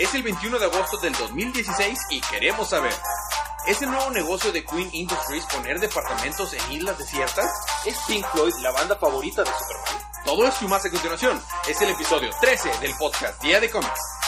[0.00, 2.94] Es el 21 de agosto del 2016 y queremos saber,
[3.66, 7.50] ¿es el nuevo negocio de Queen Industries poner departamentos en islas desiertas?
[7.84, 10.24] ¿Es Pink Floyd la banda favorita de Superman?
[10.24, 11.42] Todo esto y más a continuación.
[11.68, 14.19] Es el episodio 13 del podcast Día de Cómics.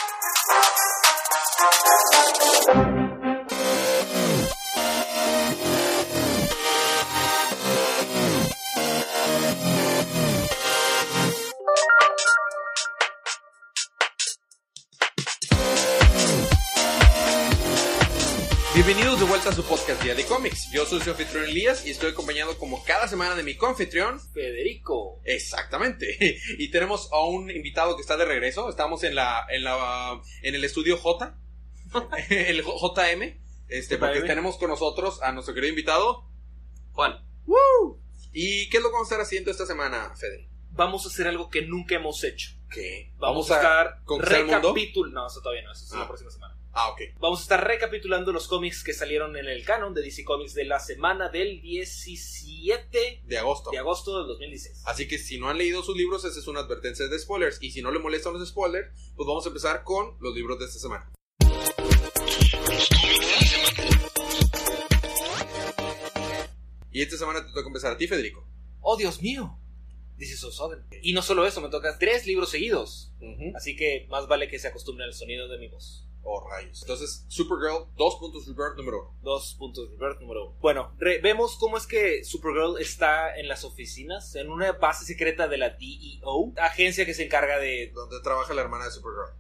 [19.53, 20.71] A su podcast Día de Cómics.
[20.73, 24.19] Yo soy su anfitrión Elías y estoy acompañado como cada semana de mi confitrión.
[24.33, 25.21] Federico.
[25.25, 26.39] Exactamente.
[26.59, 28.71] Y tenemos a un invitado que está de regreso.
[28.71, 31.37] Estamos en la, en la, en el estudio J,
[32.31, 34.27] el JM, este, porque JM.
[34.27, 36.31] tenemos con nosotros a nuestro querido invitado.
[36.93, 38.01] Juan, ¡Woo!
[38.33, 40.49] ¿Y qué es lo que vamos a estar haciendo esta semana, Fede?
[40.75, 42.53] vamos a hacer algo que nunca hemos hecho.
[42.71, 43.13] ¿Qué?
[43.19, 44.73] Vamos, a estar conquistar el mundo?
[44.73, 45.21] recapitulando.
[45.21, 45.99] No, eso todavía no, eso es Ah.
[45.99, 46.59] la próxima semana.
[46.75, 47.01] Ah, ok.
[47.21, 50.65] Vamos a estar recapitulando los cómics que salieron en el canon de DC Comics de
[50.65, 53.71] la semana del 17 De agosto.
[53.71, 54.83] de agosto del 2016.
[54.87, 57.59] Así que si no han leído sus libros, esa es una advertencia de spoilers.
[57.61, 60.65] Y si no le molestan los spoilers, pues vamos a empezar con los libros de
[60.65, 61.13] esta semana.
[66.91, 68.47] Y esta semana te toca empezar a ti, Federico.
[68.81, 69.59] ¡Oh, Dios mío!
[70.19, 70.85] This is so sudden.
[71.03, 73.13] Y no solo eso, me toca tres libros seguidos.
[73.57, 76.07] Así que más vale que se acostumbren al sonido de mi voz.
[76.25, 76.81] Oh, rayos.
[76.83, 79.19] Entonces, Supergirl, dos puntos Rebirth número uno.
[79.23, 80.57] Dos puntos, Rebirth número uno.
[80.61, 85.49] Bueno, re- vemos cómo es que Supergirl está en las oficinas, en una base secreta
[85.49, 87.91] de la DEO, agencia que se encarga de...
[87.93, 89.37] Donde trabaja la hermana de Supergirl.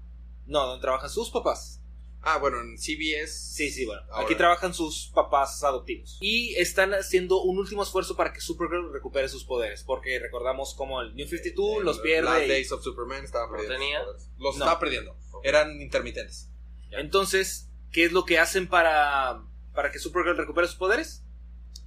[0.47, 1.79] No, donde trabajan sus papás.
[2.25, 3.29] Ah, bueno, en CBS.
[3.55, 4.03] Sí, sí, bueno.
[4.11, 4.25] Ahora.
[4.27, 6.19] Aquí trabajan sus papás adoptivos.
[6.21, 9.83] Y están haciendo un último esfuerzo para que Supergirl recupere sus poderes.
[9.83, 12.45] Porque recordamos como el New 52 En los Last pierde.
[12.47, 14.05] y- Days of Superman estaba ¿No perdiendo.
[14.05, 14.29] poderes.
[14.39, 14.65] Los No.
[14.65, 15.17] estaba perdiendo.
[15.43, 16.49] Eran intermitentes.
[16.93, 19.43] Entonces, ¿qué es lo que hacen para,
[19.75, 21.25] para que Supergirl recupere sus poderes?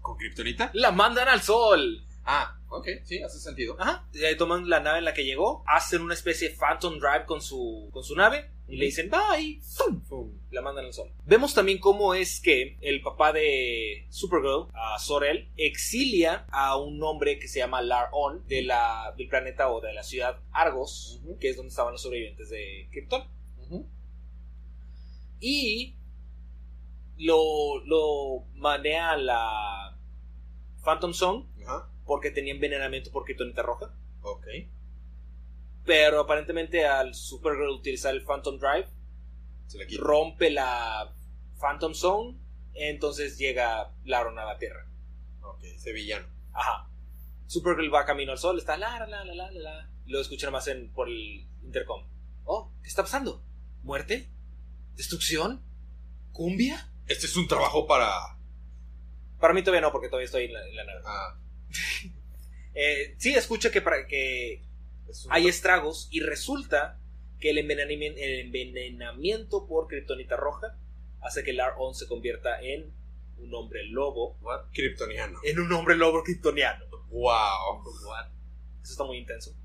[0.02, 0.72] ¿Con Kryptonita?
[0.74, 2.06] La mandan al sol.
[2.24, 3.76] Ah, ok, sí, hace sentido.
[3.80, 4.08] Ajá.
[4.14, 7.26] Y ahí toman la nave en la que llegó, hacen una especie de Phantom Drive
[7.26, 9.62] con su, con su nave y le dicen bye.
[9.62, 10.02] ¡Fum!
[10.06, 10.32] Fum.
[10.50, 11.12] La mandan al sol.
[11.26, 17.38] Vemos también cómo es que el papá de Supergirl, a Sorel, exilia a un hombre
[17.38, 21.58] que se llama Lar-On de la, del planeta o de la ciudad Argos, que es
[21.58, 23.24] donde estaban los sobrevivientes de Krypton.
[23.58, 23.88] Ujú.
[25.48, 25.96] Y
[27.18, 29.98] lo, lo manea a la
[30.84, 33.94] Phantom Zone Ajá, porque tenía envenenamiento por Kryptonita roja.
[34.22, 34.48] ok.
[35.86, 38.88] Pero aparentemente al Supergirl utilizar el Phantom Drive,
[39.68, 41.14] Se rompe la
[41.60, 42.40] Phantom Zone,
[42.74, 44.88] entonces llega Laron a la Tierra.
[45.44, 46.26] Ok, ese villano.
[46.54, 46.90] Ajá.
[47.46, 49.90] Supergirl va camino al sol, está la la la la la la.
[50.08, 52.04] Lo escuchan más en, por el intercom.
[52.46, 53.44] Oh, ¿qué está pasando?
[53.84, 54.32] ¿Muerte?
[54.96, 55.62] ¿Destrucción?
[56.32, 56.90] ¿Cumbia?
[57.08, 58.10] Este es un trabajo para.
[59.40, 61.02] Para mí todavía no, porque todavía estoy en la, en la nave.
[61.06, 61.38] Ah,
[62.78, 64.62] Eh, sí, escucha que, para, que
[65.08, 67.00] es hay estragos y resulta
[67.40, 70.78] que el envenenamiento, el envenenamiento por kriptonita roja
[71.22, 72.92] hace que Lar-On se convierta en
[73.38, 74.38] un hombre lobo.
[74.42, 74.72] What?
[74.74, 75.40] Kryptoniano.
[75.44, 76.86] En un hombre lobo kryptoniano.
[77.12, 77.82] Wow.
[78.08, 78.28] What?
[78.84, 79.56] Eso está muy intenso.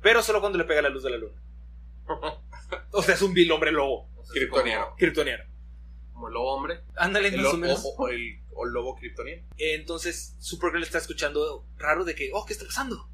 [0.00, 1.42] Pero solo cuando le pega la luz de la luna.
[2.92, 4.94] O sea, es un vil hombre lobo Kryptoniano.
[4.96, 5.44] kryptoniano.
[6.12, 6.80] Como, el lobo hombre.
[6.96, 7.84] Ándale, El, más o, o menos.
[7.84, 9.42] o- o el, o el lobo kryptoniano.
[9.58, 13.08] Entonces Supergirl está escuchando raro de que, oh, ¿qué está pasando?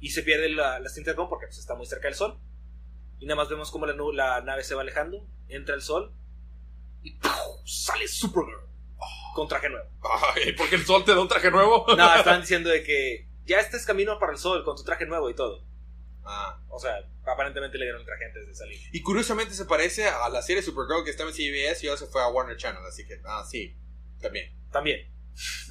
[0.00, 2.38] Y se pierde la, la intercom porque pues, está muy cerca del sol.
[3.18, 6.12] Y nada más vemos cómo la, nave se va alejando, entra el sol
[7.02, 7.18] y
[7.64, 8.60] sale Supergirl
[9.34, 9.88] con traje nuevo.
[10.34, 11.84] Ay, porque el sol te da un traje nuevo.
[11.96, 15.28] No, estaban diciendo de que ya estás camino para el sol con tu traje nuevo
[15.30, 15.64] y todo.
[16.24, 16.60] Ah.
[16.68, 18.78] O sea, aparentemente le dieron el traje antes de salir.
[18.92, 22.06] Y curiosamente se parece a la serie Supergirl que estaba en CBS y ahora se
[22.06, 22.82] fue a Warner Channel.
[22.86, 23.76] Así que, ah, sí,
[24.20, 24.52] también.
[24.70, 25.10] También.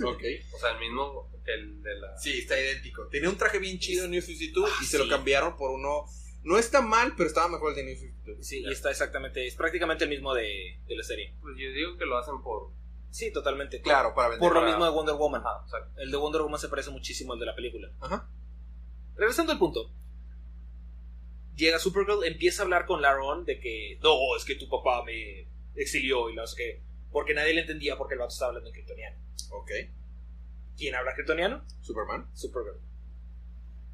[0.03, 0.24] Ok.
[0.53, 2.18] O sea, el mismo que el de la.
[2.18, 3.08] Sí, está idéntico.
[3.08, 5.09] Tenía un traje bien chido en New 52 y se lo sí.
[5.09, 6.06] cambiaron por uno.
[6.44, 8.46] No está mal, pero estaba mejor el de New 52.
[8.46, 11.35] Sí, y está exactamente, es prácticamente el mismo de, de la serie.
[11.41, 12.72] Pues yo digo que lo hacen por.
[13.11, 13.82] Sí, totalmente.
[13.82, 14.47] Claro, para vender.
[14.47, 15.44] Por lo mismo de Wonder Woman.
[15.70, 17.90] Sea, El de Wonder Woman se parece muchísimo al de la película.
[18.02, 18.29] Ajá.
[19.16, 19.91] Regresando al punto.
[21.55, 25.47] Llega Supergirl, empieza a hablar con Laron de que no, es que tu papá me
[25.76, 26.82] exilió y no sé qué.
[27.11, 29.17] Porque nadie le entendía porque el vato estaba hablando en kryptoniano.
[29.52, 29.72] Ok.
[30.76, 31.64] ¿Quién habla kryptoniano?
[31.82, 32.28] Superman.
[32.34, 32.79] Supergirl.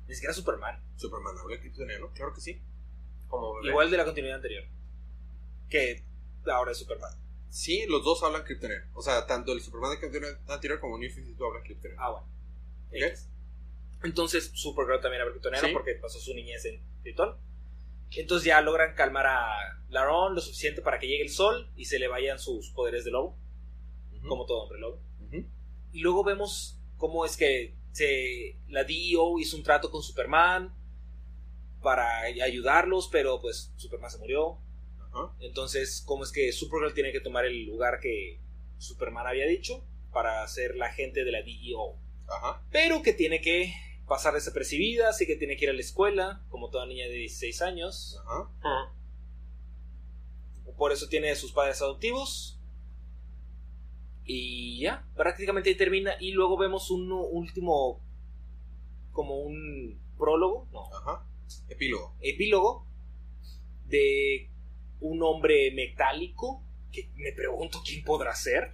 [0.07, 0.81] Ni siquiera Superman.
[0.95, 2.61] Superman habla kryptoniano, claro que sí.
[3.27, 3.69] como bebé.
[3.69, 4.63] Igual de la continuidad anterior.
[5.69, 6.03] Que
[6.47, 7.11] ahora es Superman.
[7.50, 8.85] Sí, los dos hablan kryptoniano.
[8.94, 12.01] O sea, tanto el Superman de continuidad anterior como New 52 hablan kryptoniano.
[12.01, 12.27] Ah, bueno.
[12.88, 13.19] Ok.
[14.06, 15.73] Entonces Supergirl también habla kryptoniano Sí.
[15.73, 17.35] porque pasó su niñez en Krypton.
[18.15, 22.00] Entonces ya logran calmar a Laron lo suficiente para que llegue el sol y se
[22.00, 23.38] le vayan sus poderes de lobo,
[24.27, 25.01] como todo hombre lobo.
[25.91, 30.75] Y luego vemos cómo es que se, la DEO hizo un trato con Superman
[31.81, 34.59] para ayudarlos, pero pues Superman se murió.
[35.39, 38.39] Entonces, cómo es que Supergirl tiene que tomar el lugar que
[38.77, 41.97] Superman había dicho para ser la agente de la DEO.
[42.71, 43.73] Pero que tiene que
[44.09, 47.61] pasar desapercibida, así que tiene que ir a la escuela, como toda niña de 16
[47.61, 48.19] años.
[48.25, 48.94] Ajá.
[50.77, 52.59] Por eso tiene sus padres adoptivos.
[54.25, 56.13] Y ya, prácticamente ahí termina.
[56.19, 58.01] Y luego vemos un último,
[59.11, 61.25] como un prólogo, no, Ajá.
[61.69, 62.15] Epílogo.
[62.21, 62.85] epílogo
[63.85, 64.50] de
[65.00, 68.73] un hombre metálico que me pregunto quién podrá ser.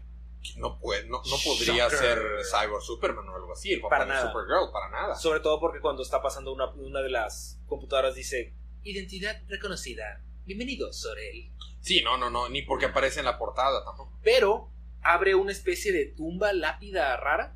[0.58, 1.98] No, puede, no, no podría Shocker.
[2.00, 2.20] ser
[2.52, 3.74] Cyborg Superman o algo así.
[3.74, 4.32] El papá Para de nada.
[4.32, 5.16] Supergirl, para nada.
[5.16, 8.54] Sobre todo porque cuando está pasando una, una de las computadoras dice
[8.84, 10.24] identidad reconocida.
[10.46, 11.52] Bienvenido, Sorel.
[11.82, 12.50] Sí, no, no, no.
[12.50, 14.20] Ni porque aparece en la portada tampoco.
[14.24, 14.70] Pero
[15.02, 17.56] abre una especie de tumba lápida rara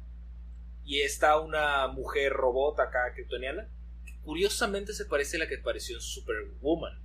[0.84, 3.70] y está una mujer robot acá kryptoniana
[4.06, 7.04] que curiosamente se parece a la que apareció en Superwoman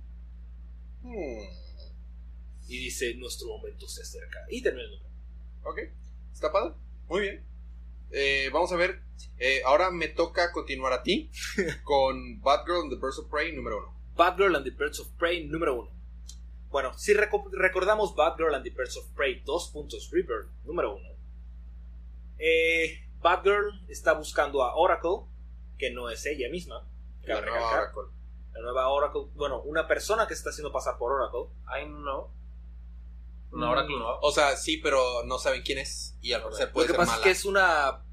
[1.01, 1.45] Hmm.
[2.67, 5.14] y dice nuestro momento se acerca y termina el número.
[5.65, 5.79] Ok.
[6.31, 6.73] Está padre.
[7.07, 7.45] Muy bien.
[8.11, 9.01] Eh, vamos a ver.
[9.37, 11.29] Eh, ahora me toca continuar a ti
[11.83, 13.93] con Batgirl and the Birds of Prey número uno.
[14.15, 15.91] Batgirl and the Birds of Prey número 1.
[16.69, 21.09] Bueno, si reco- recordamos Batgirl and the Birds of Prey 2 puntos Rebirth número 1.
[22.37, 25.27] Eh, Batgirl está buscando a Oracle,
[25.77, 26.87] que no es ella misma.
[27.23, 27.71] La nueva.
[27.71, 28.01] Oracle.
[28.53, 31.53] La nueva Oracle, bueno, una persona que se está haciendo pasar por Oracle.
[31.65, 31.89] Ay,
[33.51, 33.57] no.
[33.57, 34.19] Una hora que no.
[34.21, 36.17] O sea, sí, pero no saben quién es.
[36.21, 37.21] Y al parecer Lo puede que ser pasa mala.
[37.21, 38.03] es que es una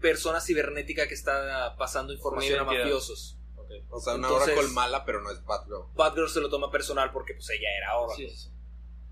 [0.00, 2.84] persona cibernética que está pasando información a identidad.
[2.84, 3.38] mafiosos.
[3.56, 3.70] Ok.
[3.90, 5.84] O sea, una Entonces- Oracle mala, pero no es Batgirl.
[5.94, 8.28] Batgirl se lo toma personal porque pues ella era Oracle.
[8.30, 8.50] Sí, sí.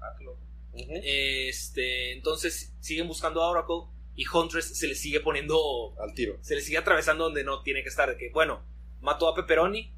[0.00, 0.40] Ah, qué loco.
[0.72, 6.36] Este, entonces siguen buscando a Oracle y Huntress se le sigue poniendo, Al tiro.
[6.42, 8.08] se le sigue atravesando donde no tiene que estar.
[8.08, 8.62] De que, bueno,
[9.00, 9.94] mató a Pepperoni.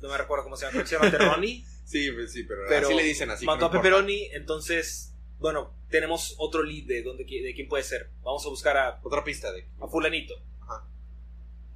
[0.00, 1.64] No me recuerdo cómo se llama, creo que se llama Terroni.
[1.88, 3.46] Sí, pues sí, pero, Pero así le dicen así.
[3.46, 3.70] mató no a.
[3.70, 8.10] Pepperoni, entonces, bueno, tenemos otro lead de, dónde, de quién puede ser.
[8.22, 9.66] Vamos a buscar a, Otra pista de.
[9.80, 10.34] a Fulanito.
[10.60, 10.86] Ajá.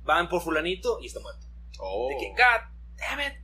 [0.05, 1.47] Van por Fulanito y está muerto.
[1.79, 2.11] Oh.
[2.11, 3.39] De que, God damn it.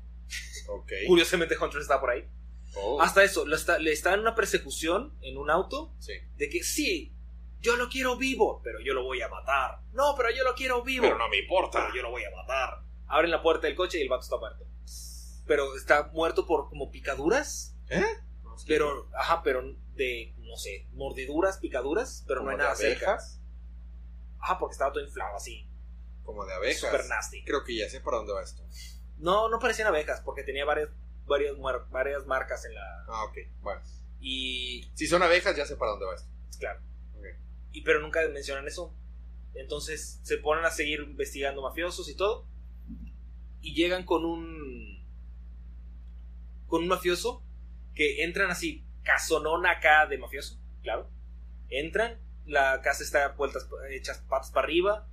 [0.69, 0.93] Ok.
[1.07, 2.29] Curiosamente Huntress está por ahí.
[2.77, 3.01] Oh.
[3.01, 6.13] Hasta eso, le está, le está en una persecución en un auto Sí.
[6.37, 7.15] de que sí,
[7.61, 9.79] yo lo quiero vivo, pero yo lo voy a matar.
[9.95, 11.05] No, pero yo lo quiero vivo.
[11.05, 11.81] Pero no me importa.
[11.81, 12.83] pero yo lo voy a matar.
[13.07, 14.67] Abren la puerta del coche y el vato está muerto.
[15.49, 17.77] Pero está muerto por como picaduras.
[17.89, 18.05] ¿Eh?
[18.45, 18.67] No sé.
[18.69, 19.63] Pero, ajá, pero
[19.95, 23.11] de, no sé, mordiduras, picaduras, pero no hay de nada cerca.
[23.13, 23.41] abejas.
[24.39, 25.69] Ajá, porque estaba todo inflado así.
[26.23, 26.81] Como de abejas.
[26.81, 27.45] Super nasty.
[27.45, 28.63] Creo que ya sé para dónde va esto.
[29.17, 30.91] No, no parecían abejas, porque tenía varias,
[31.27, 31.57] varias,
[31.91, 33.05] varias marcas en la.
[33.09, 33.39] Ah, ok.
[33.61, 33.81] Bueno.
[34.21, 34.91] Y.
[34.95, 36.29] Si son abejas, ya sé para dónde va esto.
[36.59, 36.81] Claro.
[37.73, 38.95] Y pero nunca mencionan eso.
[39.55, 42.47] Entonces se ponen a seguir investigando mafiosos y todo.
[43.61, 44.98] Y llegan con un.
[46.69, 47.43] Con un mafioso.
[47.95, 51.11] Que entran así, casonón acá de mafioso, claro.
[51.69, 55.09] Entran, la casa está vueltas, hechas patas para arriba.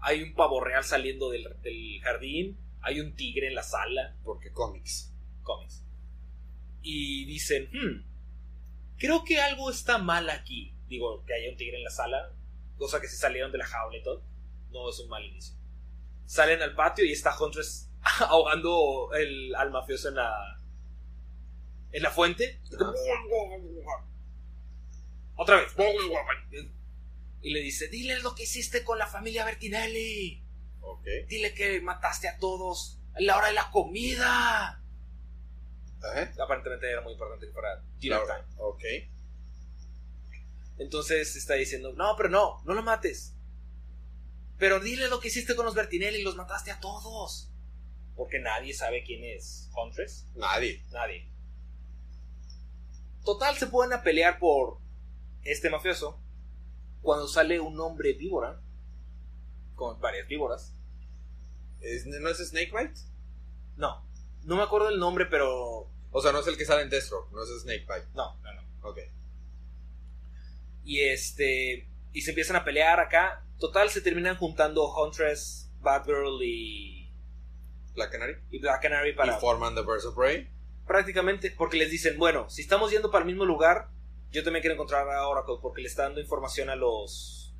[0.00, 2.58] Hay un pavo real saliendo del, del jardín.
[2.80, 4.16] Hay un tigre en la sala.
[4.24, 5.14] Porque cómics.
[5.42, 5.84] Cómics.
[6.82, 10.74] Y dicen, hmm, creo que algo está mal aquí.
[10.88, 12.32] Digo, que haya un tigre en la sala,
[12.76, 14.22] cosa que se salieron de la jaula y todo.
[14.70, 15.56] No es un mal inicio.
[16.26, 20.53] Salen al patio y está Huntress ahogando el, al mafioso en la,
[21.94, 22.60] en la fuente.
[25.36, 25.72] Otra vez.
[27.42, 30.42] Y le dice, dile lo que hiciste con la familia Bertinelli.
[31.28, 34.82] Dile que mataste a todos a la hora de la comida.
[36.02, 36.32] Ajá.
[36.42, 38.44] Aparentemente era muy importante que fuera dinner Claro.
[38.46, 38.54] time.
[38.58, 38.84] Ok.
[40.78, 43.34] Entonces está diciendo, no, pero no, no lo mates.
[44.58, 47.50] Pero dile lo que hiciste con los Bertinelli, los mataste a todos.
[48.16, 50.26] Porque nadie sabe quién es Huntress.
[50.36, 50.82] Nadie.
[50.92, 51.28] Nadie.
[53.24, 54.78] Total, se pueden a pelear por
[55.42, 56.20] este mafioso.
[57.02, 58.60] Cuando sale un hombre víbora,
[59.74, 60.74] con varias víboras.
[61.80, 63.00] ¿Es- ¿No es Snakebite?
[63.76, 64.04] No,
[64.44, 65.88] no me acuerdo el nombre, pero...
[66.12, 67.30] O sea, no es el que sale en Deathstroke.
[67.32, 68.06] No es Snakebite.
[68.14, 68.88] No, no, no.
[68.88, 68.98] Ok.
[70.84, 71.88] Y este.
[72.12, 73.44] Y se empiezan a pelear acá.
[73.58, 77.10] Total, se terminan juntando Huntress, Batgirl y.
[77.96, 78.36] La Canary.
[78.50, 79.36] y Black Canary para.
[79.36, 80.48] Y forman The Birds of Prey.
[80.86, 81.50] Prácticamente.
[81.50, 83.88] Porque les dicen, bueno, si estamos yendo para el mismo lugar,
[84.30, 85.56] yo también quiero encontrar a Oracle.
[85.60, 87.54] Porque le está dando información a los.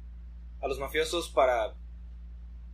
[0.60, 1.76] a los mafiosos para.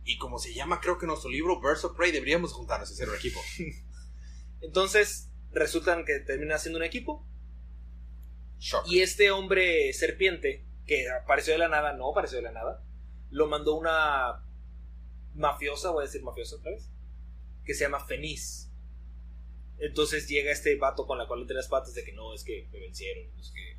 [0.03, 3.09] Y como se llama, creo que nuestro libro Birds of Prey, deberíamos juntarnos y hacer
[3.09, 3.39] un equipo.
[4.61, 7.25] Entonces, resultan que termina siendo un equipo.
[8.57, 8.85] Shock.
[8.87, 12.83] Y este hombre serpiente, que apareció de la nada, no apareció de la nada,
[13.29, 14.43] lo mandó una
[15.33, 16.91] mafiosa, voy a decir mafiosa otra vez,
[17.63, 18.70] que se llama Feniz.
[19.81, 22.67] Entonces llega este vato con la cola entre las patas de que no, es que
[22.71, 23.77] me vencieron, es que...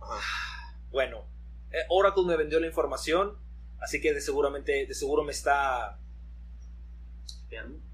[0.00, 0.78] Ajá.
[0.90, 1.26] Bueno,
[1.70, 3.36] eh, Oracle me vendió la información,
[3.80, 5.98] así que de seguramente, de seguro me está,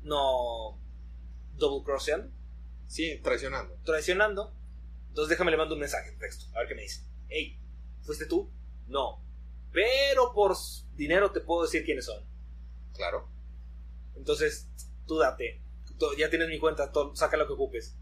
[0.03, 0.79] no,
[1.57, 2.31] double crosseando,
[2.87, 3.77] Sí, traicionando.
[3.85, 4.55] traicionando.
[5.09, 7.03] Entonces déjame le mando un mensaje en texto, a ver qué me dice.
[7.29, 7.59] Hey,
[8.03, 8.51] ¿fuiste tú?
[8.87, 9.23] No.
[9.73, 10.57] Pero por
[10.97, 12.25] dinero te puedo decir quiénes son.
[12.95, 13.29] Claro.
[14.17, 14.69] Entonces,
[15.07, 15.61] tú date.
[16.17, 17.97] Ya tienes mi cuenta, todo- saca lo que ocupes.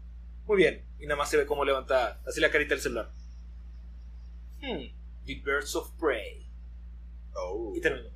[0.45, 0.85] Muy bien.
[0.99, 3.11] Y nada más se ve cómo levanta así la carita del celular.
[4.61, 4.93] Hmm.
[5.25, 6.49] The Birds of Prey.
[7.35, 7.73] Oh.
[7.75, 8.09] Y terminó.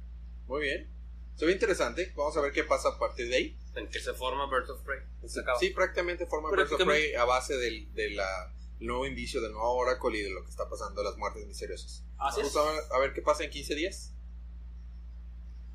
[0.47, 0.89] Muy bien.
[1.35, 2.13] Se ve interesante.
[2.15, 3.57] Vamos a ver qué pasa a partir de ahí.
[3.75, 4.99] En que se forma Birds of Prey.
[5.25, 5.59] Se acaba.
[5.59, 6.83] Sí, prácticamente forma Birds of.
[6.83, 10.49] Prey a base del, de la, nuevo indicio del nuevo Oracle y de lo que
[10.49, 12.03] está pasando, las muertes misteriosas.
[12.17, 12.57] Así Vamos es.
[12.57, 14.13] a ver, a ver qué pasa en 15 días.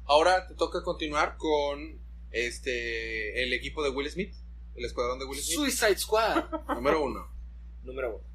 [0.04, 1.98] Ahora te toca continuar con
[2.46, 4.34] este el equipo de Will Smith,
[4.74, 6.44] el escuadrón de Will Smith, Suicide Squad.
[6.74, 7.28] número uno.
[7.82, 8.26] Número uno.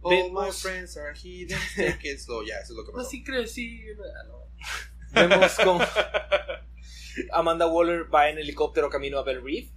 [0.00, 2.44] All Vemos- my friends are hidden, take it slow.
[2.44, 3.06] Ya, eso es lo que pasó.
[3.06, 3.82] Así crecí.
[5.12, 5.80] Vemos cómo
[7.32, 9.70] Amanda Waller va en helicóptero camino a Bell Reef.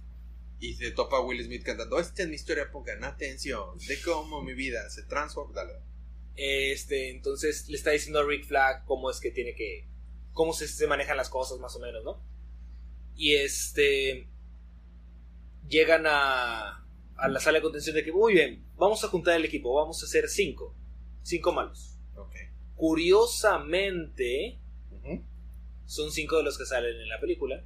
[0.60, 4.54] Y se topa Will Smith cantando, esta es mi historia, pongan atención, de cómo mi
[4.54, 5.52] vida se transforma.
[5.54, 5.72] Dale.
[6.36, 9.88] Este, entonces le está diciendo a Rick Flag cómo es que tiene que.
[10.32, 12.22] cómo se, se manejan las cosas, más o menos, ¿no?
[13.16, 14.28] Y este.
[15.68, 16.84] Llegan a.
[17.16, 20.02] a la sala de contención de que, muy bien, vamos a juntar el equipo, vamos
[20.02, 20.74] a hacer cinco.
[21.22, 21.98] Cinco malos.
[22.76, 24.58] Curiosamente,
[25.86, 27.64] son cinco de los que salen en la película.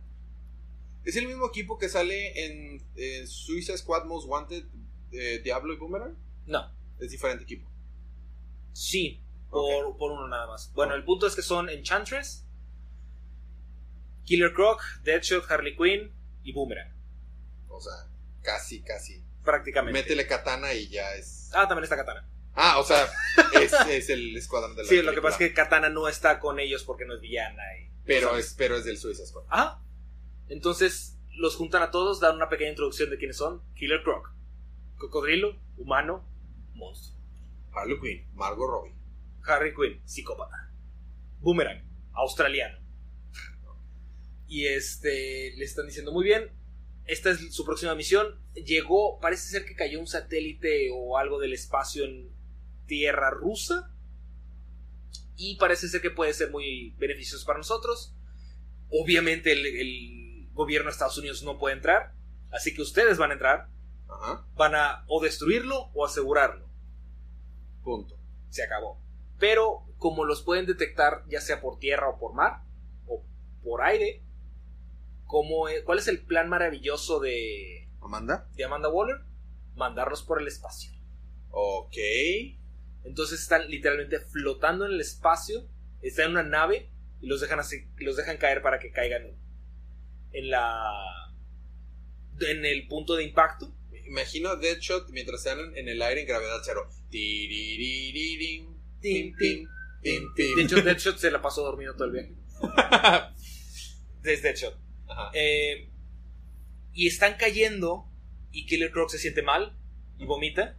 [1.05, 4.65] Es el mismo equipo que sale en Suicide Squad Most Wanted,
[5.13, 6.17] eh, Diablo y Boomerang.
[6.47, 7.69] No, Es diferente equipo.
[8.73, 10.71] sí, por, por uno nada más.
[10.75, 12.46] Bueno, el punto es que son Enchantress,
[14.27, 16.93] Killer Croc, Deadshot, Harley Quinn y Boomerang.
[17.69, 17.93] O sea,
[18.43, 19.25] casi, casi.
[19.45, 19.99] Prácticamente.
[19.99, 21.51] Métele katana y ya es.
[21.55, 22.29] Ah, también está Katana.
[22.55, 23.07] Ah, o sea,
[23.61, 26.41] es, es el escuadrón de la Sí, lo que pasa es que Katana no está
[26.41, 27.63] con ellos porque no es villana.
[27.79, 27.91] Y...
[28.05, 29.45] Pero es, pero es del Suicide Squad.
[29.51, 29.83] Ah,
[30.49, 33.63] entonces los juntan a todos, dan una pequeña introducción de quiénes son.
[33.75, 34.33] Killer Croc,
[34.97, 36.27] Cocodrilo, Humano,
[36.75, 37.15] Monstruo.
[37.73, 38.95] Harley Quinn, Margot Robbie.
[39.45, 40.71] Harry Quinn, psicópata.
[41.41, 42.79] Boomerang, australiano.
[44.47, 46.51] Y este, le están diciendo muy bien,
[47.05, 48.41] esta es su próxima misión.
[48.55, 52.31] Llegó, parece ser que cayó un satélite o algo del espacio en
[52.87, 53.93] tierra rusa.
[55.37, 58.15] Y parece ser que puede ser muy beneficioso para nosotros.
[58.91, 62.15] Obviamente el, el gobierno de Estados Unidos no puede entrar.
[62.51, 63.69] Así que ustedes van a entrar.
[64.09, 64.47] Ajá.
[64.55, 66.67] Van a o destruirlo o asegurarlo.
[67.85, 68.19] Punto.
[68.49, 69.01] se acabó.
[69.39, 72.63] Pero como los pueden detectar ya sea por tierra o por mar
[73.07, 73.23] o
[73.63, 74.23] por aire,
[75.27, 78.49] como, eh, ¿cuál es el plan maravilloso de, Amanda.
[78.55, 79.19] de Amanda Waller?
[79.75, 80.93] Mandarlos por el espacio.
[81.51, 81.97] Ok.
[83.05, 85.69] Entonces están literalmente flotando en el espacio,
[86.03, 86.91] están en una nave
[87.21, 89.37] y los dejan así, los dejan caer para que caigan
[90.33, 90.93] en la
[92.41, 93.73] en el punto de impacto.
[94.07, 96.89] Imagino Deadshot mientras están en, el aire en gravedad cero.
[97.11, 97.19] De
[100.63, 102.35] hecho, Deadshot se la pasó dormido todo el viaje.
[104.23, 104.86] Desde Deadshot.
[105.09, 105.31] Ajá.
[105.35, 105.91] Eh,
[106.93, 108.07] y están cayendo
[108.51, 109.77] y Killer Croc se siente mal
[110.19, 110.77] y vomita.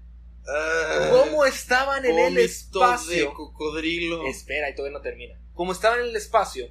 [0.48, 3.34] Ah, ¿Cómo estaban en el vómito de espacio?
[3.34, 4.26] cocodrilo.
[4.28, 5.40] Espera, y todavía no termina.
[5.54, 6.70] Como estaban en el espacio,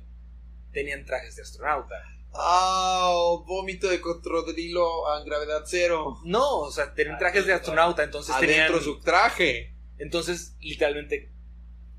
[0.72, 1.94] tenían trajes de astronauta.
[2.34, 3.12] Ah,
[3.46, 6.18] vómito de cocodrilo a gravedad cero.
[6.24, 8.82] No, o sea, tenían trajes de astronauta, entonces Adentro tenían...
[8.82, 9.74] su traje.
[9.98, 11.30] Entonces, literalmente,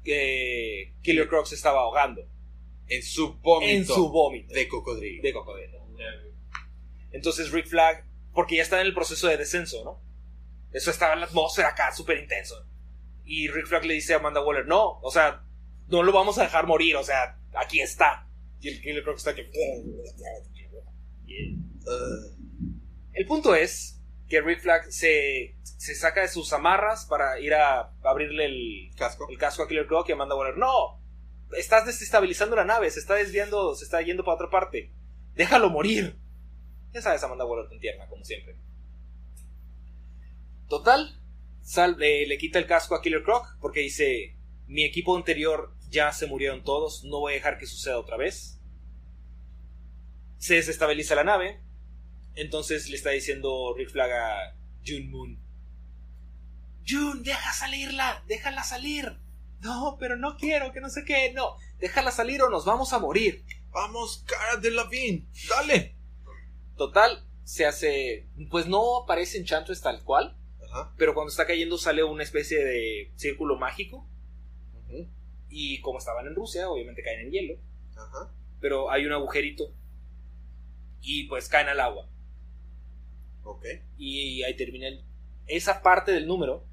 [0.03, 2.27] eh, Killer Croc se estaba ahogando
[2.89, 3.71] En su vómito.
[3.71, 5.23] en su vómito de cocodrilo.
[5.23, 5.77] de cocodrilo.
[7.11, 10.01] Entonces Rick Flag, porque ya estaba en el proceso de descenso, ¿no?
[10.71, 12.55] Eso estaba en la atmósfera acá, súper intenso.
[13.25, 15.43] Y Rick Flag le dice a Amanda Waller, no, o sea,
[15.87, 18.27] no lo vamos a dejar morir, o sea, aquí está.
[18.59, 19.43] Y el Killer Croc está aquí.
[21.87, 22.33] Ah,
[23.13, 27.93] El punto es que Rick Flag se, se saca de sus amarras para ir a
[28.03, 29.27] abrirle el, casco.
[29.29, 30.96] el casco a Killer Croc y Amanda Waller, no,
[31.57, 34.91] estás desestabilizando la nave, se está desviando, se está yendo para otra parte.
[35.35, 36.17] Déjalo morir.
[36.93, 38.57] Ya sabes, Amanda Waller tan tierna, como siempre.
[40.67, 41.19] Total,
[41.61, 44.35] sal- le quita el casco a Killer Croc porque dice,
[44.67, 48.59] mi equipo anterior ya se murieron todos, no voy a dejar que suceda otra vez.
[50.37, 51.61] Se desestabiliza la nave.
[52.35, 55.39] Entonces le está diciendo Rick Flag a June Moon.
[56.87, 59.17] June, deja salirla, déjala salir.
[59.61, 61.55] No, pero no quiero, que no sé qué, no.
[61.79, 63.43] Déjala salir o nos vamos a morir.
[63.71, 65.95] Vamos, cara de Lavín, dale.
[66.75, 68.27] Total, se hace.
[68.49, 70.37] Pues no aparece Enchantress tal cual,
[70.69, 70.93] Ajá.
[70.97, 74.07] pero cuando está cayendo sale una especie de círculo mágico.
[74.73, 75.07] ujú,
[75.49, 77.59] Y como estaban en Rusia, obviamente caen en hielo.
[77.95, 78.31] Ajá.
[78.59, 79.73] Pero hay un agujerito.
[81.01, 82.09] Y pues caen al agua.
[83.43, 83.65] Ok.
[83.97, 85.03] Y ahí termina el-
[85.47, 86.65] esa parte del número.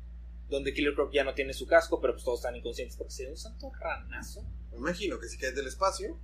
[0.49, 3.25] Donde Killer Croc ya no tiene su casco, pero pues todos están inconscientes porque se
[3.25, 6.19] da un santo ranazo Me imagino que si caes del espacio.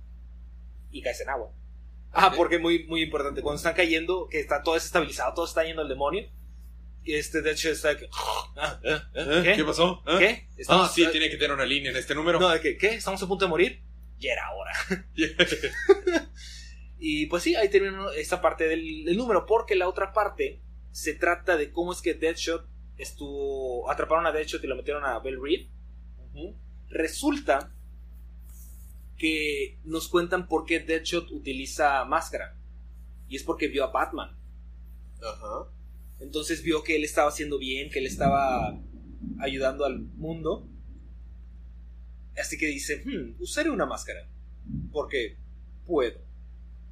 [0.91, 1.51] y caes en agua.
[2.13, 3.41] Ah, porque muy, muy importante.
[3.41, 6.29] Cuando están cayendo, que está todo desestabilizado, todo está yendo al demonio.
[7.03, 7.97] Y este, de hecho, está.
[7.97, 9.53] que- Ah, ah, ah, ¿Eh?
[9.55, 10.03] ¿Qué pasó?
[10.05, 10.15] ¿Eh?
[10.19, 10.27] ¿Qué?
[10.49, 12.39] Ah, Estamos- sí, tiene que tener una línea en este número.
[12.39, 12.95] No, de que, ¿qué?
[12.95, 13.81] ¿Estamos a punto de morir?
[14.19, 14.71] Ya era hora.
[17.03, 20.61] Y pues sí, ahí termina esta parte del, del número, porque la otra parte
[20.91, 22.67] se trata de cómo es que Deadshot
[22.97, 23.89] estuvo.
[23.89, 25.37] Atraparon a Deadshot y lo metieron a Bell.
[25.37, 26.55] Ujú.
[26.89, 27.73] Resulta
[29.17, 32.57] que nos cuentan por qué Deadshot utiliza máscara.
[33.27, 34.35] Y es porque vio a Batman.
[35.21, 35.69] Ajá.
[36.19, 38.79] Entonces vio que él estaba haciendo bien, que él estaba
[39.39, 40.67] ayudando al mundo.
[42.39, 44.27] Así que dice, "Hmm, usaré una máscara.
[44.91, 45.37] Porque
[45.85, 46.19] puedo.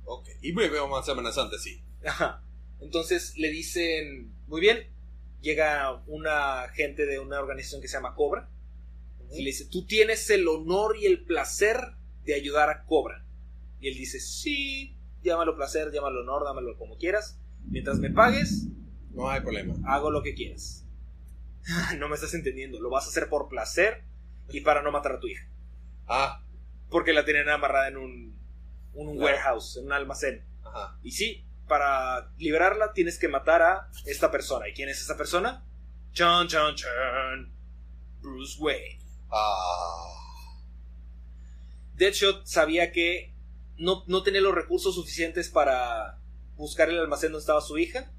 [0.05, 0.29] Ok.
[0.41, 1.81] Y me veo más amenazante, sí.
[2.05, 2.43] Ajá.
[2.79, 4.87] Entonces le dicen, muy bien,
[5.41, 8.49] llega una gente de una organización que se llama Cobra
[9.31, 11.77] y le dice, tú tienes el honor y el placer
[12.25, 13.25] de ayudar a Cobra.
[13.79, 17.39] Y él dice, sí, llámalo placer, llámalo honor, dámelo como quieras.
[17.65, 18.67] Mientras me pagues,
[19.11, 19.75] No hay problema.
[19.85, 20.85] hago lo que quieras.
[21.97, 24.03] no me estás entendiendo, lo vas a hacer por placer
[24.49, 25.47] y para no matar a tu hija.
[26.07, 26.43] Ah,
[26.89, 28.35] Porque la tienen amarrada en un,
[28.93, 29.25] un Claro.
[29.25, 30.43] warehouse, en un almacén.
[30.63, 30.97] ajá.
[31.03, 34.67] Y sí, para liberarla tienes que matar a esta persona.
[34.67, 35.63] ¿Y quién es esa persona?
[36.11, 37.53] Chan, chan, chan.
[38.19, 38.99] Bruce Wayne.
[39.31, 40.09] Ah.
[41.95, 43.33] Deadshot sabía que
[43.77, 46.19] no, no tenía los recursos suficientes para
[46.57, 48.11] buscar el almacén donde estaba su hija.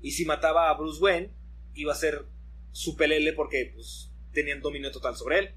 [0.00, 1.30] Y si mataba a Bruce Wayne,
[1.74, 2.26] iba a ser
[2.72, 5.54] su pelele porque pues, tenían dominio total sobre él.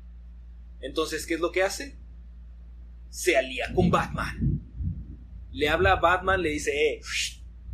[0.81, 1.97] Entonces, ¿qué es lo que hace?
[3.09, 4.50] Se alía con Batman.
[5.51, 7.01] Le habla a Batman, le dice, eh,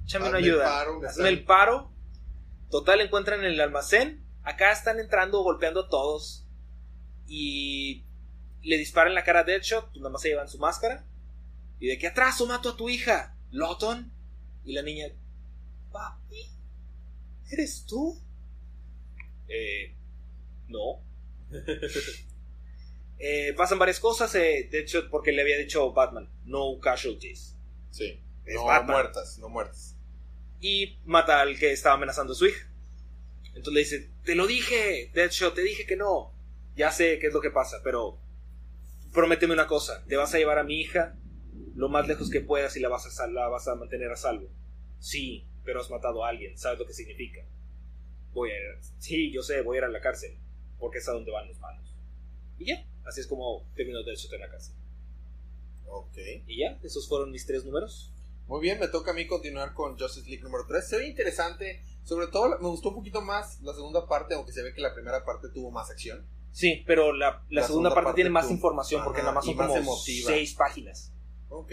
[0.04, 0.64] échame una el ayuda.
[0.66, 1.30] paro, me Hazme sale".
[1.30, 1.92] el paro.
[2.72, 4.26] Total, encuentran en el almacén.
[4.44, 6.46] Acá están entrando, golpeando a todos.
[7.28, 8.06] Y
[8.64, 9.86] le disparan en la cara a Deadshot.
[9.90, 11.06] Pues nada más se llevan su máscara.
[11.80, 14.12] Y de que atrás mato a tu hija, Lawton.
[14.66, 15.06] Y la niña,
[15.92, 16.50] papi,
[17.52, 18.20] ¿eres tú?
[19.48, 19.96] Eh,
[20.68, 21.02] no.
[23.20, 24.36] Eh, pasan varias cosas.
[24.36, 27.57] Eh, Deadshot, porque le había dicho Batman, no casualties.
[27.98, 28.22] Sí.
[28.46, 28.96] Es no Batman.
[28.96, 29.96] muertas, no muertas.
[30.62, 32.68] y mata al que estaba amenazando a su hija.
[33.56, 36.34] Entonces le dice, te lo dije, Deadshot, te dije que no.
[36.76, 38.20] Ya sé qué es lo que pasa, pero
[39.14, 41.16] prométeme una cosa, te vas a llevar a mi hija
[41.76, 44.16] lo más lejos que puedas y la vas a, sal- la vas a mantener a
[44.16, 44.48] salvo.
[45.00, 47.42] Sí, pero has matado a alguien, sabes lo que significa.
[48.32, 50.38] Voy a ir, sí, yo sé, voy a ir a la cárcel,
[50.80, 51.96] porque es a donde van los malos.
[52.60, 54.76] Y ya, así es como terminó Deadshot en la cárcel.
[55.88, 56.18] Ok.
[56.48, 58.14] Y ya, esos fueron mis tres números.
[58.48, 60.88] Muy bien, me toca a mí continuar con Justice League número 3.
[60.88, 61.84] Se ve interesante.
[62.04, 64.94] Sobre todo me gustó un poquito más la segunda parte, aunque se ve que la
[64.94, 66.26] primera parte tuvo más acción.
[66.54, 69.36] Sí, pero la, la La segunda segunda parte, parte tiene más información porque Ajá, nada
[69.36, 70.32] más son más como emotiva.
[70.32, 71.12] seis páginas.
[71.50, 71.72] Ok.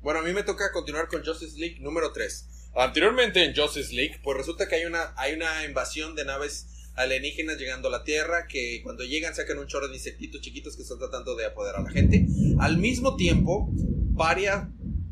[0.00, 2.70] Bueno, a mí me toca continuar con Justice League número 3.
[2.76, 7.56] Anteriormente en Justice League, pues resulta que hay una, hay una invasión de naves alienígenas
[7.58, 10.98] llegando a la Tierra que cuando llegan sacan un chorro de insectitos chiquitos que están
[10.98, 12.26] tratando de apoderar a la gente.
[12.58, 14.66] Al mismo tiempo, varias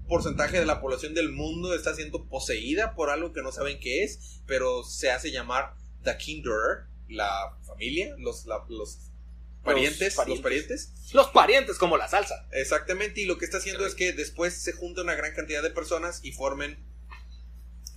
[0.09, 4.05] porcentaje de la población del mundo está siendo poseída por algo que no saben qué
[4.05, 8.99] es, pero se hace llamar The Kinder, la familia, los, la- los
[9.65, 10.29] parientes, parientes.
[10.37, 10.93] los parientes.
[11.13, 12.47] Los parientes como la salsa.
[12.53, 15.71] Exactamente, y lo que está haciendo es que después se junta una gran cantidad de
[15.71, 16.79] personas y formen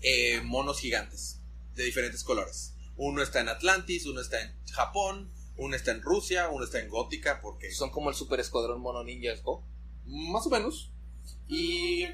[0.02, 1.40] eh, monos gigantes
[1.76, 2.74] de diferentes colores.
[3.02, 6.90] Uno está en Atlantis, uno está en Japón, uno está en Rusia, uno está en
[6.90, 9.66] Gótica, porque Son como el super escuadrón mono ninjas, ¿no?
[10.06, 10.92] más o menos.
[11.48, 12.06] Y,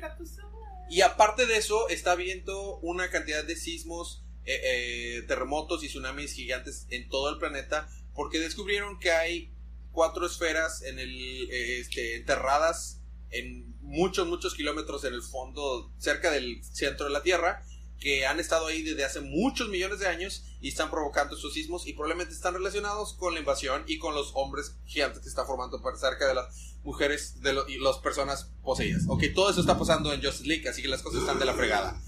[0.89, 6.33] y aparte de eso, está habiendo una cantidad de sismos, eh, eh, terremotos y tsunamis
[6.33, 9.51] gigantes en todo el planeta, porque descubrieron que hay
[9.91, 16.31] cuatro esferas en el, eh, este, enterradas en muchos, muchos kilómetros en el fondo, cerca
[16.31, 17.65] del centro de la Tierra,
[17.99, 21.87] que han estado ahí desde hace muchos millones de años y están provocando estos sismos
[21.87, 25.81] y probablemente están relacionados con la invasión y con los hombres gigantes que están formando
[25.81, 26.47] por cerca de las
[26.83, 29.03] mujeres de lo- y las personas poseídas.
[29.07, 31.53] Ok, todo eso está pasando en Justice League, así que las cosas están de la
[31.55, 31.99] fregada.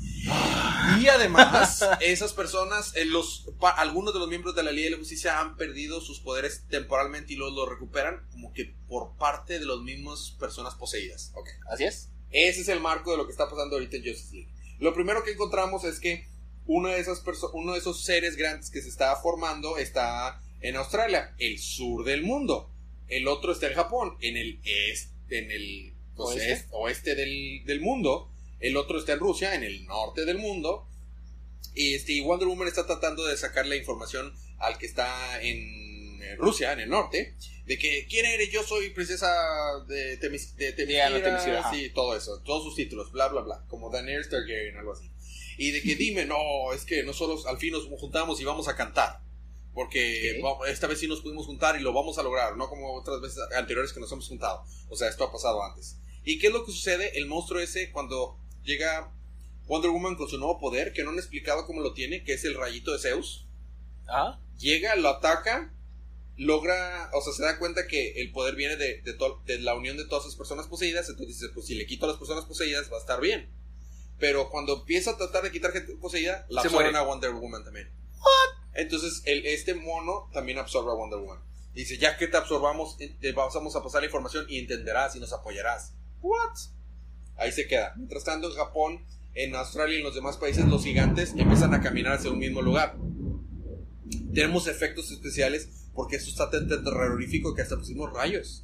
[1.00, 4.92] Y además, esas personas, eh, los, pa- algunos de los miembros de la Liga de
[4.92, 9.58] la Justicia han perdido sus poderes temporalmente y luego los recuperan como que por parte
[9.60, 11.32] de las mismas personas poseídas.
[11.36, 11.48] Ok.
[11.72, 12.10] Así es.
[12.30, 14.54] Ese es el marco de lo que está pasando ahorita en Justice League.
[14.80, 16.28] Lo primero que encontramos es que
[16.66, 21.34] uno de, esas uno de esos seres grandes que se está formando está en Australia,
[21.40, 22.70] el sur del mundo.
[23.08, 26.52] El otro está en Japón, en el este, en el pues, ¿Oeste?
[26.52, 28.30] est- oeste del, del mundo.
[28.60, 30.88] El otro está en Rusia, en el norte del mundo.
[31.74, 36.20] Y este, y Wonder Woman está tratando de sacar la información al que está en
[36.38, 37.36] Rusia, en el norte,
[37.68, 39.28] de que quién eres, yo soy princesa
[39.88, 40.74] de, Temis, de
[41.70, 45.12] sí, todo eso, todos sus títulos, bla, bla, bla, como Daenerys Targaryen, algo así.
[45.58, 48.78] Y de que dime, no, es que nosotros al fin nos juntamos y vamos a
[48.78, 49.20] cantar.
[49.74, 53.20] Porque esta vez sí nos pudimos juntar y lo vamos a lograr, no como otras
[53.20, 54.64] veces anteriores que nos hemos juntado.
[54.88, 55.98] O sea, esto ha pasado antes.
[56.24, 57.18] ¿Y qué es lo que sucede?
[57.18, 59.12] El monstruo ese, cuando llega
[59.66, 62.46] Wonder Woman con su nuevo poder, que no han explicado cómo lo tiene, que es
[62.46, 63.46] el rayito de Zeus,
[64.08, 64.40] Ajá.
[64.58, 65.74] llega, lo ataca,
[66.38, 69.76] logra, o sea, se da cuenta que el poder viene de, de, to- de la
[69.76, 72.46] unión de todas esas personas poseídas, entonces dice, pues si le quito a las personas
[72.46, 73.50] poseídas va a estar bien.
[74.20, 76.98] Pero cuando empieza a tratar de quitar gente poseída, la Se absorben muere.
[77.06, 77.92] a Wonder Woman también.
[78.74, 81.40] Entonces, el, este mono también absorbe a Wonder Woman.
[81.74, 85.34] Dice, ya que te absorbamos, te vamos a pasar la información y entenderás y nos
[85.34, 85.94] apoyarás.
[86.22, 86.56] ¿What?
[87.36, 87.94] Ahí se queda.
[87.96, 91.82] Mientras tanto, en Japón, en Australia y en los demás países, los gigantes empiezan a
[91.82, 92.96] caminar hacia un mismo lugar.
[94.34, 98.64] Tenemos efectos especiales porque esto está tan terrorífico que hasta pusimos rayos.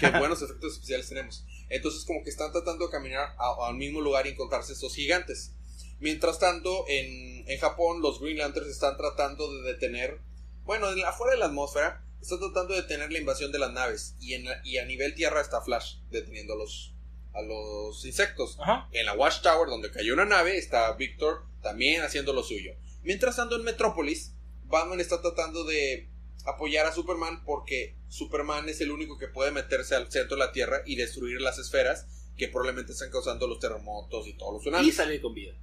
[0.00, 1.44] Qué buenos efectos especiales tenemos.
[1.68, 5.52] Entonces, como que están tratando de caminar al mismo lugar y encontrarse estos gigantes.
[6.00, 10.20] Mientras tanto, en, en Japón, los Green Lanterns están tratando de detener,
[10.64, 13.72] bueno, en la- afuera de la atmósfera, están tratando de detener la invasión de las
[13.72, 14.14] naves.
[14.20, 16.94] Y, en la- y a nivel tierra está Flash deteniendo a los,
[17.34, 18.56] a los insectos.
[18.60, 18.88] Ajá.
[18.92, 22.72] En la Watchtower, donde cayó una nave, está Victor también haciendo lo suyo.
[23.02, 24.32] Mientras tanto, en Metrópolis,
[24.64, 26.08] Batman está tratando de
[26.50, 30.52] apoyar a Superman porque Superman es el único que puede meterse al centro de la
[30.52, 32.06] Tierra y destruir las esferas
[32.36, 35.54] que probablemente están causando los terremotos y todos los Y tsunamis salir con vida.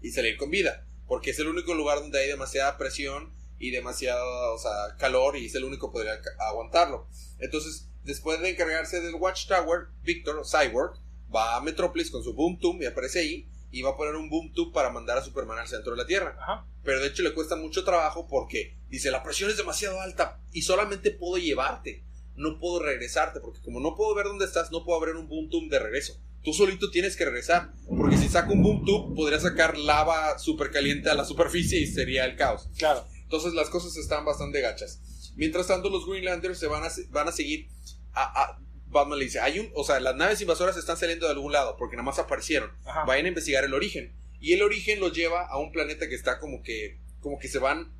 [0.00, 0.86] y salir con vida.
[1.06, 5.46] Porque es el único lugar donde hay demasiada presión y demasiado o sea, calor y
[5.46, 7.08] es el único que podría aguantarlo.
[7.38, 10.98] Entonces, después de encargarse del Watchtower, Victor, Cyborg,
[11.34, 14.28] va a Metrópolis con su Boom Tube y aparece ahí y va a poner un
[14.30, 16.36] Boom Tube para mandar a Superman al centro de la Tierra.
[16.40, 16.66] Ajá.
[16.82, 20.62] Pero de hecho le cuesta mucho trabajo porque dice, la presión es demasiado alta y
[20.62, 22.04] solamente puedo llevarte,
[22.36, 25.48] no puedo regresarte, porque como no puedo ver dónde estás, no puedo abrir un boom
[25.50, 26.18] tube de regreso.
[26.42, 30.70] Tú solito tienes que regresar, porque si saco un boom tube, podría sacar lava súper
[30.70, 32.70] caliente a la superficie y sería el caos.
[32.78, 33.04] Claro.
[33.24, 35.32] Entonces las cosas están bastante gachas.
[35.36, 37.68] Mientras tanto, los Green Lanterns se van a, se- van a seguir
[38.14, 38.58] a, a-
[38.90, 41.76] Batman le dice, hay un, o sea, las naves invasoras están saliendo de algún lado,
[41.76, 43.04] porque nada más aparecieron Ajá.
[43.04, 44.14] vayan a investigar el origen.
[44.40, 47.58] Y el origen los lleva a un planeta que está como que, como que se
[47.58, 47.94] van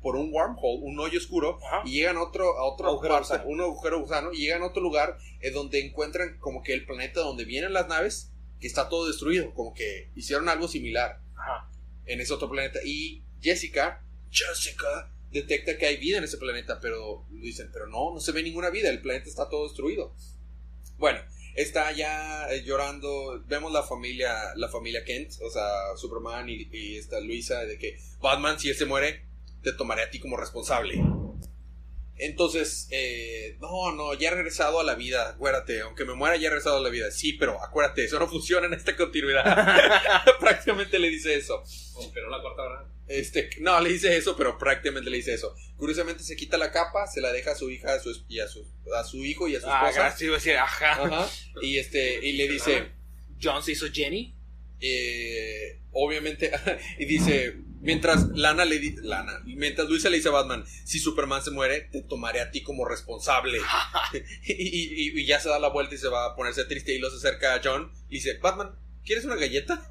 [0.00, 1.82] por un wormhole, un hoyo oscuro, Ajá.
[1.84, 4.82] y llegan a otro, a otro Agujero parte, un agujero gusano, y llegan a otro
[4.82, 9.06] lugar eh, donde encuentran como que el planeta donde vienen las naves, que está todo
[9.06, 11.70] destruido, como que hicieron algo similar Ajá.
[12.06, 12.80] en ese otro planeta.
[12.84, 18.20] Y Jessica, Jessica, detecta que hay vida en ese planeta, pero dicen, pero no, no
[18.20, 20.14] se ve ninguna vida, el planeta está todo destruido.
[20.96, 21.20] Bueno,
[21.56, 26.96] está ya eh, llorando, vemos la familia, la familia Kent, o sea, Superman y, y
[26.96, 29.26] esta Luisa, de que Batman, si él se muere,
[29.62, 31.02] te tomaré a ti como responsable.
[32.16, 36.46] Entonces, eh, no, no, ya he regresado a la vida, acuérdate, aunque me muera ya
[36.46, 37.10] he regresado a la vida.
[37.10, 39.44] Sí, pero acuérdate, eso no funciona en esta continuidad.
[40.40, 41.64] Prácticamente le dice eso.
[42.12, 42.93] Pero la cuarta hora.
[43.06, 45.54] Este, no, le dice eso, pero prácticamente le dice eso.
[45.76, 48.48] Curiosamente se quita la capa, se la deja a su hija a su, y a
[48.48, 50.00] su, a su hijo y a su Ah, esposa.
[50.08, 50.30] gracias.
[50.32, 51.04] Decir, ajá.
[51.04, 51.30] Ajá.
[51.62, 52.92] Y este, y le dice,
[53.42, 54.34] John se hizo Jenny.
[54.80, 56.50] eh, obviamente,
[56.98, 61.42] y dice, mientras Lana le dice, Lana, mientras Luisa le dice a Batman, si Superman
[61.44, 63.58] se muere, te tomaré a ti como responsable.
[64.46, 67.10] y, y- ya se da la vuelta y se va a ponerse triste y lo
[67.10, 69.90] se acerca a John y dice, Batman, ¿quieres una galleta?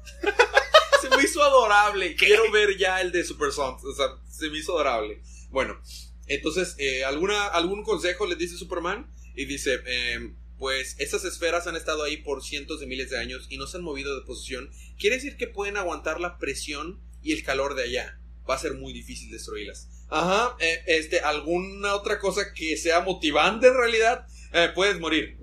[1.08, 2.14] Se me hizo adorable.
[2.16, 3.82] Quiero ver ya el de Super Sons.
[3.84, 5.22] O sea, se me hizo adorable.
[5.50, 5.80] Bueno,
[6.26, 9.10] entonces, eh, ¿alguna, ¿algún consejo le dice Superman?
[9.34, 13.46] Y dice, eh, pues esas esferas han estado ahí por cientos de miles de años
[13.50, 14.70] y no se han movido de posición.
[14.98, 18.18] Quiere decir que pueden aguantar la presión y el calor de allá.
[18.48, 19.88] Va a ser muy difícil destruirlas.
[20.10, 24.26] Ajá, eh, este, ¿alguna otra cosa que sea motivante en realidad?
[24.52, 25.38] Eh, puedes morir.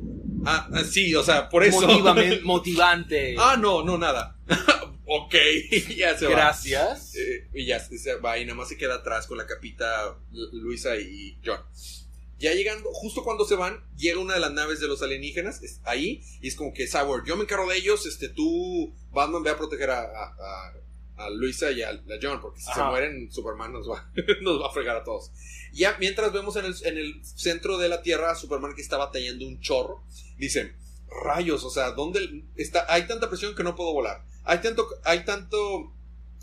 [0.46, 1.82] Ah, ah, sí, o sea, por eso.
[1.82, 3.36] Motivame- motivante.
[3.38, 4.38] Ah, no, no, nada.
[5.14, 5.36] ok,
[5.98, 6.32] ya se va.
[6.32, 7.16] Gracias.
[7.16, 10.50] Eh, y ya se va y nada más se queda atrás con la capita Lu-
[10.62, 11.60] Luisa y John.
[12.40, 15.80] Ya llegando, justo cuando se van, llega una de las naves de los alienígenas es
[15.84, 19.52] ahí y es como que Cyborg, yo me encargo de ellos, este, tú, Batman, ve
[19.52, 20.74] a proteger a, a-
[21.36, 24.74] Luisa y a, a John, porque si se mueren, Superman nos va, nos va a
[24.74, 25.30] fregar a todos.
[25.72, 28.98] Ya mientras vemos en el, en el centro de la Tierra a Superman que está
[28.98, 30.04] batallando un chorro,
[30.38, 30.76] dicen,
[31.24, 32.86] rayos, o sea, ¿dónde está?
[32.92, 34.24] Hay tanta presión que no puedo volar.
[34.44, 35.94] Hay tanto, hay tanto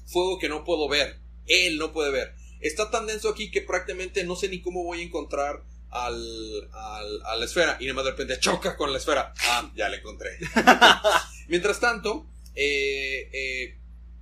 [0.06, 1.18] fuego que no puedo ver.
[1.46, 2.34] Él no puede ver.
[2.60, 7.22] Está tan denso aquí que prácticamente no sé ni cómo voy a encontrar al, al-
[7.24, 7.76] a la esfera.
[7.80, 9.32] Y nada más de repente choca con la esfera.
[9.46, 10.38] Ah, ya la encontré.
[11.48, 13.78] Mientras tanto, eh, eh,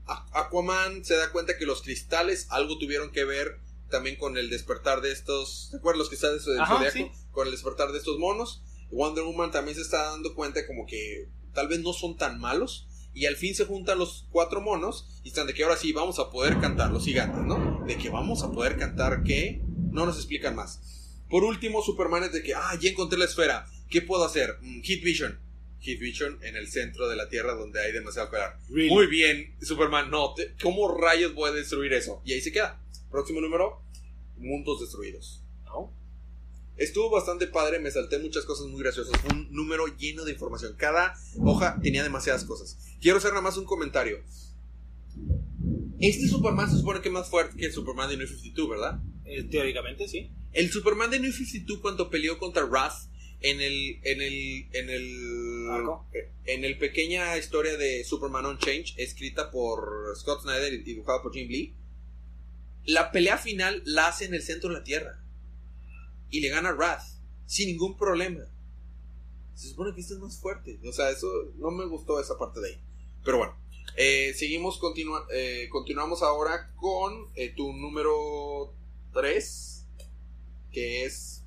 [0.07, 3.59] Aqu- Aquaman se da cuenta que los cristales algo tuvieron que ver
[3.91, 5.69] también con el despertar de estos.
[5.73, 6.93] ¿Te acuerdas los cristales del Ajá, zodiaco?
[6.97, 7.11] sí.
[7.33, 8.63] Con el despertar de estos monos.
[8.91, 12.87] Wonder Woman también se está dando cuenta como que tal vez no son tan malos.
[13.15, 16.19] Y al fin se juntan los cuatro monos y están de que ahora sí vamos
[16.19, 17.83] a poder cantar, los gigantes, ¿no?
[17.87, 20.83] De que vamos a poder cantar que no nos explican más.
[21.31, 23.67] Por último, Superman es de que, ah, ya encontré la esfera.
[23.89, 24.59] ¿Qué puedo hacer?
[24.61, 25.41] Mm, Heat Vision.
[25.81, 28.53] Heat Vision en el centro de la Tierra donde hay demasiado calor.
[28.69, 28.91] Really.
[28.91, 32.21] Muy bien, Superman, no, te- ¿cómo rayos voy a destruir eso?
[32.25, 32.83] Y ahí se queda.
[33.11, 33.81] Próximo número,
[34.37, 35.43] mundos destruidos.
[35.65, 35.91] ¿No?
[36.77, 39.19] Estuvo bastante padre, me salté muchas cosas muy graciosas.
[39.21, 40.75] Fue un número lleno de información.
[40.77, 42.77] Cada hoja tenía demasiadas cosas.
[43.01, 44.23] Quiero hacer nada más un comentario.
[45.99, 49.01] Este Superman se supone que es más fuerte que el Superman de New 52, ¿verdad?
[49.25, 50.31] Eh, teóricamente, sí.
[50.53, 53.09] El Superman de New 52 cuando peleó contra Wrath
[53.41, 55.17] en el en el en el
[56.45, 61.49] en el pequeña historia de Superman Unchanged escrita por Scott Snyder y dibujada por Jim
[61.49, 61.75] Lee.
[62.85, 65.26] La pelea final la hace en el centro de la Tierra
[66.31, 67.03] y le gana a Wrath
[67.47, 68.41] sin ningún problema.
[69.55, 70.79] Se supone que este es más fuerte.
[70.87, 72.81] O sea, eso no me gustó esa parte de ahí.
[73.25, 73.57] Pero bueno,
[73.97, 78.75] eh, seguimos, continua- eh, continuamos ahora con eh, tu número
[79.15, 79.87] 3,
[80.73, 81.43] que es...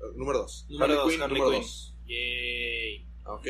[0.00, 0.66] eh, número 2.
[0.68, 1.50] Número dos, Harley número.
[1.58, 1.94] 2.
[2.06, 3.06] Yay.
[3.24, 3.46] Ok.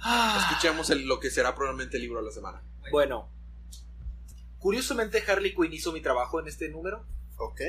[0.00, 0.48] Ah.
[0.50, 2.62] Escuchamos el- lo que será probablemente el libro de la semana.
[2.90, 3.28] Bueno.
[4.58, 7.04] Curiosamente, Harley Quinn hizo mi trabajo en este número
[7.36, 7.60] Ok.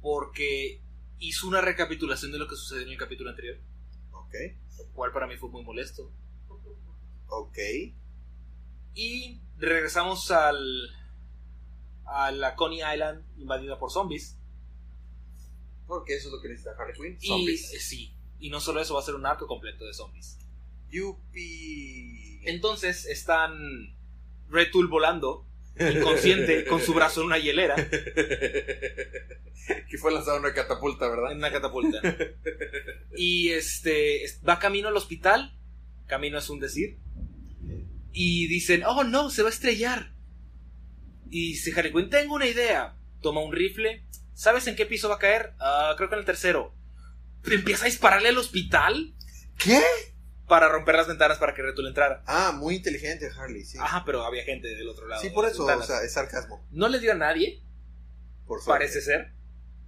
[0.00, 0.80] porque
[1.18, 3.58] hizo una recapitulación de lo que sucedió en el capítulo anterior,
[4.12, 4.34] Ok.
[4.78, 6.10] lo cual para mí fue muy molesto.
[7.28, 7.58] Ok.
[8.94, 10.90] Y regresamos al
[12.04, 14.38] a la Coney Island invadida por zombies.
[15.86, 17.20] Porque eso es lo que necesita Harley Quinn.
[17.20, 17.72] Zombies.
[17.74, 20.38] eh, sí, y no solo eso, va a ser un arco completo de zombies.
[20.90, 22.40] Yupi.
[22.44, 23.52] Entonces están
[24.48, 25.46] Red Tool volando,
[25.78, 27.74] inconsciente, con su brazo en una hielera,
[29.88, 31.32] que fue lanzado en una catapulta, ¿verdad?
[31.32, 32.00] en una catapulta.
[33.16, 35.56] Y este es- va camino al hospital,
[36.06, 36.98] camino es un decir,
[38.12, 40.12] y dicen, oh no, se va a estrellar.
[41.30, 42.96] Y dice Harley Quinn, tengo una idea.
[43.20, 45.52] Toma un rifle, ¿sabes en qué piso va a caer?
[45.58, 46.72] "Ah, creo que en el tercero.
[47.50, 49.14] Empieza a dispararle al hospital
[49.58, 49.80] ¿Qué?
[50.48, 52.22] Para romper las ventanas para que Red Tool entrara.
[52.26, 53.78] Ah, muy inteligente Harley, sí.
[53.80, 55.20] Ajá, pero había gente del otro lado.
[55.22, 56.64] sí, por eso, o sea, es sarcasmo.
[56.70, 57.62] No le dio a nadie,
[58.46, 59.32] Por parece ser.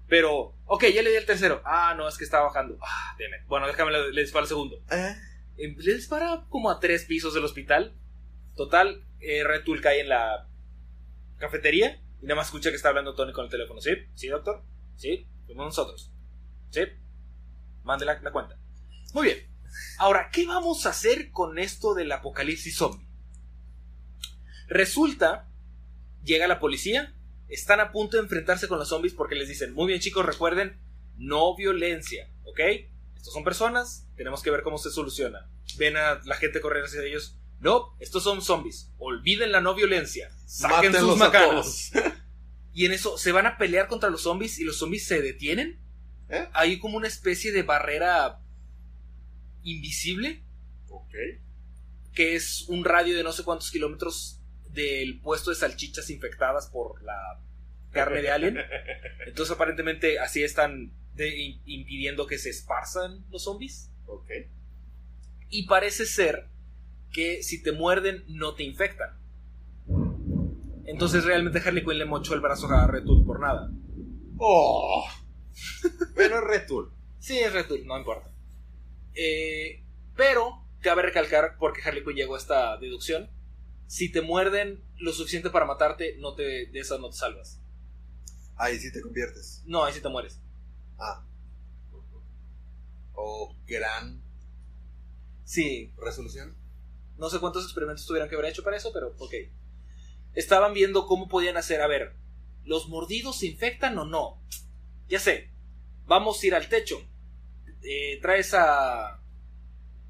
[0.08, 1.60] Pero, ok, ya le di al tercero.
[1.64, 2.78] Ah, no, es que estaba bajando.
[2.80, 3.46] Ah, it.
[3.46, 4.82] Bueno, déjame le, le disparo al segundo.
[4.90, 5.14] Eh,
[5.58, 7.94] Eh, Le dispara como a tres pisos del hospital.
[8.56, 10.48] Total, eh, Red Tool cae en la
[11.38, 13.80] cafetería y nada más escucha que está hablando Tony con el teléfono.
[13.80, 13.90] ¿Sí?
[14.14, 14.62] ¿Sí, doctor?
[14.96, 15.26] ¿Sí?
[15.46, 16.10] Fuimos nosotros.
[16.70, 16.80] ¿Sí?
[17.84, 18.56] Mande la, la cuenta.
[19.14, 19.47] Muy bien.
[19.98, 23.06] Ahora, ¿qué vamos a hacer con esto del apocalipsis zombie?
[24.68, 25.48] Resulta,
[26.22, 27.14] llega la policía,
[27.48, 30.78] están a punto de enfrentarse con los zombies porque les dicen, muy bien chicos, recuerden,
[31.16, 32.60] no violencia, ¿ok?
[33.16, 35.50] Estos son personas, tenemos que ver cómo se soluciona.
[35.76, 37.38] Ven a la gente correr hacia ellos.
[37.60, 38.92] No, estos son zombies.
[38.98, 40.30] Olviden la no violencia.
[40.46, 41.92] Saquen mátenlos sus macanas.
[42.78, 45.80] Y en eso se van a pelear contra los zombies y los zombies se detienen.
[46.28, 46.48] ¿Eh?
[46.52, 48.40] Hay como una especie de barrera
[49.70, 50.42] invisible
[50.88, 51.14] Ok.
[52.14, 57.02] que es un radio de no sé cuántos kilómetros del puesto de salchichas infectadas por
[57.02, 57.40] la
[57.90, 58.58] carne de alien.
[59.26, 63.90] Entonces aparentemente así están de- impidiendo que se esparzan los zombies.
[64.06, 64.30] Ok.
[65.50, 66.48] Y parece ser
[67.12, 69.18] que si te muerden no te infectan.
[70.86, 73.70] Entonces realmente Harley Quinn le mochó el brazo a Red Tool por nada.
[74.38, 75.04] Oh.
[76.14, 76.92] Pero es Red Tool.
[77.18, 78.30] Sí, es Red Tool, no importa.
[79.20, 79.84] Eh,
[80.16, 83.28] pero cabe recalcar, porque Harley Quinn llegó a esta deducción,
[83.88, 87.60] si te muerden lo suficiente para matarte, no te, de eso no te salvas.
[88.56, 89.62] Ahí sí te conviertes.
[89.66, 90.40] No, ahí sí te mueres.
[90.98, 91.24] Ah.
[93.14, 94.22] Oh, gran
[95.44, 96.56] Sí, resolución.
[97.16, 99.34] no sé cuántos experimentos tuvieran que haber hecho para eso, pero ok.
[100.34, 102.14] Estaban viendo cómo podían hacer, a ver,
[102.64, 104.40] ¿los mordidos se infectan o no?
[105.08, 105.50] Ya sé,
[106.06, 107.00] vamos a ir al techo.
[107.82, 109.20] Eh, traes a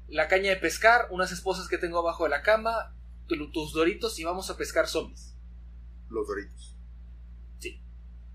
[0.07, 2.95] la caña de pescar, unas esposas que tengo abajo de la cama,
[3.27, 5.35] tu- tus doritos y vamos a pescar zombies.
[6.09, 6.75] Los doritos.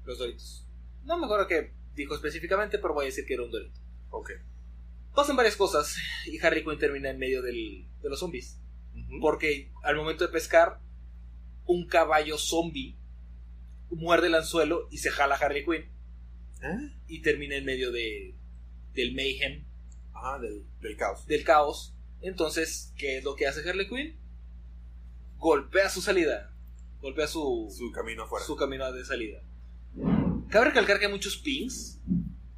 [0.05, 0.67] Los doritos.
[1.05, 3.81] No me acuerdo qué dijo específicamente, pero voy a decir que era un dorito.
[4.11, 4.31] Ok.
[5.15, 8.61] Pasan varias cosas y Harley Quinn termina en medio del- de los zombies.
[9.21, 10.81] Porque al momento de pescar,
[11.67, 12.97] un caballo zombie
[13.91, 15.91] muerde el anzuelo y se jala a Harley Quinn.
[16.63, 16.97] ¿Eh?
[17.09, 18.35] Y termina en medio de,
[18.95, 19.65] del mayhem,
[20.13, 21.27] Ah, del, del caos.
[21.27, 21.95] del caos.
[22.23, 24.17] Entonces, ¿qué es lo que hace Harley Quinn?
[25.39, 26.51] Golpea su salida.
[27.01, 28.45] Golpea su, Su camino afuera.
[28.47, 29.41] su camino de salida.
[30.49, 32.01] Cabe recalcar que hay muchos pings.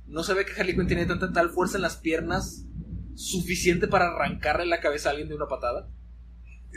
[0.07, 2.65] No se ve que Harley Quinn tiene tanta tal fuerza en las piernas
[3.17, 5.89] suficiente para arrancarle la cabeza a alguien de una patada.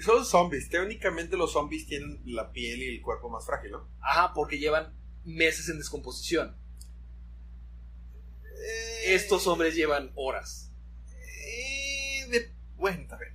[0.04, 0.70] Son zombies.
[0.70, 3.88] Técnicamente los zombies tienen la piel y el cuerpo más frágil, ¿no?
[4.00, 4.94] Ajá, porque llevan
[5.26, 6.56] meses en descomposición.
[9.06, 10.72] Estos hombres llevan horas.
[11.46, 12.52] eh, de...
[12.76, 13.34] Bueno, está bien.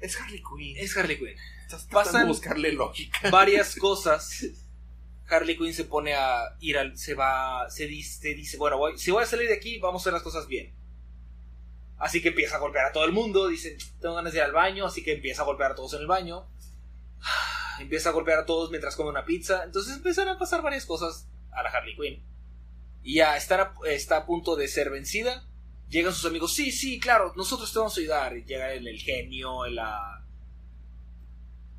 [0.00, 0.76] Es Harley Quinn.
[0.78, 1.34] Es Harley Quinn.
[1.64, 3.30] Estás pasan- buscarle lógica.
[3.30, 4.44] Varias cosas.
[5.28, 6.96] Harley Quinn se pone a ir al.
[6.98, 7.68] Se va.
[7.70, 10.22] Se dice, dice bueno, voy, si voy a salir de aquí, vamos a hacer las
[10.22, 10.74] cosas bien.
[11.98, 13.46] Así que empieza a golpear a todo el mundo.
[13.48, 14.86] Dice, tengo ganas de ir al baño.
[14.86, 16.46] Así que empieza a golpear a todos en el baño.
[17.78, 19.64] Empieza a golpear a todos mientras come una pizza.
[19.64, 22.22] Entonces empiezan a pasar varias cosas a la Harley Quinn.
[23.02, 25.46] Y ya estar a- está a punto de ser vencida.
[25.88, 28.36] Llegan sus amigos, sí, sí, claro, nosotros te vamos a ayudar.
[28.36, 30.24] Y llega el, el genio, la,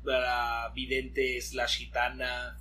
[0.04, 2.60] la vidente slash gitana.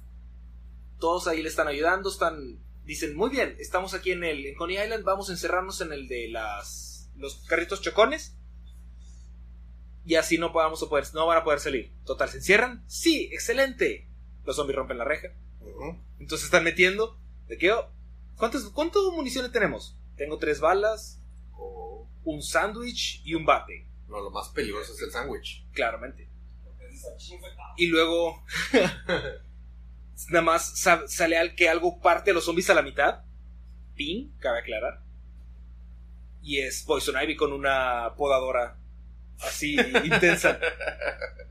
[1.00, 2.60] Todos ahí le están ayudando, están...
[2.84, 6.08] Dicen, muy bien, estamos aquí en el en Coney Island, vamos a encerrarnos en el
[6.08, 8.36] de las los carritos chocones.
[10.04, 10.52] Y así no, a
[10.90, 11.94] poder, no van a poder salir.
[12.06, 12.84] Total, ¿se encierran?
[12.88, 14.10] Sí, excelente.
[14.46, 15.28] Los zombies rompen la reja.
[16.20, 17.20] Entonces están metiendo.
[17.48, 17.72] ¿De qué?
[18.38, 19.98] ¿Cuántas, ¿Cuánto municiones tenemos?
[20.18, 21.20] Tengo tres balas,
[21.54, 23.88] O- un sándwich y un bate.
[24.08, 25.66] No, lo más peligroso es el sándwich.
[25.74, 26.30] Claramente.
[27.78, 28.44] Y luego.
[30.30, 33.22] nada más sa- sale al que algo parte a los zombies a la mitad.
[33.96, 35.02] Pin, cabe aclarar.
[36.42, 38.78] Y es Poison Ivy con una podadora
[39.40, 40.60] así intensa.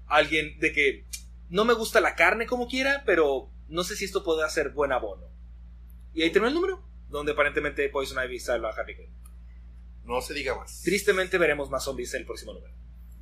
[0.07, 1.05] Alguien de que
[1.49, 4.93] no me gusta la carne como quiera, pero no sé si esto podrá ser buen
[4.93, 5.29] abono.
[6.13, 9.15] Y ahí termina el número, donde aparentemente Poison Ivy salva a Harley Quinn.
[10.05, 10.83] No se diga más.
[10.83, 12.75] Tristemente veremos más zombies en el próximo número.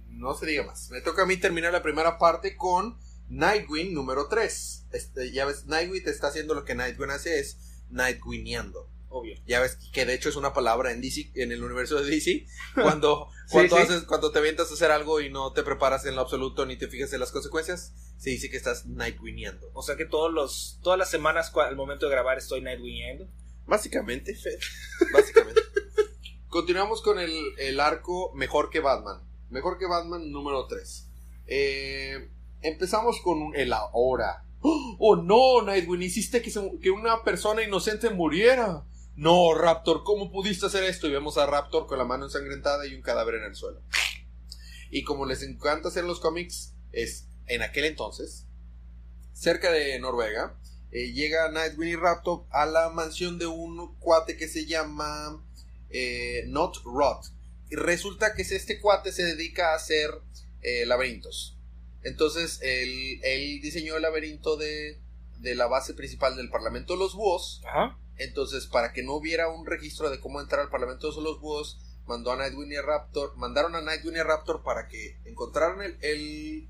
[0.09, 0.91] No se diga más.
[0.91, 2.99] Me toca a mí terminar la primera parte con
[3.29, 4.87] Nightwing número 3.
[4.93, 7.59] Este, ya ves, Nightwing está haciendo lo que Nightwing hace, es
[7.91, 8.91] Nightwingeando.
[9.11, 9.37] Obvio.
[9.47, 12.47] Ya ves que de hecho es una palabra en DC, en el universo de DC,
[12.75, 13.83] cuando, cuando, sí.
[13.83, 16.77] haces, cuando te avientas a hacer algo y no te preparas en lo absoluto ni
[16.77, 19.71] te fijas en las consecuencias, se dice que estás Nightwingeando.
[19.73, 23.27] O sea que todos los, todas las semanas al momento de grabar estoy Nightwingando.
[23.67, 24.59] Básicamente, Fed.
[25.13, 25.61] Básicamente.
[26.49, 29.23] Continuamos con el, el arco Mejor que Batman.
[29.51, 31.07] Mejor que Batman número 3.
[32.63, 34.45] empezamos con un- el ahora.
[34.61, 38.85] Oh no, Nightwing, hiciste que, se- que una persona inocente muriera.
[39.19, 41.09] No, Raptor, ¿cómo pudiste hacer esto?
[41.09, 43.83] Y vemos a Raptor con la mano ensangrentada y un cadáver en el suelo.
[44.93, 48.47] Y como les encanta hacer los cómics, es en aquel entonces,
[49.33, 50.57] cerca de Noruega,
[50.93, 55.45] eh, llega Nightwing y Raptor a la mansión de un cuate que se llama
[55.91, 57.25] eh, Not Rot.
[57.71, 60.11] Y resulta que este cuate se dedica a hacer
[60.63, 61.59] eh, laberintos.
[62.05, 65.01] Entonces, él, él diseñó el laberinto de,
[65.39, 67.63] de la base principal del Parlamento de los Búhos.
[67.67, 67.99] Ajá.
[68.19, 71.79] Entonces, para que no hubiera un registro de cómo entrar al Parlamento de los Búhos,
[72.07, 76.69] mandó a Nightwing y Raptor, mandaron a Nightwing y Raptor para que encontraran el, el-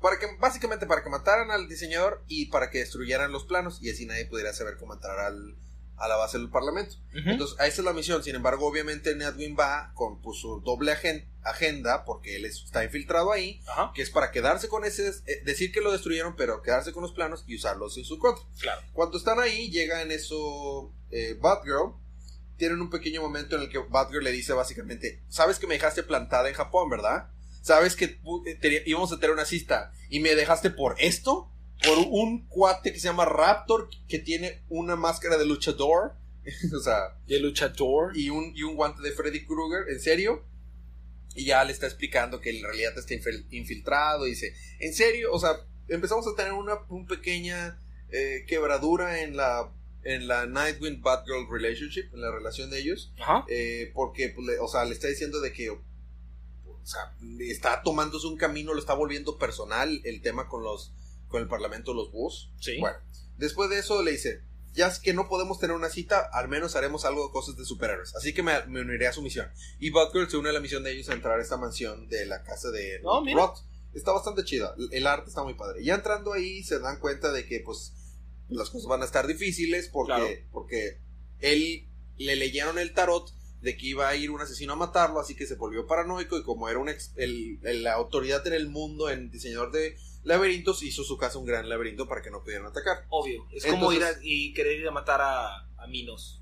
[0.00, 3.90] para que básicamente para que mataran al diseñador y para que destruyeran los planos y
[3.90, 5.56] así nadie pudiera saber cómo entrar al,
[5.98, 6.96] a la base del Parlamento.
[7.12, 8.22] Entonces, esa es la misión.
[8.22, 12.84] Sin embargo, obviamente Nightwing va con pues, su doble agen- agenda porque él es- está
[12.84, 13.92] infiltrado ahí, Ajá.
[13.94, 17.12] que es para quedarse con ese, eh, decir que lo destruyeron, pero quedarse con los
[17.12, 18.44] planos y usarlos en su contra.
[18.60, 18.80] Claro.
[18.92, 21.94] Cuando están ahí, llega en eso eh, Batgirl.
[22.58, 26.02] Tienen un pequeño momento en el que Batgirl le dice básicamente, sabes que me dejaste
[26.02, 27.28] plantada en Japón, ¿verdad?
[27.62, 31.50] Sabes que eh, íbamos a tener una cita y me dejaste por esto,
[31.84, 36.14] por un cuate que se llama Raptor que tiene una máscara de luchador,
[36.76, 38.16] o sea, el luchador.
[38.16, 40.44] y un, y un guante de Freddy Krueger, ¿en serio?
[41.34, 44.26] Y ya le está explicando que en realidad está infil- infiltrado.
[44.26, 45.32] Y dice, ¿en serio?
[45.32, 45.50] O sea,
[45.88, 47.78] empezamos a tener una un pequeña
[48.10, 49.70] eh, quebradura en la,
[50.02, 53.12] en la Nightwing Batgirl relationship, en la relación de ellos.
[53.20, 53.44] Ajá.
[53.48, 55.80] eh, porque, pues, le- o sea, le está diciendo de que, o
[56.82, 60.92] sea, está tomándose un camino, lo está volviendo personal el tema con los,
[61.28, 62.52] con el Parlamento los Búhos.
[62.60, 62.78] Sí.
[62.80, 62.98] Bueno,
[63.36, 64.42] después de eso le dice,
[64.74, 67.64] ya es que no podemos tener una cita, al menos haremos algo de cosas de
[67.64, 68.14] superhéroes.
[68.16, 69.48] Así que me, me uniré a su misión.
[69.78, 72.26] Y Batgirl se une a la misión de ellos a entrar a esta mansión de
[72.26, 73.24] la casa de Oh.
[73.34, 73.58] Roth.
[73.94, 74.74] Está bastante chida.
[74.92, 75.82] El arte está muy padre.
[75.82, 77.94] Ya entrando ahí se dan cuenta de que pues
[78.48, 80.26] las cosas van a estar difíciles porque, Claro.
[80.52, 81.00] porque
[81.40, 85.34] él le leyeron el tarot de que iba a ir un asesino a matarlo, así
[85.34, 88.68] que se volvió paranoico y como era un ex- el- el- la autoridad en el
[88.68, 92.66] mundo en diseñador de laberintos, hizo su casa un gran laberinto para que no pudieran
[92.66, 93.06] atacar.
[93.10, 93.46] Obvio.
[93.52, 96.40] Es como ir a, y querer ir a matar a, a Minos.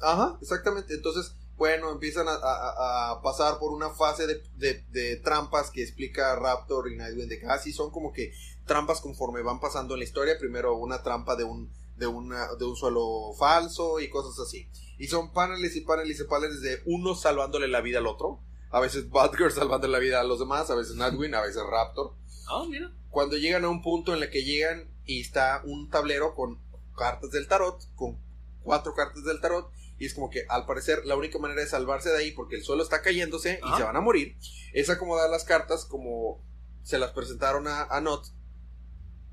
[0.00, 0.94] Ajá, exactamente.
[0.94, 5.82] Entonces, bueno, empiezan a, a- a pasar por una fase de, de- de trampas que
[5.82, 8.32] explica Raptor y Nightwing de que ah, sí, son como que
[8.64, 10.38] trampas conforme van pasando en la historia.
[10.38, 14.68] Primero una trampa de un, de una, de un suelo falso y cosas así.
[14.98, 18.40] Y son paneles y paneles y paneles de uno salvándole la vida al otro.
[18.70, 22.14] A veces Batgirl salvando la vida a los demás, a veces Nightwing, a veces Raptor.
[22.48, 22.92] Ah, mira.
[23.10, 26.58] Cuando llegan a un punto en el que llegan y está un tablero con
[26.96, 28.18] cartas del tarot, con
[28.62, 32.10] cuatro cartas del tarot, y es como que al parecer la única manera de salvarse
[32.10, 34.36] de ahí, porque el suelo está cayéndose y se van a morir,
[34.72, 36.42] es acomodar las cartas como
[36.82, 38.26] se las presentaron a, a Not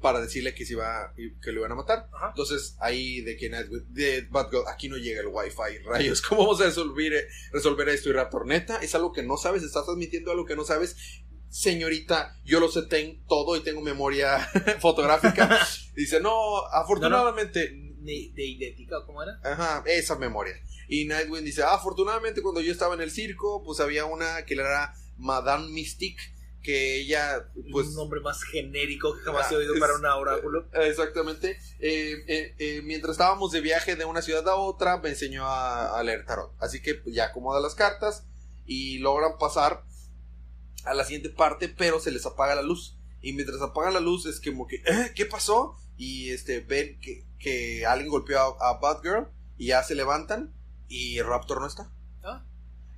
[0.01, 2.09] para decirle que se iba que lo iban a matar.
[2.13, 2.27] Ajá.
[2.29, 6.65] Entonces ahí de que de Batgirl, aquí no llega el wifi, rayos, ¿cómo vamos a
[6.65, 8.09] resolver, resolver esto?
[8.09, 10.95] Y Raptor, neta, es algo que no sabes, estás transmitiendo algo que no sabes.
[11.49, 14.39] Señorita, yo lo sé ten- todo y tengo memoria
[14.79, 15.59] fotográfica.
[15.95, 19.39] Dice, no, afortunadamente, De, de idéntica, ¿cómo era?
[19.43, 20.55] Ajá, esa memoria.
[20.87, 24.53] Y Nightwing dice, ah, afortunadamente cuando yo estaba en el circo, pues había una que
[24.53, 26.21] era Madame Mystique,
[26.63, 27.87] que ella, pues...
[27.87, 30.67] un nombre más genérico que jamás he Ah, oído es- para un oráculo.
[30.73, 31.57] Exactamente.
[31.79, 35.97] Eh, eh, eh, mientras estábamos de viaje de una ciudad a otra, me enseñó a,
[35.99, 36.51] a leer tarot.
[36.59, 38.25] Así que pues, ya acomoda las cartas
[38.65, 39.83] y logran pasar
[40.83, 42.97] a la siguiente parte, pero se les apaga la luz.
[43.21, 45.11] Y mientras apagan la luz es como que, "¿Eh?
[45.15, 45.75] ¿qué pasó?
[45.97, 50.53] Y este ven que, que alguien golpeó a, a Batgirl y ya se levantan
[50.87, 51.91] y Raptor no está.
[52.23, 52.45] Ah.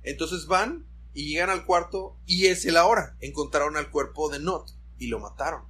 [0.02, 3.16] Entonces van y llegan al cuarto y es la hora.
[3.20, 5.62] Encontraron al cuerpo de Not y lo mataron.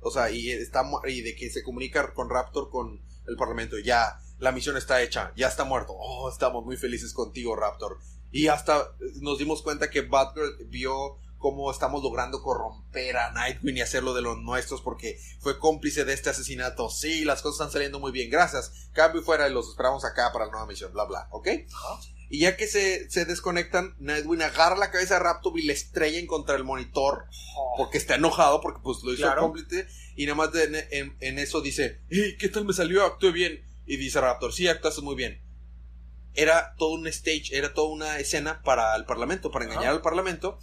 [0.00, 3.78] O sea, y, está, y de que se comunica con Raptor con el Parlamento.
[3.78, 5.94] Ya, la misión está hecha, ya está muerto.
[5.96, 7.98] Oh, estamos muy felices contigo, Raptor.
[8.30, 13.80] Y hasta nos dimos cuenta que Batgirl vio cómo estamos logrando corromper a Nightwing y
[13.80, 16.90] hacerlo de los nuestros porque fue cómplice de este asesinato.
[16.90, 18.88] Sí, las cosas están saliendo muy bien, gracias.
[18.92, 21.48] Cambio y fuera y los esperamos acá para la nueva misión, bla, bla, ¿ok?
[21.72, 22.00] Ajá.
[22.30, 26.18] Y ya que se, se desconectan, Nightwing agarra la cabeza de Raptor y le estrella
[26.18, 27.24] en contra el monitor
[27.78, 29.40] porque está enojado porque pues lo hizo Claro.
[29.42, 33.02] cómplice y nada más de- en, en eso dice, "Hey, ¿qué tal me salió?
[33.06, 33.64] Actué bien.
[33.86, 35.40] Y dice Raptor, sí, actuaste muy bien.
[36.34, 39.92] Era todo un stage, era toda una escena para el parlamento, para engañar Ajá.
[39.94, 40.58] al parlamento.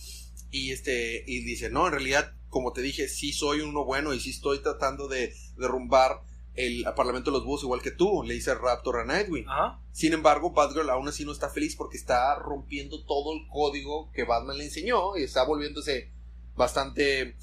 [0.55, 4.19] Y este, y dice, no, en realidad, como te dije, sí soy uno bueno y
[4.21, 6.21] sí estoy tratando de derrumbar
[6.53, 9.49] el parlamento de los búhos igual que tú, le dice Raptor a Nightwing.
[9.49, 9.81] Ajá.
[9.91, 14.23] Sin embargo, Batgirl aún así no está feliz porque está rompiendo todo el código que
[14.23, 16.11] Batman le enseñó y está volviéndose
[16.55, 17.35] bastante...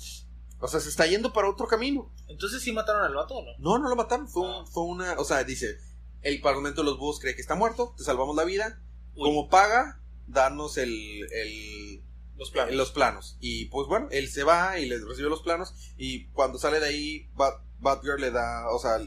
[0.61, 2.11] O sea, se está yendo para otro camino.
[2.29, 3.51] Entonces sí mataron al vato, ¿o no?
[3.59, 4.29] No, no lo mataron.
[4.29, 4.65] Fue, un- Ah.
[4.73, 5.19] fue una...
[5.19, 5.77] O sea, dice,
[6.23, 8.81] el Parlamento de los Búhos cree que está muerto, te salvamos la vida.
[9.15, 10.91] Uy, Como paga, danos el,
[11.33, 12.03] el,
[12.43, 12.75] los planos.
[12.75, 13.37] los planos.
[13.41, 15.75] Y pues bueno, él se va y les recibe los planos.
[15.97, 18.99] Y cuando sale de ahí, Bat, Batgirl le da, o sea,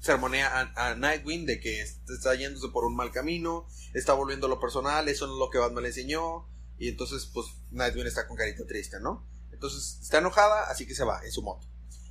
[0.00, 4.46] sermonea a, a Nightwing de que est- está yéndose por un mal camino, está volviendo
[4.46, 6.46] a lo personal, eso no es lo que Batman le enseñó.
[6.78, 9.26] Y entonces, pues Nightwing está con carita triste, ¿no?
[9.52, 11.66] Entonces está enojada, así que se va en su moto.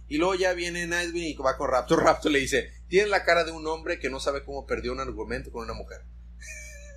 [0.07, 1.99] Y luego ya viene Nightwing y va con Raptor.
[2.03, 4.99] Raptor le dice: Tiene la cara de un hombre que no sabe cómo perdió un
[4.99, 6.01] argumento con una mujer.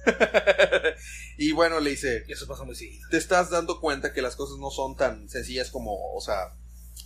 [1.38, 3.06] y bueno, le dice: Y eso pasa muy seguido.
[3.10, 6.54] te estás dando cuenta que las cosas no son tan sencillas como, o sea,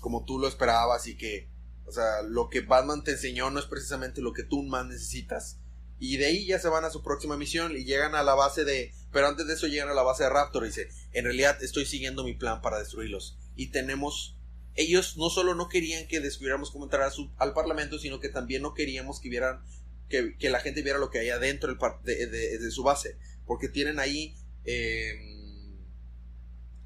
[0.00, 1.48] como tú lo esperabas y que,
[1.86, 5.58] o sea, lo que Batman te enseñó no es precisamente lo que tú más necesitas.
[5.98, 8.64] Y de ahí ya se van a su próxima misión y llegan a la base
[8.64, 11.62] de, pero antes de eso llegan a la base de Raptor y dice, en realidad
[11.62, 13.38] estoy siguiendo mi plan para destruirlos.
[13.54, 14.36] Y tenemos,
[14.74, 18.30] ellos no solo no querían que descubriéramos cómo entrar a su- al Parlamento, sino que
[18.30, 19.62] también no queríamos que vieran,
[20.08, 21.74] que, que la gente viera lo que hay adentro
[22.04, 23.16] de- de- de su base.
[23.46, 24.34] Porque tienen ahí
[24.64, 25.14] eh,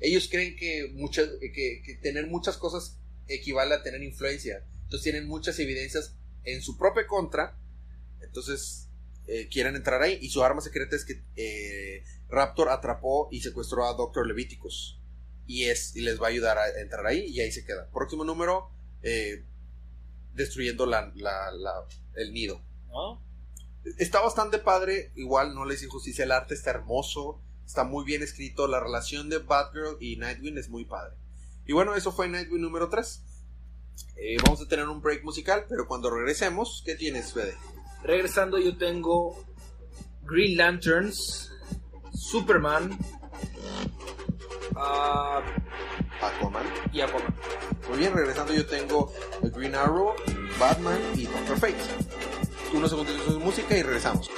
[0.01, 0.95] ellos creen que,
[1.53, 2.99] que, que tener muchas cosas
[3.29, 4.65] equivale a tener influencia.
[4.85, 6.15] Entonces tienen muchas evidencias
[6.45, 7.59] en su propia contra.
[8.21, 8.89] Entonces
[9.27, 10.19] eh, quieren entrar ahí.
[10.21, 15.01] Y su arma secreta es que eh, Raptor atrapó y secuestró a Doctor Leviticus.
[15.47, 17.89] Y, es, y les va a ayudar a entrar ahí y ahí se queda.
[17.91, 18.69] Próximo número,
[19.03, 19.45] eh,
[20.35, 21.13] destruyendo la-
[21.53, 21.87] la-
[22.17, 22.63] el nido.
[22.89, 23.23] ¿No?
[23.99, 28.67] Está bastante padre, igual no les injusticia, el arte está hermoso, está muy bien escrito,
[28.67, 31.17] la relación de Batgirl y Nightwing es muy padre.
[31.67, 33.23] Y bueno, eso fue Nightwing número 3.
[34.45, 37.57] vamos a tener un break musical, pero cuando regresemos, ¿qué tienes, Fede?
[38.03, 39.37] Regresando yo tengo
[40.23, 41.53] Green Lanterns,
[42.13, 42.99] Superman
[44.77, 45.43] ah,
[46.21, 46.67] Aquaman.
[46.93, 47.35] y Aquaman.
[47.89, 49.13] Muy bien, regresando yo tengo
[49.43, 50.15] Green Arrow,
[50.59, 52.46] Batman y Doctor Fate.
[52.73, 54.31] Unos segundos de música y regresamos.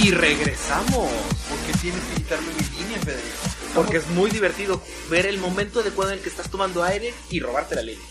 [0.00, 1.10] Y regresamos.
[1.48, 3.36] ¿Por qué tienes que quitarme mi línea, Federico?
[3.74, 4.80] Porque es muy divertido
[5.10, 8.06] ver el momento adecuado en el que estás tomando aire y robarte la línea.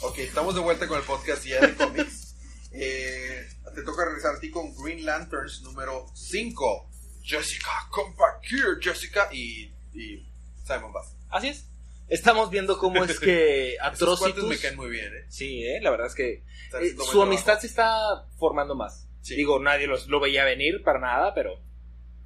[0.00, 2.22] Ok, estamos de vuelta con el podcast ya de cómics.
[2.76, 6.90] Eh, te toca regresar a ti con Green Lanterns número 5.
[7.22, 9.28] Jessica, come back here, Jessica.
[9.32, 10.28] Y, y
[10.66, 11.14] Simon Bass.
[11.30, 11.66] Así es.
[12.08, 14.48] Estamos viendo cómo es que Atrocitus...
[14.48, 15.24] me caen muy bien, ¿eh?
[15.28, 16.42] Sí, eh, la verdad es que
[16.80, 19.06] eh, su amistad se está formando más.
[19.24, 19.36] Sí.
[19.36, 21.58] Digo, nadie los, lo veía venir para nada, pero...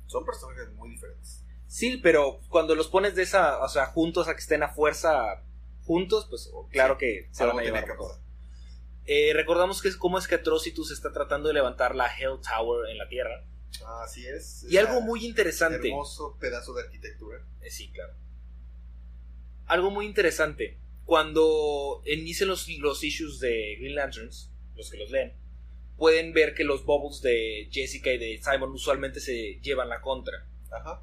[0.07, 1.45] Son personajes muy diferentes.
[1.69, 5.45] Sí, pero cuando los pones de esa, o sea, juntos a que estén a fuerza
[5.85, 7.85] juntos, pues claro que se Algo van a llevar.
[9.05, 12.91] Eh, recordamos que es cómo es que Atrocitus está tratando de levantar la Hell Tower
[12.91, 13.45] en la Tierra.
[14.03, 14.67] Así es.
[14.69, 15.89] Y algo muy interesante.
[15.89, 17.39] Hermoso pedazo de arquitectura.
[17.61, 18.15] Eh, sí, claro.
[19.67, 20.81] Algo muy interesante.
[21.05, 25.35] Cuando inician los, los issues de Green Lanterns, los que los leen,
[25.99, 30.47] pueden ver que los bubbles de Jessica y de Simon usualmente se llevan la contra.
[30.71, 31.03] Ajá.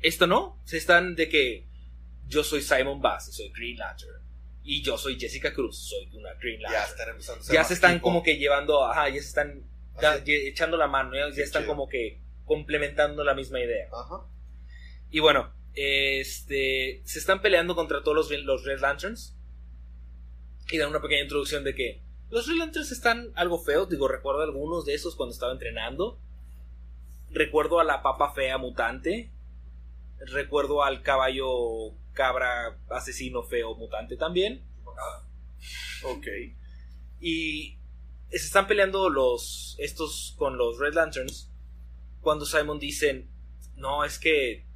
[0.00, 1.66] Esto no, se están de que
[2.28, 4.22] yo soy Simon Bass, soy Green Lantern.
[4.62, 6.90] Y yo soy Jessica Cruz, soy una Green Ya Lantern.
[6.90, 9.64] están empezando a ser Ya se están como que llevando, ajá, ya se están
[10.26, 11.74] echando la mano, ya, ya están chido.
[11.74, 13.88] como que complementando la misma idea.
[13.92, 14.26] Ajá.
[15.10, 19.34] Y bueno, este se están peleando contra todos los, los Red Lanterns.
[20.70, 23.88] Y dan una pequeña introducción de que los Red Lanterns están algo feos.
[23.88, 26.18] Digo, recuerdo algunos de esos cuando estaba entrenando.
[27.30, 29.32] Recuerdo a la papa fea mutante.
[30.18, 34.64] Recuerdo al caballo cabra asesino feo mutante también.
[36.04, 36.26] Ok.
[37.20, 37.78] Y
[38.30, 41.50] se están peleando los estos con los Red Lanterns
[42.20, 43.30] cuando Simon dicen,
[43.76, 44.66] "No, es que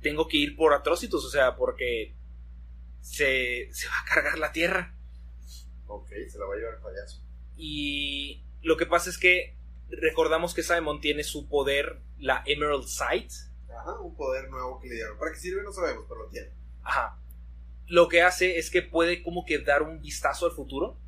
[0.00, 2.14] tengo que ir por Atrocitus, o sea, porque
[3.00, 4.93] se, se va a cargar la tierra."
[5.96, 7.22] Ok, se la va a llevar el payaso.
[7.56, 9.56] Y lo que pasa es que
[9.88, 13.30] recordamos que Simon tiene su poder, la Emerald Sight.
[13.68, 15.18] Ajá, un poder nuevo que le dieron.
[15.18, 15.62] ¿Para qué sirve?
[15.62, 16.48] No sabemos, pero lo tiene.
[16.82, 17.18] Ajá.
[17.86, 20.98] Lo que hace es que puede como que dar un vistazo al futuro.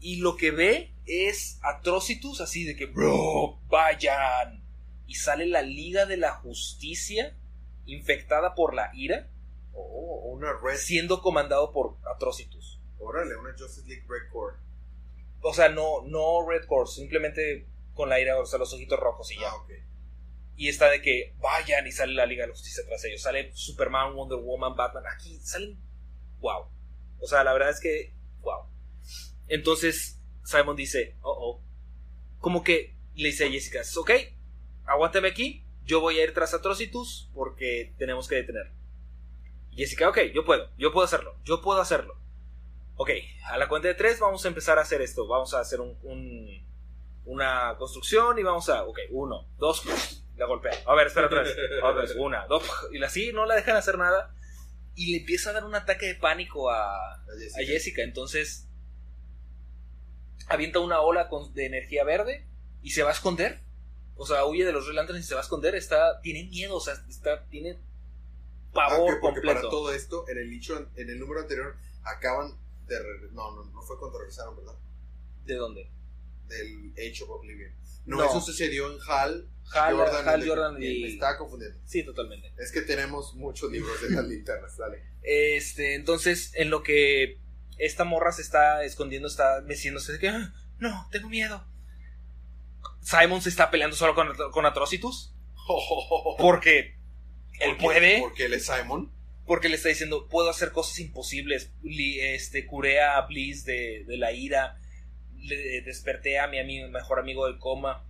[0.00, 4.62] Y lo que ve es Atrocitus así de que, bro, vayan.
[5.06, 7.36] Y sale la Liga de la Justicia
[7.86, 9.30] infectada por la ira,
[9.72, 10.76] Oh, una Red.
[10.76, 12.57] siendo comandado por Atrocitus.
[12.98, 14.56] Órale, una Justice League Red Core.
[15.40, 19.30] O sea, no, no Red Core, simplemente con la ira, o sea, los ojitos rojos
[19.32, 19.50] y ya.
[19.50, 19.70] Ah, ok.
[20.56, 23.22] Y está de que vayan y sale la Liga de la Justicia tras ellos.
[23.22, 25.04] Sale Superman, Wonder Woman, Batman.
[25.14, 25.78] Aquí salen.
[26.40, 26.66] Wow.
[27.20, 28.12] O sea, la verdad es que.
[28.40, 28.66] Wow.
[29.46, 31.62] Entonces Simon dice: Oh, oh.
[32.40, 34.10] Como que le dice a Jessica: Ok,
[34.84, 35.64] aguántame aquí.
[35.84, 38.72] Yo voy a ir tras Atrocitus porque tenemos que detener.
[39.70, 40.70] Y Jessica: Ok, yo puedo.
[40.76, 41.36] Yo puedo hacerlo.
[41.44, 42.18] Yo puedo hacerlo.
[43.00, 43.10] Ok,
[43.44, 45.26] a la cuenta de tres vamos a empezar a hacer esto.
[45.28, 46.66] Vamos a hacer un, un-
[47.24, 48.82] una construcción y vamos a.
[48.84, 49.84] Ok, uno, dos,
[50.36, 50.72] la golpea.
[50.86, 51.56] A ver, espera otra vez.
[51.82, 54.34] Otra vez, una, dos, y así no la dejan hacer nada.
[54.96, 58.02] Y le empieza a dar un ataque de pánico a, A a Jessica.
[58.02, 58.66] Entonces
[60.48, 62.46] avienta una ola con- de energía verde
[62.82, 63.60] y se va a esconder.
[64.16, 65.74] O sea, huye de los Red Lanterns y se va a esconder.
[65.76, 67.78] Está, tiene miedo, o sea, está, tiene
[68.74, 69.68] Ah, pavor ok, porque para completo.
[69.70, 72.52] todo esto, en el, nicho, en el número anterior, acaban
[73.32, 74.74] No, no, no fue cuando regresaron, ¿verdad?
[75.44, 75.90] ¿De dónde?
[76.48, 77.70] del Age of Oblivion.
[78.06, 78.24] No, No.
[78.24, 80.28] eso sucedió en Hal, Hal, Jordan.
[80.28, 81.04] Hal Jordan Me y...
[81.12, 81.78] estaba confundiendo.
[81.84, 82.54] Sí, totalmente.
[82.56, 85.02] Es que tenemos muchos libros de las linternas, dale.
[85.22, 87.38] Este, entonces, en lo que
[87.76, 91.66] esta morra se está escondiendo, está meciéndose de que, "Ah, no, tengo miedo.
[93.02, 95.34] Simon se está peleando solo con, con Atrocitus
[96.38, 96.96] porque
[97.60, 99.12] él puede, Porque él es Simon.
[99.48, 101.72] Porque le está diciendo, puedo hacer cosas imposibles.
[101.82, 104.78] Este, curé a Bliss de, de la ira,
[105.36, 108.04] le desperté a mi amigo, mejor amigo del coma.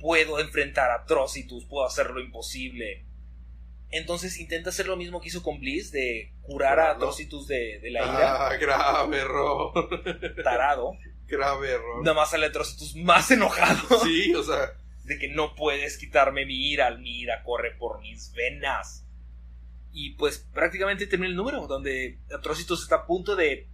[0.00, 3.04] Puedo enfrentar a Atrocitus, puedo hacer lo imposible.
[3.90, 6.92] Entonces intenta hacer lo mismo que hizo con Bliss, de curar a.
[6.92, 9.72] Atrocitus de, de la ira, Ah, grave error.
[10.42, 10.94] tarado.
[11.28, 12.02] grave error.
[12.02, 14.72] Nada más sale Atrocitus más enojado Sí, o sea,
[15.04, 19.01] de que no puedes quitarme mi ira, mi ira corre por mis venas.
[19.92, 23.68] Y pues prácticamente termina el número, donde Atrocitus está a punto de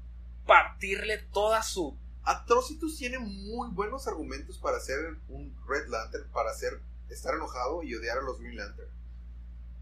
[0.47, 1.97] partirle toda su...
[2.25, 4.99] Atrocitus tiene muy buenos argumentos para ser
[5.29, 8.91] un Red Lantern, para ser, estar enojado y odiar a los Green Lantern.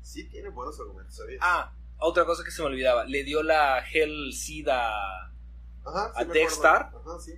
[0.03, 1.41] Sí tiene buenos argumentos, ¿sabías?
[1.43, 5.32] Ah, otra cosa que se me olvidaba, le dio la Hell Seed a...
[5.84, 6.66] Ajá, a acuerdo.
[6.66, 7.32] Ajá, sí.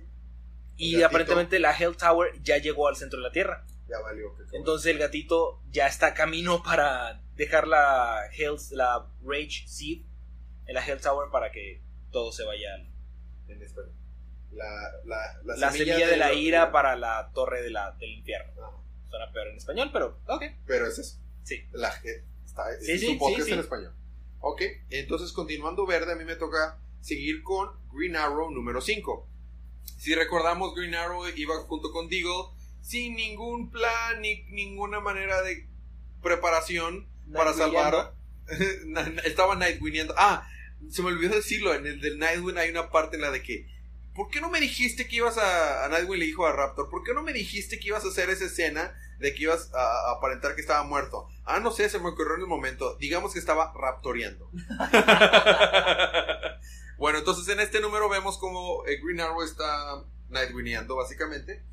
[0.75, 3.65] Y aparentemente la Hell Tower ya llegó al centro de la Tierra.
[3.89, 4.35] Ya valió.
[4.35, 10.05] que Entonces el gatito ya está camino para dejar la Hell, la Rage Seed
[10.67, 11.81] en la Hell Tower para que
[12.11, 12.75] todo se vaya
[13.47, 13.93] En español.
[14.51, 14.65] La,
[15.05, 18.51] la, la, la semilla de la ira para la torre de la, del infierno.
[18.63, 18.77] Ajá.
[19.09, 20.43] Suena peor en español, pero ok.
[20.65, 21.19] Pero es eso.
[21.43, 21.67] Sí.
[21.71, 21.89] La,
[22.45, 23.95] está, Sí, sí, supongo sí, que es en español.
[24.39, 29.27] Ok, entonces continuando verde, a mí me toca seguir con Green Arrow número 5.
[29.97, 35.67] Si recordamos, Green Arrow iba junto con Deagle sin ningún plan ni ninguna manera de
[36.21, 38.13] preparación para salvar.
[39.25, 40.13] Estaba Nightwingando.
[40.17, 40.47] Ah,
[40.89, 41.73] se me olvidó decirlo.
[41.73, 43.67] En el del Nightwing hay una parte en la de que.
[44.15, 45.85] ¿Por qué no me dijiste que ibas a.
[45.85, 46.89] A Nightwing le dijo a Raptor.
[46.89, 50.09] ¿Por qué no me dijiste que ibas a hacer esa escena de que ibas a,
[50.09, 51.27] a aparentar que estaba muerto?
[51.45, 52.95] Ah, no sé, se me ocurrió en el momento.
[52.95, 54.49] Digamos que estaba raptoreando.
[56.97, 61.63] bueno, entonces en este número vemos como eh, Green Arrow está Nightwingando básicamente.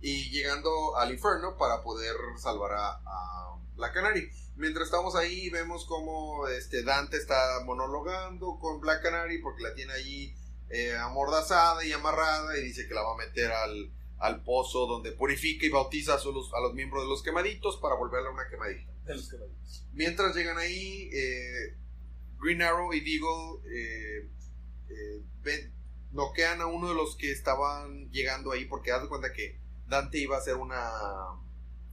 [0.00, 4.30] Y llegando al infierno para poder salvar a, a Black Canary.
[4.56, 9.92] Mientras estamos ahí, vemos como este Dante está monologando con Black Canary porque la tiene
[9.92, 10.34] ahí
[10.70, 15.12] eh, amordazada y amarrada y dice que la va a meter al, al pozo donde
[15.12, 18.92] purifica y bautiza a, sus- a los miembros de los quemaditos para volverla una quemadita.
[19.92, 21.76] Mientras llegan ahí, eh,
[22.38, 24.30] Green Arrow y Deagle eh,
[24.88, 25.74] eh, ven-
[26.12, 29.59] noquean a uno de los que estaban llegando ahí porque haz de cuenta que
[29.90, 30.90] Dante iba a hacer una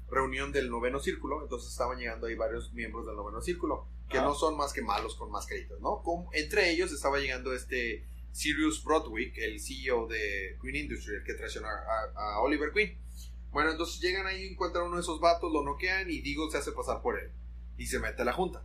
[0.10, 4.24] reunión del noveno círculo, entonces estaban llegando ahí varios miembros del noveno círculo, que Ah.
[4.24, 6.02] no son más que malos con mascaritas, ¿no?
[6.04, 11.34] Como- entre ellos estaba llegando este Sirius Broadwick, el CEO de Queen Industry, el que
[11.34, 12.98] traiciona a, a Oliver Queen.
[13.52, 16.72] Bueno, entonces llegan ahí, encuentran uno de esos vatos, lo noquean y Deagle se hace
[16.72, 17.32] pasar por él
[17.78, 18.64] y se mete a la junta.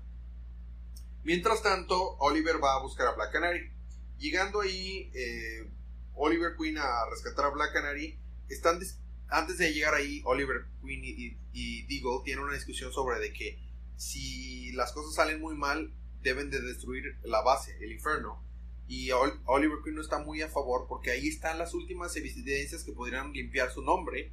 [1.24, 3.70] Mientras tanto, Oliver va a buscar a Black Canary.
[4.18, 5.70] Llegando ahí, eh,
[6.14, 8.18] Oliver Queen a rescatar a Black Canary,
[8.48, 8.98] están dis-
[9.32, 13.58] antes de llegar ahí, Oliver Queen y, y, Deagle tienen una discusión sobre de que
[13.96, 18.42] si las cosas salen muy mal, deben de destruir la base, el infierno.
[18.88, 22.84] Y Ol- Oliver Queen no está muy a favor porque ahí están las últimas evidencias
[22.84, 24.32] que podrían limpiar su nombre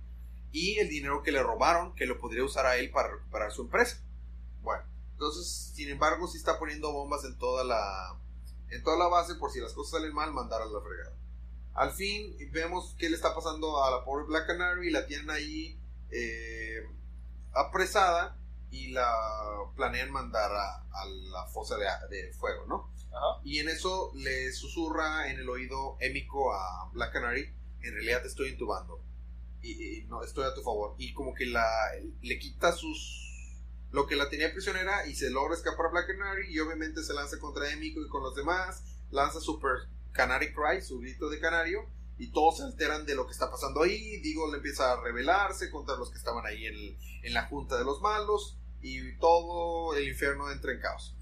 [0.52, 3.62] y el dinero que le robaron que lo podría usar a él para recuperar su
[3.64, 4.04] empresa.
[4.62, 4.84] Bueno,
[5.14, 8.20] entonces, sin embargo, sí está poniendo bombas en toda la
[8.72, 11.16] en toda la base por si las cosas salen mal, mandar a la fregada.
[11.74, 15.80] Al fin vemos qué le está pasando a la pobre Black Canary, la tienen ahí
[16.12, 16.84] eh,
[17.54, 18.38] apresada
[18.72, 19.12] y la
[19.76, 22.92] planean mandar a, a la fosa de, de fuego, ¿no?
[23.12, 23.42] Ajá.
[23.44, 28.28] Y en eso le susurra en el oído Émico a Black Canary, en realidad te
[28.28, 29.02] estoy intubando.
[29.62, 30.96] Y, y no, estoy a tu favor.
[30.98, 31.68] Y como que la
[32.22, 33.28] le quita sus
[33.92, 37.14] lo que la tenía prisionera y se logra escapar a Black Canary y obviamente se
[37.14, 39.90] lanza contra Émico y con los demás, lanza Super
[40.20, 43.84] Canary Cry, su grito de canario, y todos se alteran de lo que está pasando
[43.84, 44.20] ahí.
[44.20, 48.02] Digo, le empieza a rebelarse contra los que estaban ahí en, la junta de los
[48.02, 51.16] malos y todo el infierno entra en caos.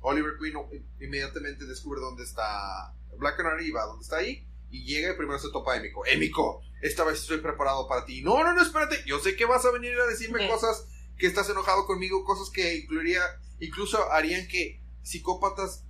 [0.00, 0.54] Oliver Queen
[1.00, 4.46] inmediatamente descubre dónde está Black Canary y va donde está ahí.
[4.68, 6.04] Y llega y primero se topa a Emiko.
[6.04, 8.20] Emiko, esta vez estoy preparado para ti.
[8.20, 9.02] No, no, no, espérate.
[9.06, 10.86] Yo sé que vas a venir a decirme cosas
[11.16, 13.22] que estás enojado conmigo, cosas que incluiría,
[13.60, 15.86] incluso harían que psicópatas,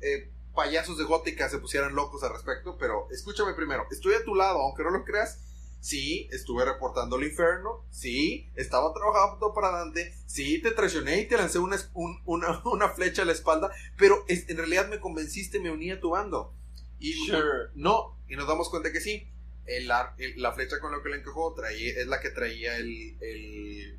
[0.00, 2.76] eh, payasos de gótica se pusieran locos al respecto.
[2.78, 5.40] Pero escúchame primero, estoy a tu lado, aunque no lo creas.
[5.82, 7.86] Sí, estuve reportando el infierno.
[7.90, 10.14] Sí, estaba trabajando para Dante.
[10.26, 13.70] Sí, te traicioné y te lancé una, un- una, una flecha a la espalda.
[13.96, 16.52] Pero es- en realidad me convenciste, me uní a tu bando.
[16.98, 17.70] Y Sure.
[17.74, 19.26] no, y nos damos cuenta que sí.
[19.66, 22.76] el, ar- el- la flecha con la que le encajó traía, es la que traía
[22.76, 23.98] el, el,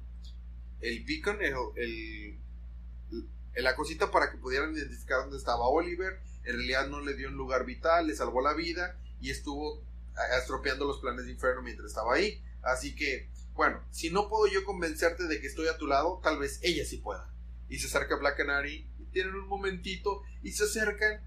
[0.82, 2.38] el beacon, el-
[3.56, 6.20] la cosita para que pudieran identificar dónde estaba Oliver.
[6.44, 9.84] En realidad no le dio un lugar vital, le salvó la vida y estuvo
[10.38, 12.44] estropeando los planes de infierno mientras estaba ahí.
[12.64, 16.40] Así que, bueno, si no puedo yo convencerte de que estoy a tu lado, tal
[16.40, 17.34] vez ella sí pueda.
[17.70, 21.22] Y se acerca Black Canary, y tienen un momentito y se acercan.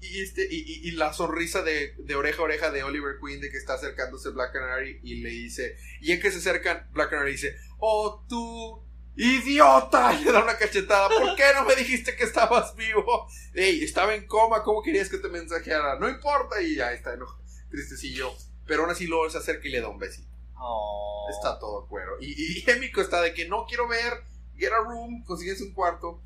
[0.00, 3.40] Y, este, y, y- y la sonrisa de, de oreja a oreja de Oliver Queen
[3.40, 7.10] de que está acercándose Black Canary y le dice, y en que se acercan, Black
[7.10, 8.85] Canary dice, oh tú,
[9.16, 13.26] idiota, le da una cachetada, ¿por qué no me dijiste que estabas vivo?
[13.54, 15.98] Ey, estaba en coma, ¿cómo querías que te mensajeara?
[15.98, 18.32] No importa, y ya está enojado, tristecillo,
[18.66, 20.28] pero aún así luego se acerca y le da un besito.
[20.58, 21.26] Oh.
[21.30, 22.12] Está todo cuero.
[22.20, 24.24] Y, y Emiko está de que no quiero ver,
[24.56, 26.22] get a room, consigues un cuarto.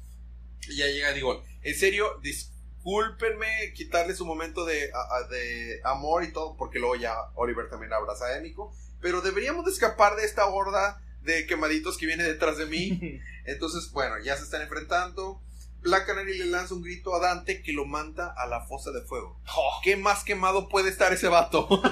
[0.69, 4.91] Y ya llega, digo, en serio, discúlpenme quitarle su momento de,
[5.31, 8.73] de amor y todo, porque luego ya Oliver también abraza a Emiko.
[9.01, 13.21] Pero deberíamos de escapar de esta horda de quemaditos que viene detrás de mí.
[13.45, 15.43] Entonces, bueno, ya se están enfrentando.
[15.83, 19.01] Black Canary le lanza un grito a Dante que lo manda a la fosa de
[19.03, 19.41] fuego.
[19.57, 19.81] Oh.
[19.83, 21.69] ¿Qué más quemado puede estar ese vato?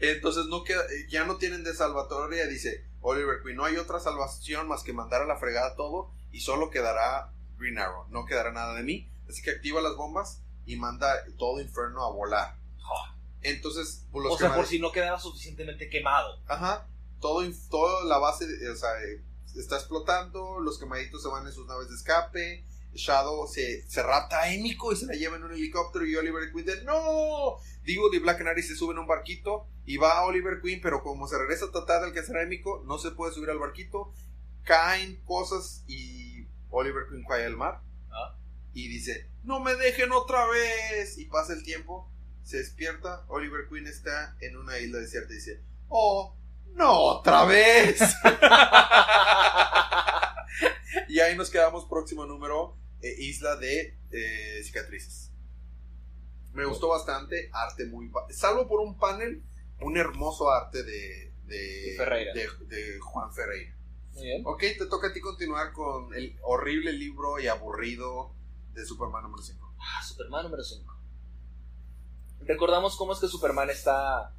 [0.00, 3.56] Entonces no queda, ya no tienen de salvatoria, dice Oliver Queen.
[3.56, 7.78] No hay otra salvación más que mandar a la fregada todo y solo quedará Green
[7.78, 8.06] Arrow.
[8.10, 9.08] No quedará nada de mí.
[9.28, 12.56] Así que activa las bombas y manda todo Inferno a volar.
[13.40, 16.40] Entonces, pues, los o sea, por si no quedaba suficientemente quemado.
[16.48, 16.88] Ajá.
[17.24, 19.24] Todo, toda la base, o sea, eh,
[19.56, 20.60] está explotando.
[20.60, 22.66] Los quemaditos se van en sus naves de escape.
[22.92, 26.04] Shadow se, se rapta a Emiko y se la lleva en un helicóptero.
[26.04, 27.56] Y Oliver Queen de ¡No!
[27.82, 31.02] Digo, de Black Canary se sube en un barquito y va a Oliver Queen, pero
[31.02, 34.12] como se regresa a tratar de alcanzar a Emiko, no se puede subir al barquito.
[34.64, 37.80] Caen cosas y Oliver Queen cae al mar.
[38.10, 38.36] Ah.
[38.74, 41.16] Y dice, ¡No me dejen otra vez!
[41.16, 42.12] Y pasa el tiempo,
[42.42, 43.24] se despierta.
[43.28, 46.36] Oliver Queen está en una isla desierta y dice, ¡Oh!
[46.74, 48.00] ¡No otra vez!
[51.08, 55.30] y ahí nos quedamos próximo número, eh, Isla de eh, Cicatrices.
[56.52, 58.10] Me gustó bastante, arte muy...
[58.30, 59.42] Salvo por un panel,
[59.80, 61.32] un hermoso arte de...
[61.44, 62.32] De, Ferreira.
[62.32, 63.76] de, de Juan Ferreira.
[64.14, 64.42] Muy bien.
[64.46, 68.32] Ok, te toca a ti continuar con el horrible libro y aburrido
[68.72, 69.74] de Superman número 5.
[69.78, 70.94] Ah, Superman número 5.
[72.46, 74.34] Recordamos cómo es que Superman está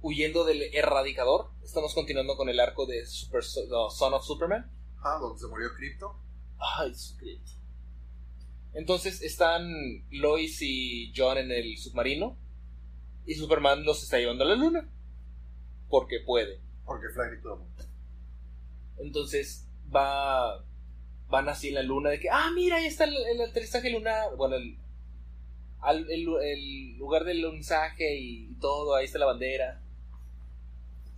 [0.00, 1.50] huyendo del erradicador.
[1.62, 4.70] Estamos continuando con el arco de Super, no, Son of Superman.
[5.02, 6.16] Ah, donde se murió Crypto.
[6.58, 7.52] Ay, suscrito.
[8.74, 9.66] Entonces están
[10.10, 12.36] Lois y John en el submarino.
[13.26, 14.88] Y Superman los está llevando a la luna.
[15.88, 16.60] Porque puede.
[16.84, 17.84] Porque Fly todo el mundo.
[18.98, 20.64] Entonces va.
[21.28, 22.30] Van así en la luna de que.
[22.30, 24.34] Ah, mira, ahí está el, el aterrizaje lunar.
[24.36, 24.78] Bueno, el,
[25.80, 28.94] al- el, el lugar del alunizaje y todo.
[28.94, 29.82] Ahí está la bandera.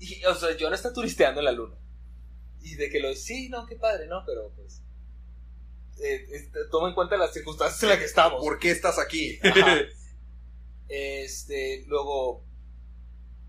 [0.00, 1.76] Y, o sea, John está turisteando en la luna.
[2.62, 3.14] Y de que lo.
[3.14, 4.22] Sí, no, qué padre, ¿no?
[4.26, 4.82] Pero pues.
[6.02, 8.40] eh, toma en cuenta las circunstancias en las que estamos.
[8.42, 9.38] ¿Por qué estás aquí?
[9.44, 9.78] Ajá.
[10.88, 12.44] Este, luego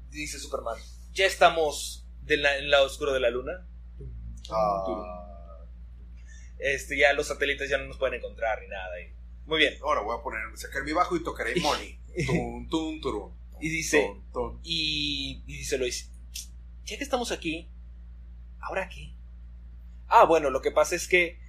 [0.10, 0.78] dice Superman,
[1.14, 3.68] ya estamos de la- en la oscuro de la luna.
[4.50, 5.66] Ah,
[6.60, 9.00] Este, ya los satélites ya no nos pueden encontrar ni nada.
[9.02, 9.12] y-
[9.48, 9.74] Muy bien.
[9.82, 12.00] ahora voy a poner, sacar mi bajo y tocaré Money.
[12.28, 13.34] Tum, tum, turum.
[13.60, 14.60] Y dice, Tum, tum.
[14.64, 16.11] y, y dice Lois,
[16.86, 17.70] ya que estamos aquí,
[18.60, 19.16] ¿ahora qué?
[20.08, 21.40] Ah, bueno, lo que pasa es que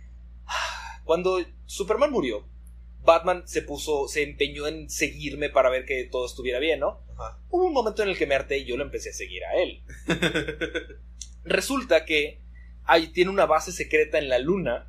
[1.04, 2.46] cuando Superman murió,
[3.00, 7.00] Batman se puso, se empeñó en seguirme para ver que todo estuviera bien, ¿no?
[7.14, 7.40] Ajá.
[7.50, 9.56] Hubo un momento en el que me harté y yo lo empecé a seguir a
[9.56, 9.82] él.
[11.44, 12.40] Resulta que
[12.84, 14.88] ahí tiene una base secreta en la luna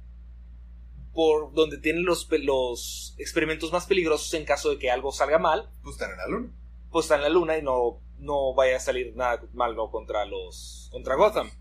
[1.14, 5.70] por donde tienen los, los experimentos más peligrosos en caso de que algo salga mal,
[5.84, 6.54] Pues están en la luna.
[6.92, 9.92] pues está en la luna y no, no vaya a salir nada mal ¿no?
[9.92, 11.52] contra los contra Gotham.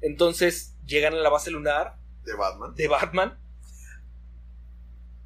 [0.00, 2.74] Entonces llegan a la base lunar De Batman.
[2.74, 3.38] de Batman.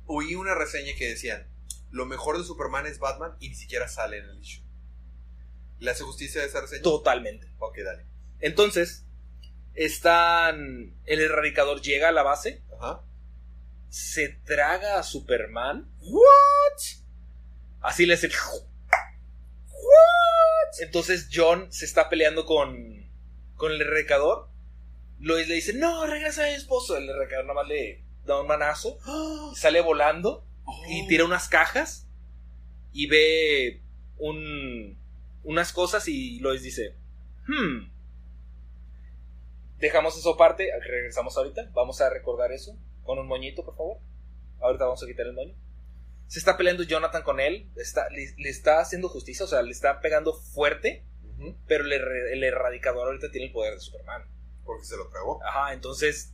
[0.06, 1.48] Oí una reseña que decían,
[1.90, 4.62] lo mejor de Superman es Batman y ni siquiera sale en el issue.
[5.78, 6.82] ¿Le hace justicia a esa reseña?
[6.82, 7.52] Totalmente.
[7.58, 8.06] Ok, dale.
[8.40, 9.04] Entonces,
[9.74, 10.94] están.
[11.04, 13.02] El erradicador llega a la base, Ajá.
[13.88, 15.90] se traga a Superman.
[16.00, 16.80] ¿What?
[17.80, 18.28] Así le hace.
[18.28, 18.62] ¿What?
[20.80, 23.08] Entonces John se está peleando con,
[23.56, 24.48] con el erradicador.
[25.18, 26.96] Lois le dice: No, regresa a mi esposo.
[26.96, 28.98] El erradicador nada más le da un manazo.
[29.54, 30.44] Sale volando
[30.88, 32.06] y tira unas cajas.
[32.92, 33.82] Y ve
[34.18, 34.98] un,
[35.44, 36.08] unas cosas.
[36.08, 36.96] Y Lois dice:
[37.46, 37.90] Hmm.
[39.78, 41.70] Dejamos eso aparte, regresamos ahorita.
[41.74, 43.98] Vamos a recordar eso con un moñito, por favor.
[44.60, 45.54] Ahorita vamos a quitar el moño.
[46.28, 49.70] Se está peleando Jonathan con él, está, le, le está haciendo justicia, o sea, le
[49.70, 51.04] está pegando fuerte,
[51.68, 54.22] pero el, erra- el erradicador ahorita tiene el poder de Superman.
[54.64, 55.40] Porque se lo tragó.
[55.44, 56.32] Ajá, entonces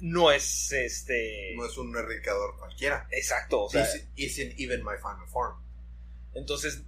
[0.00, 1.54] no es este...
[1.56, 3.06] No es un erradicador cualquiera.
[3.12, 5.56] Exacto, o sea, isn't even my final form.
[6.34, 6.82] entonces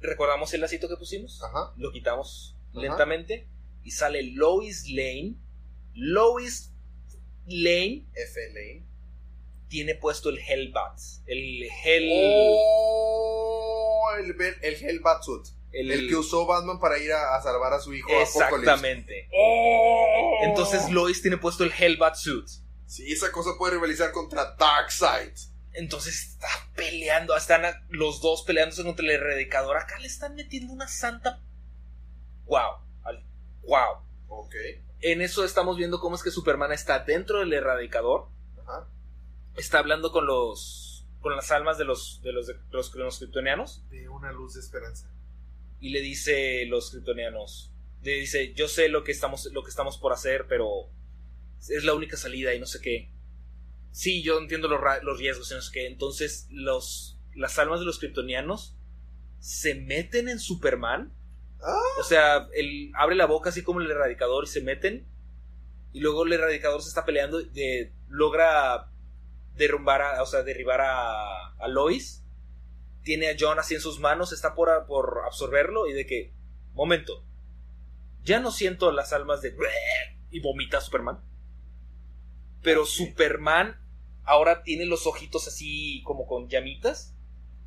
[0.00, 1.72] recordamos el lacito que pusimos, Ajá.
[1.76, 2.80] lo quitamos Ajá.
[2.80, 3.46] lentamente
[3.84, 5.36] y sale Lois Lane.
[5.94, 6.72] Lois
[7.46, 8.84] Lane FLA.
[9.72, 12.10] Tiene puesto el Hellbat, el Hell...
[12.14, 15.46] Oh, el, el Hellbat Suit.
[15.72, 18.10] el, El que usó Batman para ir a, a salvar a su hijo.
[18.10, 19.30] Exactamente.
[19.32, 20.40] Oh.
[20.42, 22.46] Entonces Lois tiene puesto el Hellbat Suit.
[22.86, 25.32] Sí, esa cosa puede rivalizar contra Darkseid.
[25.72, 29.78] Entonces está peleando, están los dos peleándose contra el erradicador.
[29.78, 31.40] Acá le están metiendo una santa.
[32.44, 32.82] ¡Wow!
[33.62, 34.04] ¡Wow!
[34.28, 34.54] Ok.
[35.00, 38.28] En eso estamos viendo cómo es que Superman está dentro del erradicador.
[38.60, 38.86] Ajá.
[39.56, 41.06] Está hablando con los.
[41.20, 42.20] con las almas de los.
[42.22, 43.88] de los, de los, los kryptonianos.
[43.90, 45.10] De una luz de esperanza.
[45.80, 47.72] Y le dice los kryptonianos.
[48.02, 50.90] Le dice, yo sé lo que estamos, lo que estamos por hacer, pero
[51.60, 53.10] es la única salida y no sé qué.
[53.92, 55.86] Sí, yo entiendo los, los riesgos y no sé qué.
[55.86, 58.76] Entonces, los, las almas de los kryptonianos
[59.38, 61.12] se meten en Superman.
[61.60, 61.78] Ah.
[62.00, 65.06] O sea, él abre la boca así como el erradicador y se meten.
[65.92, 67.40] Y luego el erradicador se está peleando.
[67.54, 68.91] eh, logra
[69.54, 72.24] derrumbar, a- o sea, derribar a, a Lois.
[73.02, 74.32] Tiene a John así en sus manos.
[74.32, 75.86] Está por, a- por absorberlo.
[75.86, 76.32] Y de que,
[76.74, 77.24] momento.
[78.24, 79.54] Ya no siento las almas de.
[80.30, 81.20] Y vomita a Superman.
[82.62, 83.80] Pero Superman
[84.24, 87.14] ahora tiene los ojitos así como con llamitas.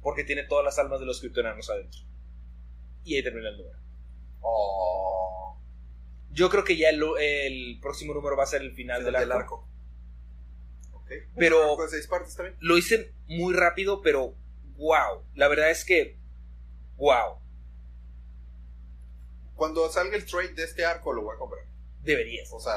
[0.02, 2.02] Porque tiene todas las almas de los kryptonianos adentro.
[3.04, 3.80] Y ahí termina el número.
[4.42, 5.60] Oh.
[6.32, 9.32] Yo creo que ya el, el próximo número va a ser el final, Final del
[9.32, 9.56] arco.
[9.56, 9.64] Ok.
[9.66, 9.75] Pero-
[11.90, 12.58] Seis partes también.
[12.60, 14.36] Lo hice muy rápido, pero
[14.78, 15.24] wow.
[15.36, 16.18] La verdad es que
[16.98, 17.40] wow.
[19.56, 21.64] Cuando salga el trade de este arco lo voy a comprar.
[22.02, 22.52] Deberías.
[22.52, 22.74] O sea,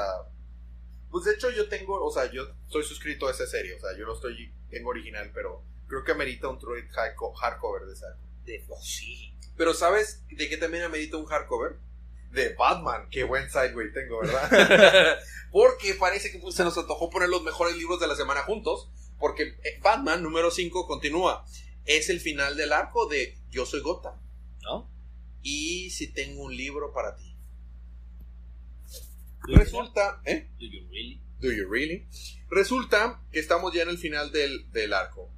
[1.11, 3.97] pues de hecho yo tengo, o sea, yo estoy suscrito a esa serie, o sea,
[3.97, 8.05] yo lo estoy, tengo original, pero creo que amerita un trade hardco- hardcover de ese
[8.05, 8.19] arco.
[8.45, 9.33] De- oh, sí.
[9.57, 11.77] Pero ¿sabes de qué también amerita un hardcover?
[12.31, 15.17] De Batman, qué buen sideway tengo, ¿verdad?
[15.51, 18.89] Porque parece que pues, se nos antojó poner los mejores libros de la semana juntos.
[19.17, 21.45] Porque eh, Batman número 5 continúa.
[21.85, 24.15] Es el final del arco de Yo soy Gotham.
[24.61, 24.89] ¿No?
[25.41, 27.35] Y si tengo un libro para ti.
[29.45, 30.49] Do you Resulta, ¿eh?
[30.59, 31.21] Do you really?
[31.39, 32.07] Do you really?
[32.49, 35.31] Resulta que estamos ya en el final del, del arco.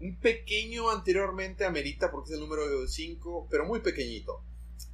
[0.00, 4.44] Un pequeño anteriormente amerita porque es el número 5, pero muy pequeñito.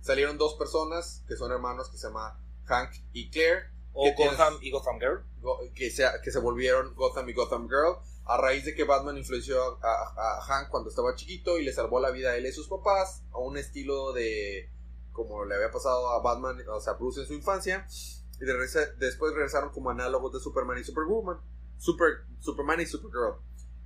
[0.01, 4.07] Salieron dos personas que son hermanos que se llama Hank y Claire, O.
[4.31, 5.25] Gotham y Gotham Girl.
[5.41, 9.19] go- que se, que se volvieron Gotham y Gotham Girl a raíz de que Batman
[9.19, 12.45] influenció a, a- a Hank cuando estaba chiquito y le salvó la vida a él
[12.47, 14.71] y a sus papás a un estilo de
[15.13, 17.87] como le había pasado a Batman, o sea, Bruce en su infancia
[18.41, 18.55] y de
[18.99, 21.39] después regresaron como análogos de Superman y Superwoman,
[21.79, 23.35] Super, Superman y Supergirl.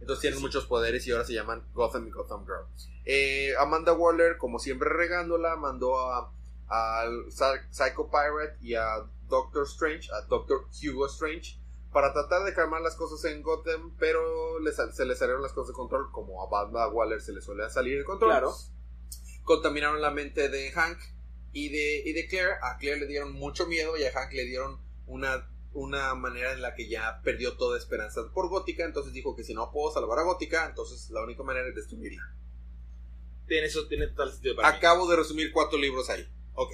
[0.01, 2.66] Entonces tienen muchos poderes y ahora se llaman Gotham y Gotham Girl.
[3.05, 6.32] Eh, Amanda Waller, como siempre regándola, mandó a
[6.68, 11.59] al Psy- Psycho Pirate y a Doctor Strange, a Doctor Hugo Strange,
[11.92, 14.20] para tratar de calmar las cosas en Gotham, pero
[14.92, 17.99] se le salieron las cosas de control, como a Amanda Waller se le suele salir
[17.99, 18.30] de control.
[18.32, 18.53] Claro.
[19.44, 20.99] Contaminaron la mente de Hank
[21.53, 22.55] y de, y de Claire.
[22.62, 26.62] A Claire le dieron mucho miedo y a Hank le dieron una, una manera en
[26.62, 28.85] la que ya perdió toda esperanza por Gótica.
[28.85, 32.22] Entonces dijo que si no puedo salvar a Gótica, entonces la única manera es destruirla.
[33.47, 34.77] Tiene, eso tiene total sentido para mí.
[34.79, 36.27] Acabo de resumir cuatro libros ahí.
[36.55, 36.72] Ok.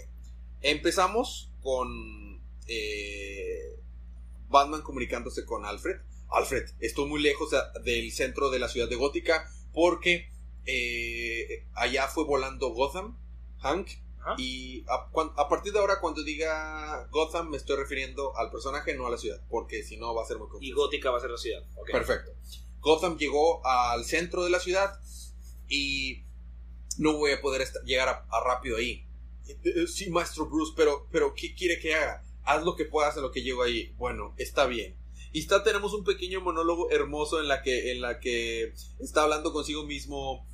[0.60, 3.76] Empezamos con eh,
[4.48, 6.00] Batman comunicándose con Alfred.
[6.30, 7.50] Alfred, estoy muy lejos
[7.84, 10.30] del centro de la ciudad de Gótica porque
[10.64, 13.18] eh, allá fue volando Gotham,
[13.58, 13.88] Hank.
[14.22, 14.36] Ajá.
[14.38, 19.10] Y a, partir de ahora, cuando diga Gotham, me estoy refiriendo al personaje, no a
[19.10, 20.72] la ciudad, porque si no va a ser muy Y.
[20.72, 21.64] Gótica va a ser la ciudad.
[21.90, 22.30] Perfecto.
[22.80, 25.00] Gotham llegó al centro de la ciudad
[25.68, 26.24] y
[26.98, 29.06] no voy a poder llegar a, a rápido ahí.
[29.48, 32.22] Eh, eh, Sí, maestro Bruce, pero, pero ¿qué quiere que haga?
[32.44, 33.92] Haz lo que puedas en lo que llego ahí.
[33.96, 34.96] Bueno, está bien.
[35.32, 39.52] Y está, tenemos un pequeño monólogo hermoso en la que, en la que está hablando
[39.52, 40.46] consigo mismo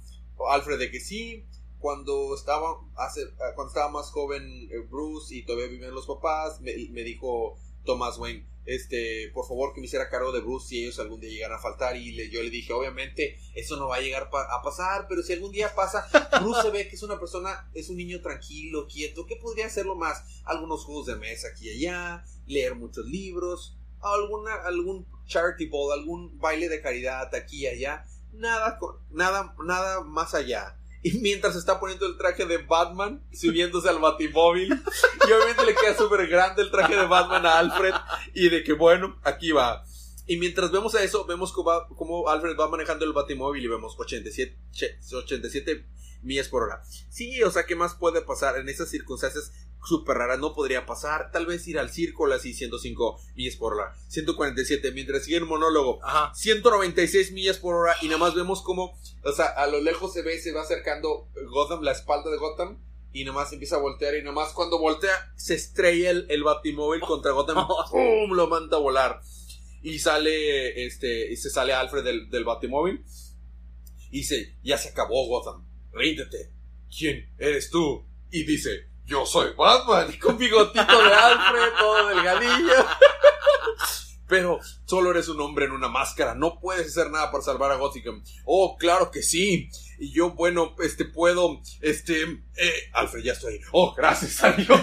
[0.51, 1.45] Alfred de que sí,
[1.79, 6.61] cuando estaba, hace, ah, cuando estaba más joven eh, Bruce y todavía vivían los papás,
[6.61, 10.99] me, dijo Thomas Wayne, este, por favor que me hiciera cargo de Bruce si ellos
[10.99, 14.01] algún día llegaran a faltar y le- yo le dije, obviamente eso no va a
[14.01, 16.07] llegar pa- a pasar, pero si algún día pasa,
[16.43, 19.95] Bruce se ve que es una persona, es un niño tranquilo, quieto, que podría hacerlo
[19.95, 25.93] más, algunos juegos de mesa aquí y allá, leer muchos libros, alguna, algún charity ball,
[25.99, 28.79] algún baile de caridad aquí y allá, nada,
[29.11, 30.78] nada, nada más allá.
[31.03, 35.97] Y mientras está poniendo el traje de Batman, subiéndose al Batimóvil, y obviamente le queda
[35.97, 37.95] súper grande el traje de Batman a Alfred,
[38.35, 39.85] y de que bueno, aquí va.
[40.27, 43.95] Y mientras vemos a eso, vemos cómo, cómo Alfred va manejando el Batimóvil y vemos
[43.99, 45.87] 87, che- 87
[46.23, 46.83] millas por hora.
[47.09, 48.59] Sí, o sea, ¿qué más puede pasar?
[48.59, 49.53] En esas circunstancias
[49.89, 51.31] súper raras no podría pasar.
[51.33, 53.95] Tal vez ir al círculo así 105 millas por hora.
[54.09, 55.99] 147, mientras sigue el monólogo.
[56.05, 56.33] Ajá.
[56.35, 60.23] 196 millas por hora y nada más vemos como, o sea, a lo lejos se
[60.23, 62.79] ve, se va acercando Gotham, la espalda de Gotham.
[63.11, 66.45] Y nada más empieza a voltear y nada más cuando voltea se estrella el, el
[66.45, 67.67] batimóvil contra Gotham.
[67.91, 68.33] ¡Pum!
[68.33, 69.21] Lo manda a volar.
[69.83, 73.03] Y sale, este, y se sale Alfred del, del batimóvil.
[74.11, 75.67] Y dice, ya se acabó Gotham.
[75.93, 76.53] Ríndete.
[76.95, 78.07] ¿Quién eres tú?
[78.31, 80.11] Y dice, yo soy Batman.
[80.13, 82.87] Y con bigotito de Alfred, todo delgadillo.
[84.29, 86.35] Pero solo eres un hombre en una máscara.
[86.35, 88.23] No puedes hacer nada para salvar a Gotham.
[88.45, 89.71] Oh, claro que sí.
[89.99, 91.63] Y yo, bueno, este puedo.
[91.81, 92.23] Este.
[92.57, 93.59] eh, Alfred, ya estoy.
[93.73, 94.79] Oh, gracias a Dios.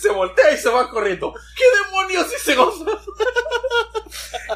[0.00, 1.34] se voltea y se va corriendo.
[1.56, 2.96] ¿Qué demonios dice Gotham?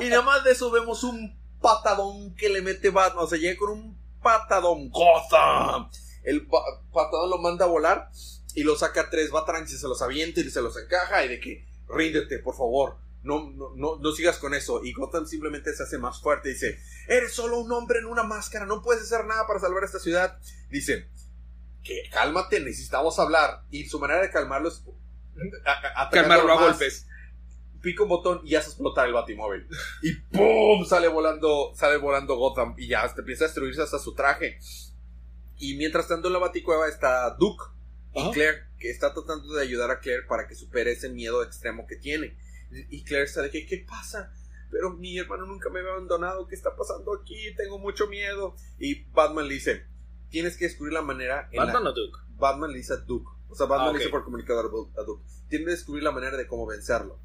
[0.00, 3.24] y nada más de eso vemos un patadón que le mete Batman.
[3.24, 4.88] O sea, llega con un patadón.
[4.90, 5.90] Gotham.
[6.24, 8.10] El pa- patadón lo manda a volar
[8.54, 11.28] y lo saca a tres Batarangs y se los avienta y se los encaja y
[11.28, 12.96] de que ríndete, por favor.
[13.22, 14.84] No, no, no, no sigas con eso.
[14.84, 18.22] Y Gotham simplemente se hace más fuerte y dice, eres solo un hombre en una
[18.22, 20.38] máscara, no puedes hacer nada para salvar esta ciudad.
[20.70, 21.08] Dice,
[21.82, 23.62] que cálmate, necesitamos hablar.
[23.70, 24.82] Y su manera de calmarlo es
[25.64, 26.10] a- a- atacándolo
[26.46, 27.06] Calmarlo a golpes.
[27.82, 29.66] Pica un botón y hace explotar el batimóvil.
[30.02, 30.84] Y ¡pum!
[30.86, 34.58] Sale volando, sale volando Gotham y ya hasta empieza a destruirse hasta su traje.
[35.58, 37.64] Y mientras tanto en la baticueva está Duke
[38.14, 38.30] y Ajá.
[38.32, 41.96] Claire, que está tratando de ayudar a Claire para que supere ese miedo extremo que
[41.96, 42.36] tiene.
[42.70, 44.32] Y Claire está de que, ¿qué pasa?
[44.70, 47.54] Pero mi hermano nunca me había abandonado, ¿qué está pasando aquí?
[47.56, 48.56] Tengo mucho miedo.
[48.78, 49.86] Y Batman le dice,
[50.30, 52.18] tienes que descubrir la manera en la- ¿Batman o Duke?
[52.36, 53.30] Batman le dice a Duke.
[53.48, 55.24] O sea, Batman Ah, le dice por comunicador a Du- a Duke.
[55.48, 57.20] Tiene que descubrir la manera de cómo vencerlo.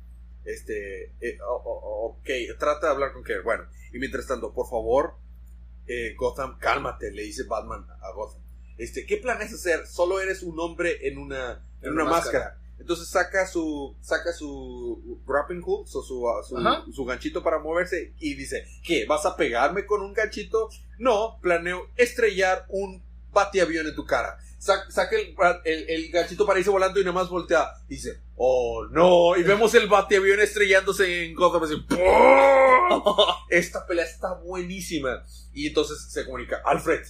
[0.46, 3.44] Este, eh, o- o- ok, trata de hablar con Claire.
[3.44, 5.16] Bueno, y mientras tanto, por favor,
[5.90, 8.42] eh, Gotham, cálmate, le dice Batman a Gotham.
[8.78, 9.88] Este, ¿qué planeas hacer?
[9.88, 12.58] Solo eres un hombre en una, en En una una máscara.
[12.80, 16.02] Entonces saca su, saca su grappling hook, o su,
[16.48, 19.06] su, su ganchito para moverse y dice, ¿qué?
[19.06, 20.70] ¿Vas a pegarme con un ganchito?
[20.98, 24.38] No, planeo estrellar un batiavión en tu cara.
[24.60, 27.72] Sa- saca el, el, el ganchito volando y nada más voltea.
[27.88, 29.36] Dice, oh no.
[29.38, 31.64] Y vemos el batiavión estrellándose en Gotham.
[31.64, 31.76] así.
[33.50, 35.24] Esta pelea está buenísima.
[35.54, 37.02] Y entonces se comunica, Alfred,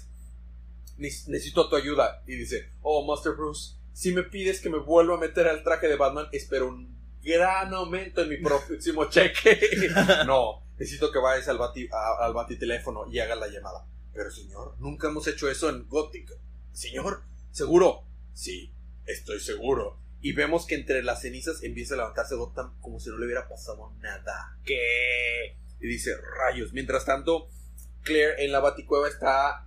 [0.98, 2.22] ne- necesito tu ayuda.
[2.28, 5.88] Y dice, oh, Master Bruce, si me pides que me vuelva a meter al traje
[5.88, 9.60] de Batman, espero un gran aumento en mi próximo cheque.
[10.26, 13.86] no, necesito que vayas al, bati, a- al batiteléfono y hagas la llamada.
[14.14, 16.32] Pero señor, nunca hemos hecho eso en Gothic.
[16.72, 18.06] Señor, ¿seguro?
[18.34, 18.74] Sí,
[19.06, 20.00] estoy seguro.
[20.22, 23.48] Y vemos que entre las cenizas empieza a levantarse Gotham como si no le hubiera
[23.48, 24.58] pasado nada.
[24.66, 25.56] ¿Qué?
[25.80, 26.74] Y dice, rayos.
[26.74, 27.50] Mientras tanto,
[28.04, 29.66] Claire en la baticueva está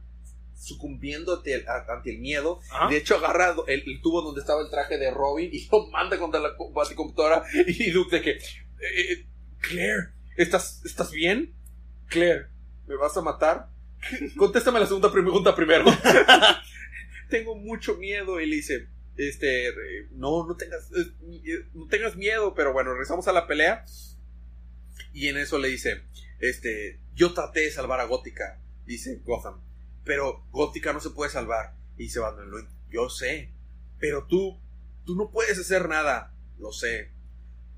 [0.54, 2.60] sucumbiendo ante el, a- ante el miedo.
[2.90, 6.18] De hecho, agarra el, el tubo donde estaba el traje de Robin y lo manda
[6.18, 7.44] contra la co- baticomputadora.
[7.66, 9.26] Y Duke de que, "Eh,
[9.60, 11.54] Claire, ¿estás, ¿estás bien?
[12.08, 12.46] Claire,
[12.86, 13.68] ¿me vas a matar?
[14.36, 15.86] Contéstame la segunda pregunta primero.
[17.32, 18.40] Tengo mucho miedo.
[18.40, 19.72] Y le dice, este,
[20.12, 22.54] no, no tengas, eh, no tengas miedo.
[22.54, 23.84] Pero bueno, regresamos a la pelea.
[25.14, 26.02] Y en eso le dice,
[26.40, 29.60] este, yo traté de salvar a Gótica, dice Gotham,
[30.04, 31.74] pero Gótica no se puede salvar.
[31.96, 33.50] Y dice Batman, "Lo- yo sé,
[33.98, 34.58] pero tú,
[35.04, 37.10] tú no puedes hacer nada, lo sé.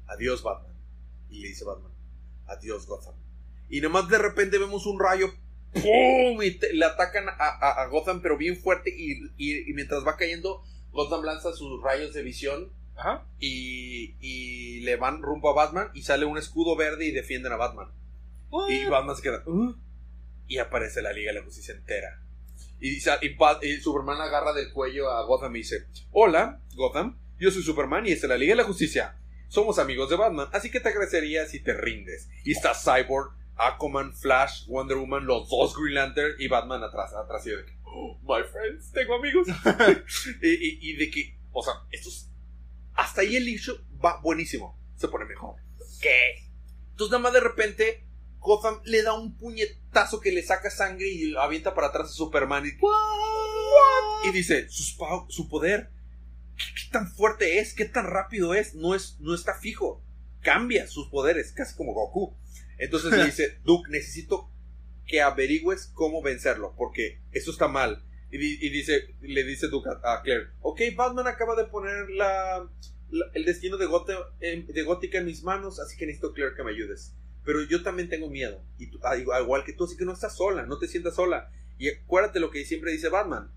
[0.06, 0.72] Adiós Batman.
[1.30, 1.92] Y le dice Batman,
[2.46, 3.14] adiós Gotham.
[3.68, 5.32] Y nomás de repente vemos un rayo,
[5.74, 6.42] ¡pum!
[6.42, 8.90] Y te- le atacan a, a- a Gotham, pero bien fuerte.
[8.96, 10.62] Y, y- y mientras va cayendo,
[10.92, 13.26] Gotham lanza sus rayos de visión Ajá.
[13.40, 17.56] y, y le van rumbo a Batman y sale un escudo verde y defienden a
[17.56, 17.88] Batman.
[18.68, 19.42] Y Batman se queda.
[19.46, 19.74] "¿Uh?".
[20.46, 22.20] Y aparece la Liga de la Justicia entera.
[22.80, 28.06] Y, y Superman agarra del cuello a Gotham y dice: Hola, Gotham, yo soy Superman
[28.06, 29.16] y esta es la Liga de la Justicia.
[29.48, 32.28] Somos amigos de Batman, así que te agradecería si te rindes.
[32.44, 37.46] Y está Cyborg, Aquaman, Flash, Wonder Woman, los dos Green Lantern y Batman atrás, atrás
[37.46, 39.46] y yo de que, "Oh, my friends, tengo amigos.
[40.42, 42.28] y, y- y de que, o sea, estos,
[42.94, 45.56] hasta ahí el issue va buenísimo, se pone mejor.
[46.00, 46.48] ¿Qué?
[46.90, 48.06] Entonces nada más de repente
[48.38, 52.12] Gotham le da un puñetazo que le saca sangre y lo avienta para atrás a
[52.12, 55.90] Superman y, y dice, "Sus pa- su poder,
[56.56, 57.74] ¿qué, qué tan fuerte es?
[57.74, 58.74] ¿Qué tan rápido es?
[58.74, 59.16] No, es?
[59.20, 60.02] no está fijo.
[60.40, 62.36] Cambia sus poderes, casi como Goku.
[62.78, 64.50] Entonces le dice, Duke, necesito
[65.06, 68.02] que averigües cómo vencerlo, porque eso está mal.
[68.30, 72.10] Y, di- y dice, le dice Duke a, a Claire, ok, Batman acaba de poner
[72.10, 72.68] la,
[73.10, 76.56] la- el destino de, Gotham- en- de Gótica en mis manos, así que necesito, Claire,
[76.56, 77.12] que me ayudes.
[77.44, 78.98] Pero yo también tengo miedo, y tú-
[79.40, 81.50] igual que tú, así que no estás sola, no te sientas sola.
[81.78, 83.50] Y acuérdate lo que siempre dice Batman,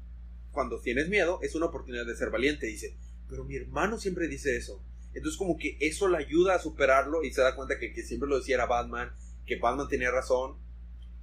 [0.51, 2.97] cuando tienes miedo es una oportunidad de ser valiente, dice.
[3.29, 4.83] Pero mi hermano siempre dice eso.
[5.17, 8.29] Entonces como que eso le ayuda a superarlo y se da cuenta que, que siempre
[8.29, 9.11] lo decía era Batman,
[9.47, 10.57] que Batman tenía razón.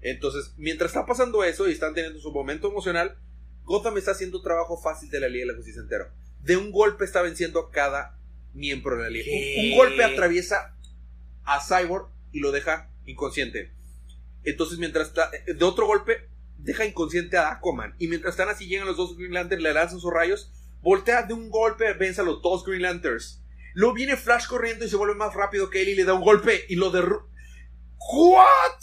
[0.01, 3.17] Entonces, mientras está pasando eso y están teniendo su momento emocional,
[3.63, 6.07] Gotham está haciendo trabajo fácil de la Liga de la Justicia entero.
[6.43, 8.19] De un golpe está venciendo a cada
[8.53, 9.27] miembro de la Liga.
[9.33, 10.77] Un, un golpe atraviesa
[11.45, 13.71] a Cyborg y lo deja inconsciente.
[14.43, 16.29] Entonces, mientras está, de otro golpe,
[16.59, 17.95] deja inconsciente a Aquaman.
[18.01, 20.51] Y mientras están así, llegan los dos Green Lanterns, le lanzan sus rayos,
[20.83, 23.41] voltea de un golpe, vence a los dos Green Lanterns.
[23.75, 26.23] Luego viene Flash corriendo y se vuelve más rápido que él y le da un
[26.23, 27.29] golpe y lo derru...
[27.99, 28.81] ¿What?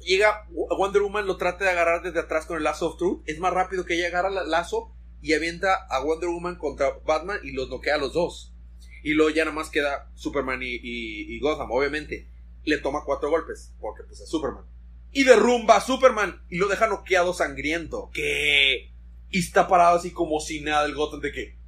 [0.00, 3.22] Llega Wonder Woman, lo trata de agarrar desde atrás con el lazo of truth.
[3.26, 7.38] Es más rápido que ella agarra el lazo y avienta a Wonder Woman contra Batman
[7.44, 8.52] y los noquea a los dos.
[9.04, 12.28] Y luego ya nada más queda Superman y, y- Gotham, obviamente.
[12.64, 14.64] Le toma cuatro golpes, porque pues es Superman.
[15.10, 18.10] Y derrumba a Superman y lo deja noqueado sangriento.
[18.12, 18.92] ¿Qué?
[19.30, 21.61] Y está parado así como si nada el Gotham de que...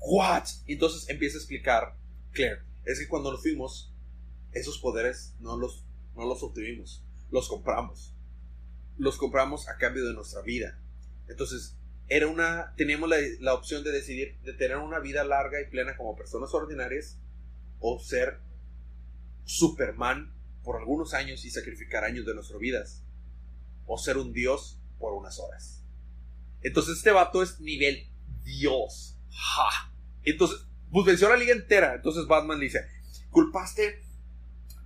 [0.00, 0.44] ¿What?
[0.66, 1.96] Y entonces empieza a explicar
[2.32, 2.62] Claire.
[2.84, 3.92] Es que cuando nos fuimos,
[4.52, 5.84] esos poderes no los,
[6.14, 7.02] no los obtuvimos.
[7.30, 8.14] Los compramos.
[8.98, 10.78] Los compramos a cambio de nuestra vida.
[11.28, 11.76] Entonces,
[12.08, 12.72] era una...
[12.76, 16.54] Teníamos la, la opción de decidir de tener una vida larga y plena como personas
[16.54, 17.18] ordinarias
[17.80, 18.38] o ser
[19.44, 20.32] Superman
[20.62, 23.02] por algunos años y sacrificar años de nuestras vidas.
[23.86, 25.82] O ser un dios por unas horas.
[26.62, 28.08] Entonces este vato es nivel
[28.44, 29.15] Dios.
[29.36, 29.92] Ja.
[30.24, 31.94] Entonces, pues venció a la liga entera.
[31.94, 32.86] Entonces Batman dice,
[33.30, 34.02] culpaste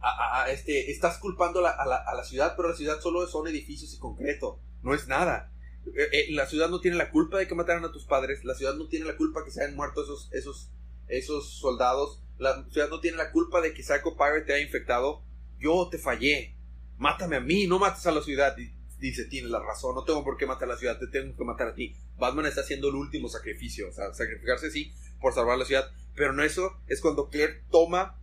[0.03, 3.27] a, este, estás culpando a la, a la- a la ciudad, pero la ciudad solo
[3.27, 4.61] son edificios y concreto.
[4.83, 5.53] No es nada.
[5.95, 8.45] Eh, eh, la ciudad no tiene la culpa de que mataran a tus padres.
[8.45, 10.71] La ciudad no tiene la culpa que se hayan muerto esos, esos,
[11.09, 12.23] esos soldados.
[12.39, 15.23] La ciudad no tiene la culpa de que Psycho Pirate te haya infectado.
[15.59, 16.57] Yo te fallé.
[16.97, 18.57] Mátame a mí, no mates a la ciudad.
[19.01, 21.45] Dice, tienes la razón, no tengo por qué matar a la ciudad, te tengo que
[21.45, 21.97] matar a ti.
[22.19, 26.33] Batman está haciendo el último sacrificio, o sea, sacrificarse sí por salvar la ciudad, pero
[26.33, 28.19] no eso es cuando Claire toma,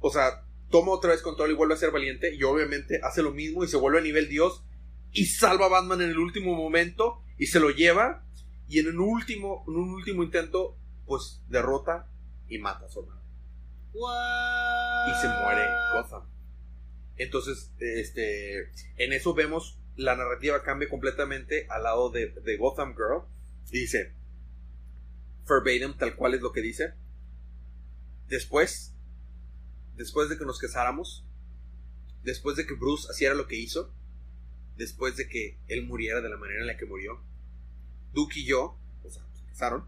[0.00, 3.32] o sea, toma otra vez control y vuelve a ser valiente y obviamente hace lo
[3.32, 4.64] mismo y se vuelve a nivel Dios
[5.12, 8.24] y salva a Batman en el último momento y se lo lleva
[8.68, 12.08] y en un último, en un último intento, pues derrota
[12.48, 13.24] y mata a su hermano
[13.94, 16.33] y se muere Gotham.
[17.16, 23.24] Entonces, este, en eso vemos la narrativa cambia completamente al lado de, Gotham Girl.
[23.70, 24.12] Dice,
[25.48, 26.94] verbatim, tal cual es lo que dice.
[28.28, 28.94] Después,
[29.96, 31.24] después de que nos casáramos,
[32.22, 33.94] después de que Bruce hiciera lo que hizo,
[34.76, 37.22] después de que él muriera de la manera en la que murió,
[38.12, 39.86] Duke y yo, o sea, se casaron,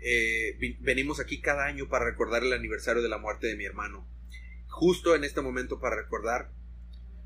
[0.00, 4.06] eh, venimos aquí cada año para recordar el aniversario de la muerte de mi hermano.
[4.72, 6.50] Justo en este momento para recordar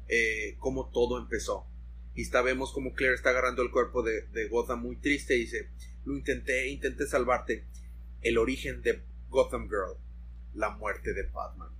[0.09, 1.66] eh, cómo todo empezó.
[2.14, 5.42] Y está, vemos como Claire está agarrando el cuerpo de, de Gotham muy triste y
[5.42, 5.70] dice,
[6.05, 7.66] lo intenté, intenté salvarte.
[8.20, 9.97] El origen de Gotham Girl,
[10.55, 11.70] la muerte de Batman.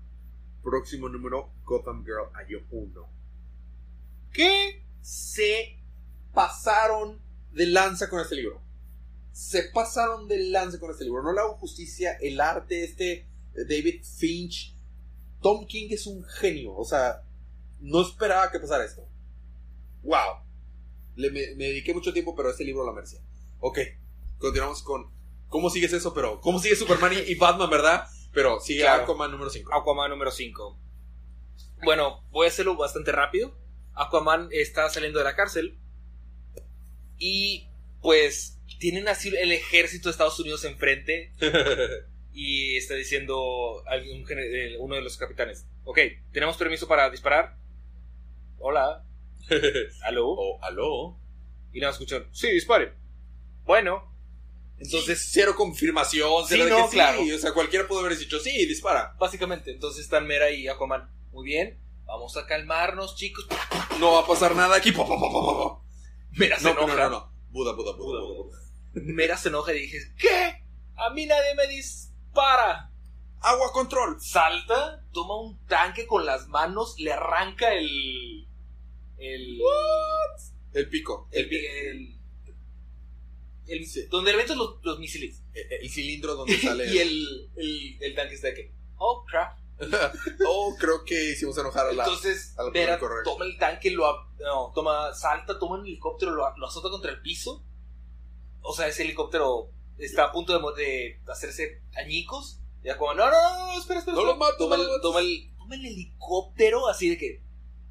[0.63, 3.09] Próximo número, Gotham Girl, año 1.
[4.33, 4.85] ¿Qué?
[5.01, 5.81] Se
[6.33, 7.21] pasaron
[7.53, 8.63] de lanza con este libro.
[9.33, 11.25] Se pasaron de lanza con este libro.
[11.25, 12.13] No le hago justicia.
[12.21, 13.27] El arte, este
[13.69, 14.76] David Finch.
[15.41, 16.75] Tom King es un genio.
[16.75, 17.23] O sea,
[17.81, 19.07] no esperaba que pasara esto.
[20.03, 20.43] ¡Wow!
[21.17, 23.21] Le, me, me dediqué mucho tiempo, pero este libro lo merecía.
[23.61, 23.79] Ok,
[24.39, 25.11] continuamos con.
[25.49, 26.13] ¿Cómo sigues eso?
[26.15, 26.41] Pero.
[26.41, 28.07] ¿Cómo sigue Superman y, y Batman, verdad?
[28.33, 29.05] Pero sigue Claro.
[29.05, 29.75] Aquaman número 5.
[29.75, 30.79] Aquaman número 5.
[31.85, 33.57] Bueno, voy a hacerlo bastante rápido.
[33.95, 35.79] Aquaman está saliendo de la cárcel.
[37.19, 37.69] Y
[38.03, 41.33] pues tienen así el ejército de Estados Unidos enfrente.
[42.39, 44.27] Y está diciendo algún
[44.81, 45.65] uno de los capitanes.
[45.85, 45.99] Ok,
[46.33, 47.57] ¿tenemos permiso para disparar?
[48.59, 49.07] Hola.
[50.05, 50.29] ¿Aló?
[50.29, 51.17] oh, aló.
[51.73, 52.29] Y nada, escuchan.
[52.33, 52.93] Sí, disparen.
[53.65, 54.13] Bueno.
[54.79, 56.43] Entonces, cero confirmación.
[56.43, 57.23] Sí, cero de no, que claro.
[57.23, 59.17] O sea, cualquiera pudo haber dicho, sí, dispara.
[59.19, 61.11] Básicamente, entonces están Mera y Aquaman.
[61.33, 61.79] Muy bien.
[62.05, 63.47] Vamos a calmarnos, chicos.
[63.99, 64.93] No va a pasar nada aquí.
[66.33, 67.05] Mera se No, no, enoja.
[67.05, 67.33] no, no.
[67.49, 68.21] Buda, Buda, Buda.
[68.21, 68.59] Buda, Buda.
[68.93, 70.63] Mera se enoja y dije, ¿qué?
[70.97, 71.67] A mí nadie me
[72.37, 72.91] dispara.
[73.41, 74.21] Agua control.
[74.21, 78.47] Salta, toma un tanque con las manos, le arranca el...
[79.19, 79.61] El...
[80.73, 81.29] El pico.
[81.31, 81.45] El...
[81.53, 82.21] el,
[83.67, 84.07] el- Sí.
[84.11, 85.43] donde le metes los, los misiles.
[85.53, 86.87] El, el cilindro donde sale.
[86.93, 89.59] y el, el, el tanque está de que, oh crap,
[90.49, 92.05] oh, creo que hicimos enojar a la.
[92.05, 93.25] Entonces, a la Vera correcta.
[93.31, 94.07] toma el tanque, lo
[94.39, 97.65] no, toma, salta, toma un helicóptero, lo, lo azota contra el piso.
[98.63, 102.61] O sea, ese helicóptero está a punto de, hacerse añicos.
[102.83, 104.17] Y ya como, no, no, no, espera, espera.
[104.17, 104.27] No espera".
[104.27, 107.43] lo mato, toma, no el, lo toma, el, toma el helicóptero así de que,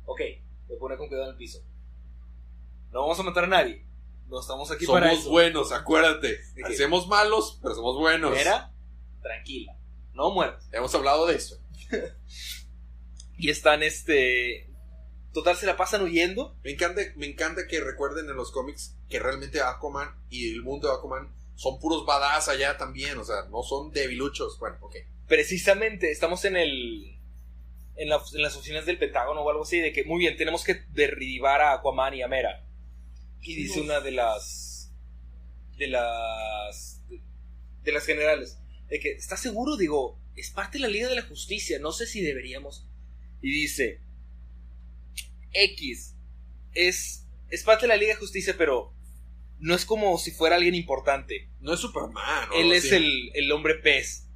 [0.06, 0.22] ok,
[0.70, 1.60] lo pone con cuidado en el piso.
[2.92, 3.86] No vamos a matar a nadie.
[4.28, 5.30] No estamos aquí para somos eso.
[5.32, 6.40] buenos, acuérdate.
[6.64, 8.32] Hacemos malos, pero somos buenos.
[8.32, 8.72] Vera,
[9.22, 9.78] tranquila,
[10.14, 10.68] no mueras.
[10.72, 11.60] Hemos hablado de eso.
[13.38, 14.72] Y están, este...
[15.34, 16.56] Total, se la pasan huyendo.
[16.64, 20.88] Me encanta, me encanta que recuerden en los cómics que realmente Aquaman y el mundo
[20.88, 23.18] de Aquaman son puros badass allá también.
[23.18, 24.60] O sea, no son debiluchos.
[24.60, 24.96] Bueno, ok.
[25.28, 27.18] precisamente estamos en el
[27.98, 30.64] en, la- en las oficinas del Pentágono o algo así de que muy bien tenemos
[30.64, 32.66] que derribar a Aquaman y a Mera
[33.42, 34.92] y dice una de las
[35.78, 37.22] de las de,
[37.84, 38.58] de las generales
[38.90, 39.78] de que ¿estás seguro?
[39.78, 42.86] digo es parte de la Liga de la Justicia no sé si deberíamos
[43.42, 44.02] y dice
[45.54, 46.16] X
[46.74, 48.92] es es parte de la Liga de Justicia pero
[49.66, 52.50] no es como si fuera alguien importante No es Superman.
[52.56, 54.28] él es el, el hombre pez.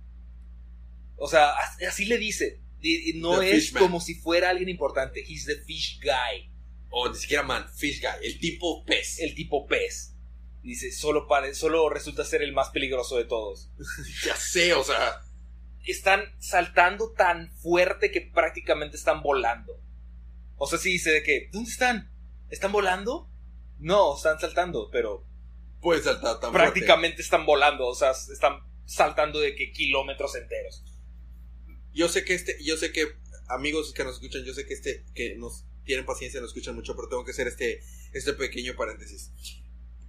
[1.17, 2.61] O sea, as- así le dice.
[2.79, 5.21] Di- No The es como si fuera alguien importante.
[5.27, 6.49] He's the fish guy.
[6.89, 8.25] O ni siquiera man, Fish Guy.
[8.25, 9.19] El tipo pez.
[9.19, 10.15] El tipo pez.
[10.63, 13.69] Dice, solo, pare- solo resulta ser el más peligroso de todos.
[14.25, 15.21] Ya sé, o sea.
[15.85, 19.79] Están saltando tan fuerte que prácticamente están volando.
[20.55, 22.11] O sea, sí dice de que, ¿dónde están?
[22.49, 23.28] ¿Están volando?
[23.79, 25.25] No, están saltando, pero
[25.81, 27.87] Puede saltar tan prácticamente están volando.
[27.87, 30.83] O sea, están saltando de que kilómetros enteros.
[31.93, 33.07] Yo sé que este, yo sé que
[33.47, 36.95] amigos que nos escuchan, yo sé que este, que nos tienen paciencia, nos escuchan mucho,
[36.95, 37.81] pero tengo que hacer este,
[38.13, 39.31] este pequeño paréntesis.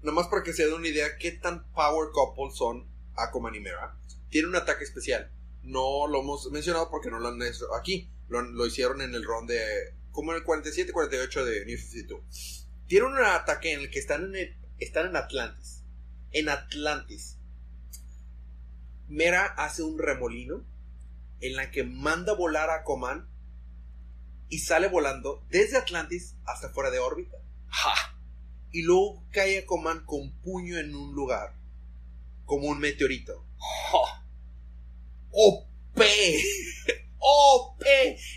[0.02, 3.96] Nomás para que se den una idea qué tan power couple son Aquaman y Mera.
[4.28, 5.32] Tiene un ataque especial.
[5.62, 8.10] No lo hemos mencionado porque no lo han hecho aquí.
[8.28, 9.94] Lo, lo hicieron en el round de.
[10.10, 12.69] como en el 47-48 de New 52.
[12.90, 15.84] Tienen un ataque en el que están en, el- están en Atlantis.
[16.32, 17.36] En Atlantis.
[19.06, 20.64] Mera hace un remolino
[21.40, 23.28] en la que manda volar a Aquaman
[24.48, 27.36] y sale volando desde Atlantis hasta fuera de órbita.
[27.68, 27.94] ¡Ja!
[28.72, 31.54] Y luego cae Aquaman con puño en un lugar,
[32.44, 33.46] como un meteorito.
[33.56, 34.26] ¡Ja!
[35.30, 35.68] ¡OP!
[37.18, 37.84] ¡OP!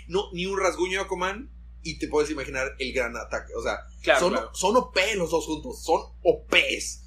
[0.09, 1.49] No, ni un rasguño de Aquaman
[1.83, 3.53] y te puedes imaginar el gran ataque.
[3.55, 4.51] O sea, Claro, son, claro.
[4.53, 7.03] son OP los dos juntos, son OPs.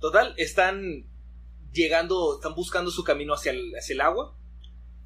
[0.00, 1.06] Total, están
[1.72, 4.36] llegando, están buscando su camino hacia el, hacia el agua.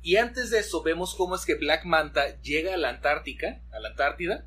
[0.02, 3.80] Y antes de eso vemos cómo es que Black Manta llega a la Antártica, a
[3.80, 4.46] la Antártida,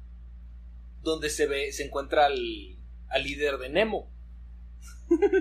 [1.02, 2.78] donde se ve, se encuentra al,
[3.10, 4.14] al líder de Nemo.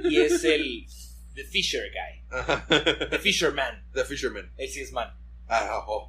[0.08, 0.86] Y es el
[1.34, 2.66] The Fisher Guy, Ajá.
[3.10, 4.52] The Fisherman, The Fisherman.
[4.56, 5.08] él sí es man.
[5.48, 6.08] Ah, oh.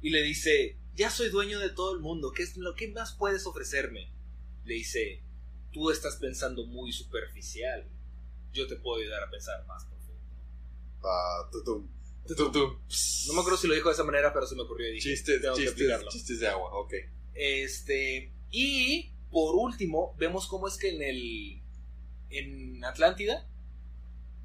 [0.00, 3.14] Y le dice, ya soy dueño de todo el mundo, ¿qué es lo que más
[3.14, 4.10] puedes ofrecerme?
[4.64, 5.22] Le dice,
[5.72, 7.86] tú estás pensando muy superficial,
[8.52, 10.22] yo te puedo ayudar a pensar más profundo.
[11.04, 11.86] Ah, tutum.
[12.26, 12.78] Tutum.
[13.28, 15.10] No me acuerdo si lo dijo de esa manera, pero se me ocurrió y dije,
[15.10, 16.10] Chistes, tengo que chistes, aplicarlo.
[16.10, 16.94] chistes de agua, ok.
[17.34, 21.62] Este, y por último, vemos cómo es que en el
[22.30, 23.46] en Atlántida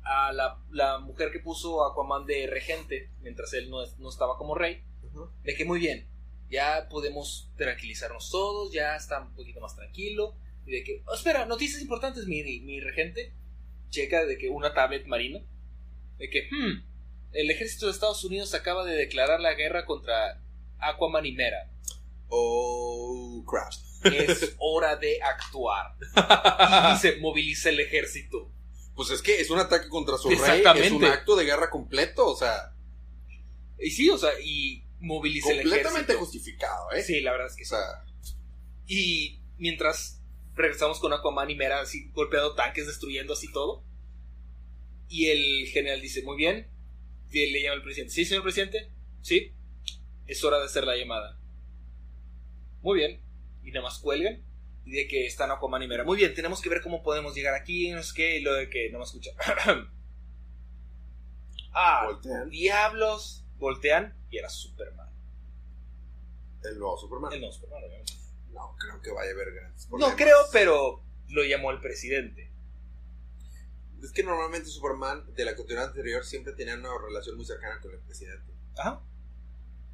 [0.04, 4.38] a la, la mujer que puso a Aquaman de regente mientras él no, no estaba
[4.38, 4.84] como rey,
[5.44, 6.08] de que muy bien,
[6.52, 11.46] ya podemos tranquilizarnos todos, ya está un poquito más tranquilo, y de que, oh, espera,
[11.46, 13.34] noticias importantes, mi, mi regente,
[13.90, 15.40] checa de que una tablet marina,
[16.18, 16.84] de que, hmm,
[17.34, 20.42] el ejército de Estados Unidos acaba de declarar la guerra contra
[20.80, 21.72] Aquaman y Mera.
[22.28, 23.72] Oh, crap.
[24.04, 25.96] Es hora de actuar.
[26.00, 28.52] Y dice, moviliza el ejército.
[28.96, 32.28] Pues es que es un ataque contra su rey, es un acto de guerra completo,
[32.28, 32.74] o sea,
[33.80, 36.20] Y sí, o sea, y moviliza el completamente ejército.
[36.20, 37.04] justificado, ¿eh?
[37.04, 37.70] Sí, la verdad es que O sí.
[37.76, 38.06] sea,
[38.88, 40.22] Y mientras
[40.56, 43.84] regresamos con Aquaman y Mera así golpeando tanques, destruyendo así todo.
[45.10, 46.70] Y el general dice, muy bien.
[47.30, 48.14] Y le llama al presidente.
[48.14, 48.92] Sí, señor presidente.
[49.22, 49.54] Sí.
[50.28, 51.40] Es hora de hacer la llamada.
[52.82, 53.22] Muy bien.
[53.64, 54.44] Y nada más cuelgan.
[54.86, 56.04] Y de que están Aquaman y Mera.
[56.04, 57.92] Muy bien, tenemos que ver cómo podemos llegar aquí.
[57.92, 58.38] No sé qué.
[58.38, 59.32] Y lo de que no me escucha.
[61.74, 63.41] ah, voltean diablos.
[63.62, 64.14] Voltean.
[64.30, 65.10] Y era Superman.
[66.64, 67.32] el nuevo Superman.
[67.34, 68.14] El no Superman, obviamente.
[68.52, 70.16] No, creo que vaya a haber grandes No problemas.
[70.18, 72.52] creo, pero lo llamó el presidente.
[74.04, 77.92] Es que normalmente Superman de la continuidad anterior siempre tenía una relación muy cercana con
[77.94, 78.52] el presidente.
[78.78, 79.02] Ajá.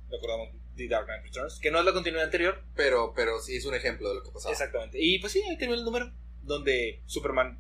[0.10, 2.64] Recordamos The Dark Knight Returns, que no es la continuidad anterior.
[2.76, 4.54] Pero, pero sí es un ejemplo de lo que pasaba.
[4.54, 4.98] Exactamente.
[5.02, 6.12] Y pues sí, ahí terminó el número.
[6.42, 7.60] Donde Superman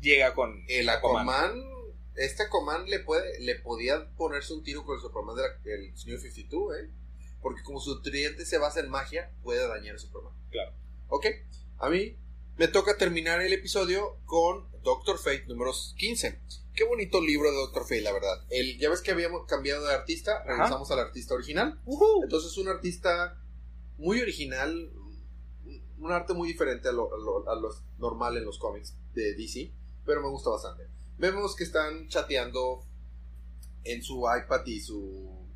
[0.00, 1.26] llega con El Aquaman.
[1.28, 1.70] Aquaman
[2.16, 6.76] este Command le puede, le podía ponerse un tiro con el Superman del New 52,
[6.76, 6.90] ¿eh?
[7.40, 10.32] Porque como su tridente se basa en magia, puede dañar a Superman.
[10.50, 10.74] Claro.
[11.08, 11.26] Ok,
[11.78, 12.16] a mí
[12.56, 16.40] me toca terminar el episodio con Doctor Fate número 15.
[16.74, 18.44] Qué bonito libro de Doctor Fate, la verdad.
[18.50, 21.80] El, ya ves que habíamos cambiado de artista, regresamos al artista original.
[22.22, 23.38] Entonces, un artista
[23.96, 24.92] muy original,
[25.98, 27.10] un arte muy diferente a lo,
[27.48, 29.72] a lo normal en los cómics de DC,
[30.04, 30.84] pero me gusta bastante.
[31.20, 32.82] Vemos que están chateando
[33.84, 35.46] en su iPad y su.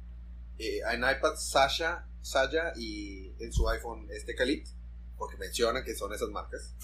[0.59, 4.69] Eh, en iPad Sasha, Saya y en su iPhone este Khalid,
[5.17, 6.75] porque menciona que son esas marcas.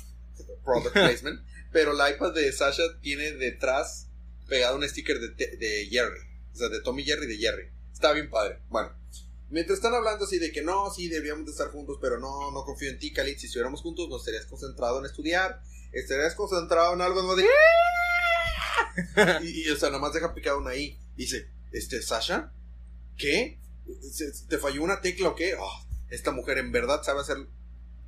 [0.65, 1.41] Product placement.
[1.71, 4.09] pero el iPad de Sasha tiene detrás
[4.49, 6.21] pegado un sticker de, de Jerry.
[6.55, 7.71] O sea, de Tommy Jerry de Jerry.
[7.93, 8.63] Está bien padre.
[8.71, 8.95] Bueno,
[9.51, 12.65] mientras están hablando así de que no, sí, debíamos de estar juntos, pero no, no
[12.65, 13.37] confío en ti, Khalid.
[13.37, 15.61] Si estuviéramos juntos, nos estarías concentrado en estudiar,
[15.93, 17.45] estarías concentrado en algo de
[19.43, 20.99] y, o sea, nada más deja picado una I.
[21.17, 22.53] Dice, este, Sasha,
[23.17, 23.59] ¿qué?
[24.49, 25.55] ¿Te falló una tecla o qué?
[25.59, 27.39] Ah, esta mujer en verdad sabe hacer,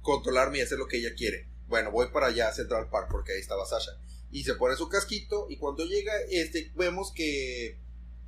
[0.00, 1.48] controlarme y hacer lo que ella quiere.
[1.68, 3.92] Bueno, voy para allá a Central Park porque ahí estaba Sasha.
[4.30, 7.78] Y se pone su casquito y cuando llega, este, vemos que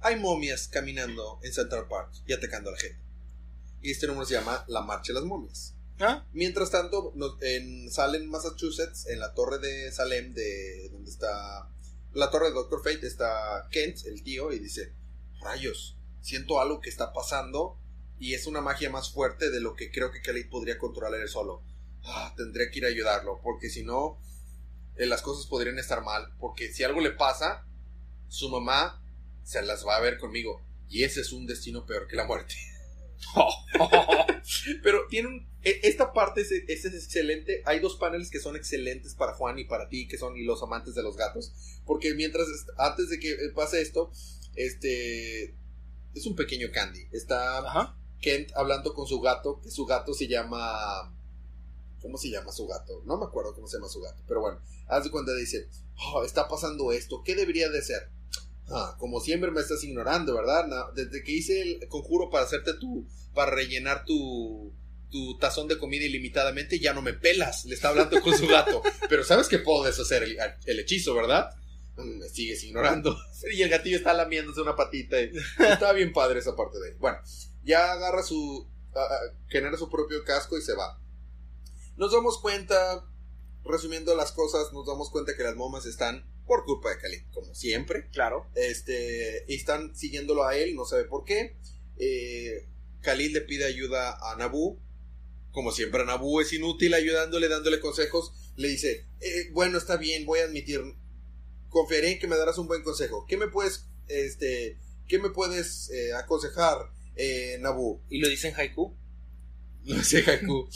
[0.00, 2.98] hay momias caminando en Central Park y atacando a la gente.
[3.82, 5.74] Y este número se llama La Marcha de las Momias.
[6.00, 6.26] ¿Ah?
[6.32, 11.68] Mientras tanto, en Salem, Massachusetts, en la torre de Salem, de donde está
[12.14, 14.94] la torre de Doctor Fate está Kent, el tío, y dice,
[15.40, 17.78] rayos, siento algo que está pasando
[18.18, 21.28] y es una magia más fuerte de lo que creo que Kelly podría controlar él
[21.28, 21.62] solo.
[22.04, 24.18] Ah, tendré que ir a ayudarlo, porque si no,
[24.96, 27.66] eh, las cosas podrían estar mal, porque si algo le pasa,
[28.28, 29.02] su mamá
[29.42, 32.54] se las va a ver conmigo, y ese es un destino peor que la muerte.
[34.82, 37.62] Pero tiene e, esta parte es, es, excelente.
[37.64, 40.62] Hay dos paneles que son excelentes para Juan y para ti, que son y los
[40.62, 41.52] amantes de los gatos.
[41.86, 42.46] Porque mientras,
[42.76, 44.12] antes de que eh, pase esto,
[44.54, 45.54] este
[46.14, 47.08] es un pequeño Candy.
[47.12, 51.12] Está Kent hablando con su gato, que su gato se llama.
[52.00, 53.02] ¿Cómo se llama su gato?
[53.06, 54.22] No me acuerdo cómo se llama su gato.
[54.28, 55.68] Pero bueno, hace cuando dice:
[56.12, 58.10] oh, está pasando esto, ¿qué debería de ser?
[58.70, 60.64] Ah, como siempre me estás ignorando, ¿verdad?
[60.94, 63.06] desde que hice el conjuro para hacerte tu.
[63.34, 64.72] para rellenar tu.
[65.10, 67.64] tu tazón de comida ilimitadamente, ya no me pelas.
[67.66, 68.82] Le está hablando con su gato.
[69.08, 71.50] Pero sabes que puedo deshacer el, hechizo, ¿verdad?
[71.96, 73.16] Mm, me sigues ignorando.
[73.52, 75.20] Y el gatillo está lamiéndose una patita.
[75.20, 76.96] Y, está bien padre esa parte de él.
[76.98, 77.18] Bueno,
[77.62, 78.66] ya agarra su.
[79.48, 80.98] genera su propio casco y se va.
[81.96, 83.04] Nos damos cuenta.
[83.66, 87.54] Resumiendo las cosas, nos damos cuenta que las momas están por culpa de Khalid, como
[87.54, 88.08] siempre.
[88.10, 88.50] Claro.
[88.54, 91.56] Este, y están siguiéndolo a él, no sabe por qué.
[91.98, 92.68] Eh,
[93.04, 94.80] Khalid le pide ayuda a Nabu.
[95.52, 98.32] Como siempre, Nabu es inútil ayudándole, dándole consejos.
[98.56, 100.80] Le dice, eh, bueno, está bien, voy a admitir,
[101.68, 103.24] confiaré en que me darás un buen consejo.
[103.28, 108.02] ¿Qué me puedes, este, qué me puedes eh, aconsejar, eh, Nabu?
[108.08, 108.96] ¿Y lo dice en haiku?
[109.84, 110.66] Lo dice haiku.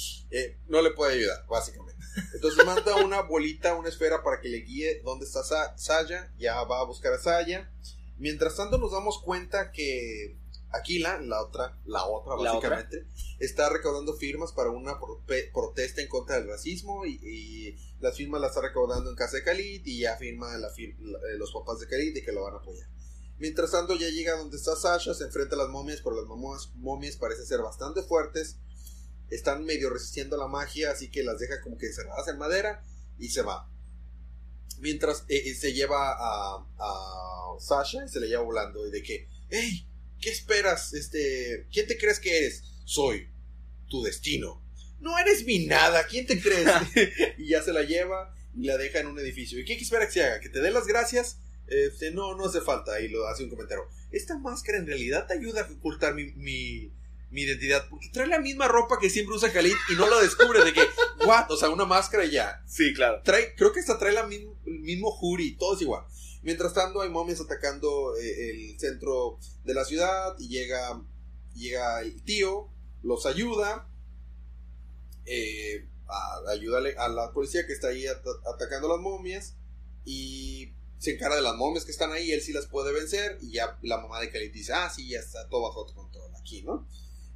[0.69, 1.88] no le puede ayudar, básicamente.
[2.35, 5.43] Entonces manda una bolita, una esfera para que le guíe dónde está
[5.77, 6.33] Saya.
[6.39, 7.71] Ya va a buscar a Saya.
[8.19, 10.37] Mientras tanto nos damos cuenta que
[10.71, 13.07] Aquila, la otra, la otra básicamente,
[13.39, 14.99] está recaudando firmas para una
[15.53, 19.85] protesta en contra del racismo y, las firmas las está recaudando en casa de Khalid
[19.85, 20.95] y ya firma la eh,
[21.37, 22.87] los papás de Khalid y que lo van a apoyar.
[23.39, 26.71] Mientras tanto ya llega donde está Sasha, se enfrenta a las momias, pero las momias,
[26.77, 28.59] momias parecen ser bastante fuertes
[29.31, 32.83] están medio resistiendo la magia, así que las deja como que cerradas en madera
[33.19, 33.71] y se va.
[34.81, 39.03] Mientras eh, eh, se lleva a, a, Sasha y se le lleva volando y de
[39.03, 39.89] que, hey,
[40.21, 40.95] ¿qué esperas?
[40.95, 42.63] Este, ¿quién te crees que eres?
[42.85, 43.29] Soy
[43.89, 44.65] tu destino.
[45.01, 46.69] No eres mi nada, ¿quién te crees?
[47.39, 49.59] y ya se la lleva y la deja en un edificio.
[49.59, 50.41] ¿Y qué espera que se haga?
[50.41, 51.39] ¿Que te dé las gracias?
[51.67, 53.01] Este, no, no hace falta.
[53.01, 53.85] Y lo hace un comentario.
[54.11, 56.93] Esta máscara en realidad te ayuda a ocultar mi, mi
[57.31, 57.89] identidad.
[57.89, 60.83] Porque trae la misma ropa que siempre usa Khalid y no lo descubre de que,
[61.27, 61.51] what?
[61.51, 62.63] O sea, una máscara y ya.
[62.67, 63.21] Sí, claro.
[63.25, 66.05] Trae, creo que hasta trae la el mismo jury, todo es igual.
[66.43, 71.03] Mientras tanto, hay momias atacando eh, el centro de la ciudad y llega,
[71.55, 72.69] llega el tío,
[73.03, 73.89] los ayuda,
[75.27, 79.57] eh, a, ayudarle a la policía que está ahí atacando las momias
[80.05, 83.53] y se encara de las momias que están ahí, él sí las puede vencer y
[83.53, 86.89] ya la mamá de Khalid dice, ah, sí, ya está todo bajo control aquí, ¿no?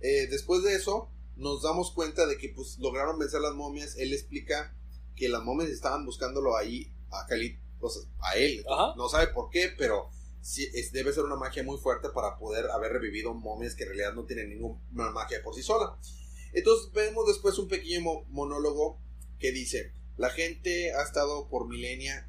[0.02, 3.96] Eh, después de eso, nos damos cuenta de que pues lograron vencer las momias.
[3.96, 4.76] Él explica
[5.16, 7.56] que las momias estaban buscándolo ahí a Khalid,
[8.20, 8.64] a él.
[8.96, 10.10] No sabe por qué, pero
[10.40, 14.14] sí, debe ser una magia muy fuerte para poder haber revivido momias que en realidad
[14.14, 15.98] no tienen ninguna magia por sí sola.
[16.52, 19.00] Entonces vemos después un pequeño monólogo
[19.38, 22.28] que dice, la gente ha estado por milenia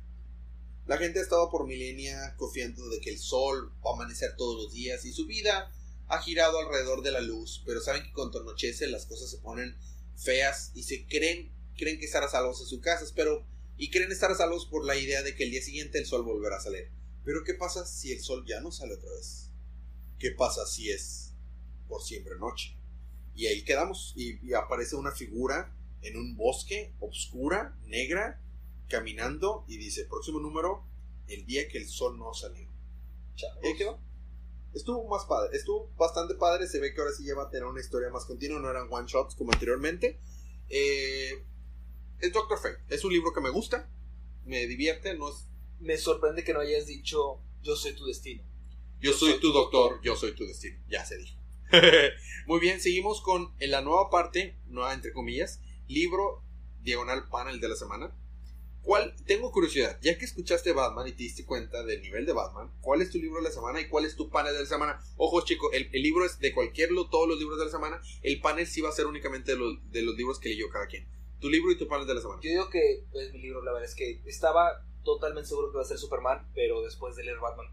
[0.85, 4.63] La gente ha estado por milenia confiando de que el sol va a amanecer todos
[4.63, 5.71] los días y su vida
[6.07, 9.75] ha girado alrededor de la luz, pero saben que cuando anochece las cosas se ponen
[10.15, 13.45] feas y se creen creen que estar a salvos en sus casas, pero
[13.77, 16.23] y creen estar a salvos por la idea de que el día siguiente el sol
[16.23, 16.91] volverá a salir.
[17.25, 19.49] Pero ¿qué pasa si el sol ya no sale otra vez?
[20.19, 21.34] ¿Qué pasa si es
[21.88, 22.77] por siempre noche?
[23.35, 28.41] Y ahí quedamos y, y aparece una figura en un bosque oscura, negra,
[28.88, 30.85] caminando y dice, próximo número,
[31.27, 32.69] el día que el sol no salió.
[33.35, 33.99] Y ahí quedó.
[34.73, 37.65] Estuvo más padre, estuvo bastante padre, se ve que ahora sí ya va a tener
[37.65, 40.19] una historia más continua, no eran one shots como anteriormente.
[40.69, 41.45] Eh,
[42.19, 43.89] es Doctor Fate, es un libro que me gusta,
[44.45, 45.47] me divierte, no es...
[45.79, 48.43] Me sorprende que no hayas dicho yo soy tu destino.
[48.99, 51.37] Yo soy tu doctor, yo soy tu destino, ya se dijo.
[52.47, 56.43] Muy bien, seguimos con en la nueva parte, nueva entre comillas, libro
[56.81, 58.15] diagonal panel de la semana.
[58.84, 59.15] ¿Cuál?
[59.26, 63.01] Tengo curiosidad, ya que escuchaste Batman y te diste cuenta del nivel de Batman, ¿cuál
[63.01, 64.99] es tu libro de la semana y cuál es tu panel de la semana?
[65.15, 68.41] Ojo, chicos, el, el libro es de cualquier, todos los libros de la semana, el
[68.41, 71.07] panel sí va a ser únicamente de los, de los libros que leyó cada quien.
[71.39, 72.41] Tu libro y tu panel de la semana.
[72.43, 75.84] Yo digo que es mi libro, la verdad es que estaba totalmente seguro que iba
[75.84, 77.68] a ser Superman, pero después de leer Batman,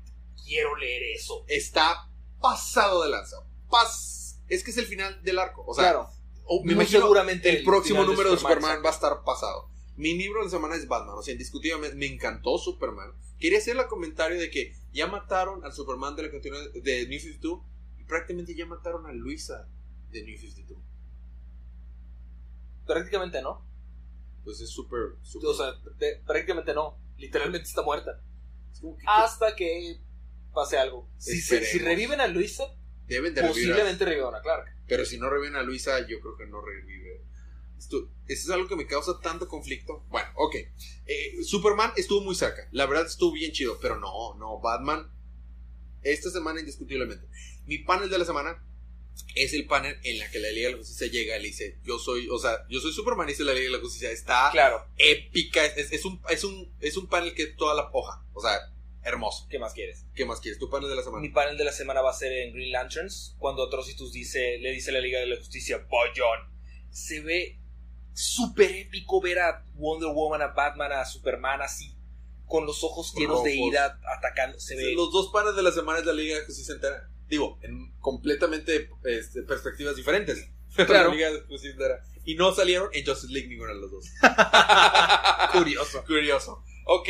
[0.44, 1.44] quiero leer eso.
[1.48, 2.08] Está
[2.40, 3.36] pasado de lanza.
[3.68, 5.64] Pas es que es el final del arco.
[5.66, 6.08] O sea, claro,
[6.64, 9.70] me imagino seguramente el, próximo de número de Superman, va a estar pasado.
[10.00, 13.12] Mi libro de la semana es Batman, o sea, indiscutiblemente me encantó Superman.
[13.38, 17.20] Quería hacer el comentario de que ya mataron al Superman de la continuidad de New
[17.20, 17.60] 52
[17.98, 19.68] y prácticamente ya mataron a Luisa
[20.10, 20.82] de New 52.
[22.86, 23.62] Prácticamente no.
[24.42, 25.00] Pues es súper.
[25.44, 25.74] O sea,
[26.24, 26.98] prácticamente no.
[27.18, 28.22] Literalmente está muerta.
[28.72, 30.00] es como que- Hasta que
[30.54, 31.10] pase algo.
[31.18, 31.40] Si,
[31.78, 32.74] reviven a Luisa,
[33.06, 34.66] deben de posiblemente revivan a Clark.
[34.88, 37.22] Pero si no reviven a Luisa, yo creo que no revive.
[37.80, 40.04] Esto, es algo que me causa tanto conflicto.
[40.10, 40.54] Bueno, ok.
[41.06, 42.68] Eh, Superman estuvo muy cerca.
[42.72, 43.78] La verdad estuvo bien chido.
[43.80, 44.60] Pero no, no.
[44.60, 45.10] Batman.
[46.02, 47.26] Esta semana indiscutiblemente.
[47.64, 48.62] Mi panel de la semana
[49.34, 51.78] es el panel en la que la Liga de la Justicia llega y le dice,
[51.82, 54.10] yo soy, o sea, yo soy Superman y dice la Liga de la Justicia.
[54.10, 55.64] Está Claro, épica.
[55.64, 58.22] Es, es un, es, un, es un panel que es toda la hoja.
[58.34, 58.58] O sea,
[59.02, 59.46] hermoso.
[59.48, 60.04] ¿qué más quieres?
[60.14, 60.58] ¿Qué más quieres?
[60.58, 61.22] Tu panel de la semana.
[61.22, 64.70] Mi panel de la semana va a ser en Green Lanterns, cuando Atrocitus dice, le
[64.72, 66.50] dice a la Liga de la Justicia, Boyon.
[66.90, 67.59] Se ve
[68.22, 71.96] súper épico ver a Wonder Woman, a Batman, a Superman así,
[72.46, 74.58] con los ojos llenos de ira, atacando.
[74.60, 77.08] Se ve Los dos panes de la semana es la Liga de Justicia entera.
[77.28, 80.48] Digo, en completamente este, perspectivas diferentes.
[80.76, 81.08] Claro.
[81.08, 82.04] La Liga de Justicia entera.
[82.24, 84.06] Y no salieron en Justice League ninguno de los dos.
[85.52, 86.04] curioso.
[86.04, 86.64] Curioso.
[86.86, 87.08] Ok.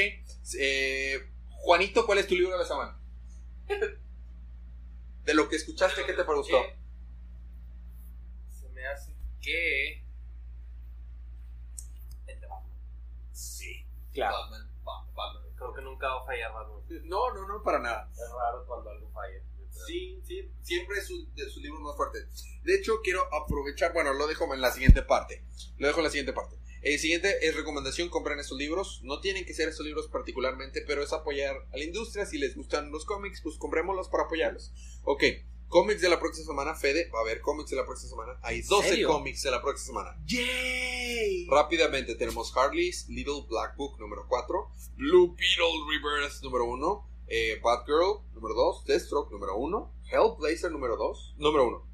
[0.58, 2.98] Eh, Juanito, ¿cuál es tu libro de la semana?
[5.24, 6.56] De lo que escuchaste, ¿qué te gustó?
[6.62, 6.76] ¿Qué?
[8.50, 10.04] Se me hace que.
[12.26, 12.72] El de Batman.
[13.40, 14.36] Sí, claro.
[14.36, 14.70] Batman.
[14.84, 15.42] Ba- Batman.
[15.56, 16.80] Creo que nunca va a fallar Batman.
[17.04, 18.10] No, no, no, para nada.
[18.12, 19.42] Es raro cuando algo falla.
[19.86, 22.26] Sí, sí, siempre es su, de sus libros más fuertes.
[22.64, 25.44] De hecho, quiero aprovechar, bueno, lo dejo en la siguiente parte.
[25.78, 26.56] Lo dejo en la siguiente parte.
[26.82, 29.00] El siguiente es recomendación, compren estos libros.
[29.04, 32.26] No tienen que ser estos libros particularmente, pero es apoyar a la industria.
[32.26, 34.72] Si les gustan los cómics, pues comprémoslos para apoyarlos.
[35.04, 35.22] Ok,
[35.70, 38.38] cómics de la próxima semana, Fede, va a haber cómics de la próxima semana.
[38.42, 39.08] Hay 12 serio?
[39.08, 40.22] cómics de la próxima semana.
[40.26, 41.46] ¡Yay!
[41.48, 48.20] Rápidamente tenemos Harley's Little Black Book número 4, Blue Beetle Rebirth número 1, eh, Batgirl
[48.34, 51.86] número 2, Deathstroke número 1, Hellblazer número 2, número 1,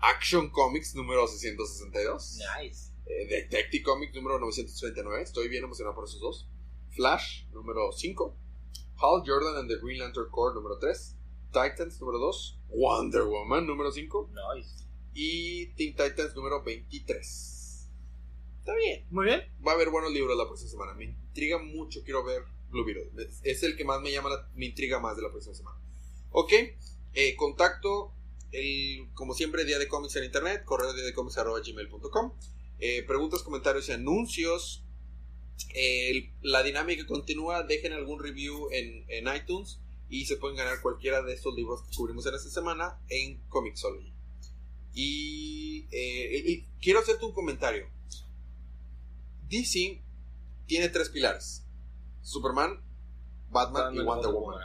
[0.00, 2.90] Action Comics número 662, Nice.
[3.06, 6.48] eh, Detective Comics número 939, estoy bien emocionado por esos dos,
[6.96, 8.36] Flash número 5,
[8.96, 11.13] Hal Jordan and the Green Lantern Corps número 3,
[11.54, 14.84] Titans número 2, Wonder Woman número 5 Nice.
[15.14, 17.88] y Teen Titans número 23.
[18.58, 19.42] Está bien Muy bien.
[19.66, 20.94] va a haber buenos libros la próxima semana.
[20.94, 23.10] Me intriga mucho, quiero ver Blue Beetle.
[23.44, 25.78] Es- el que más me llama, la- me intriga más de la próxima semana.
[26.32, 26.52] Ok,
[27.14, 28.12] eh, contacto,
[28.52, 32.32] el, como siempre, día de cómics en internet, correo día de cómics arroba gmail.com.
[32.80, 34.82] Eh, preguntas, comentarios y anuncios.
[35.74, 39.78] El- la dinámica continúa, dejen algún review en, en iTunes
[40.08, 44.12] y se pueden ganar cualquiera de estos libros que cubrimos en esta semana en Comixology.
[44.92, 47.88] Y, eh, y- quiero hacerte un comentario.
[49.48, 50.02] DC
[50.66, 51.64] tiene tres pilares:
[52.22, 52.80] Superman,
[53.50, 54.60] Batman, y Wonder Woman.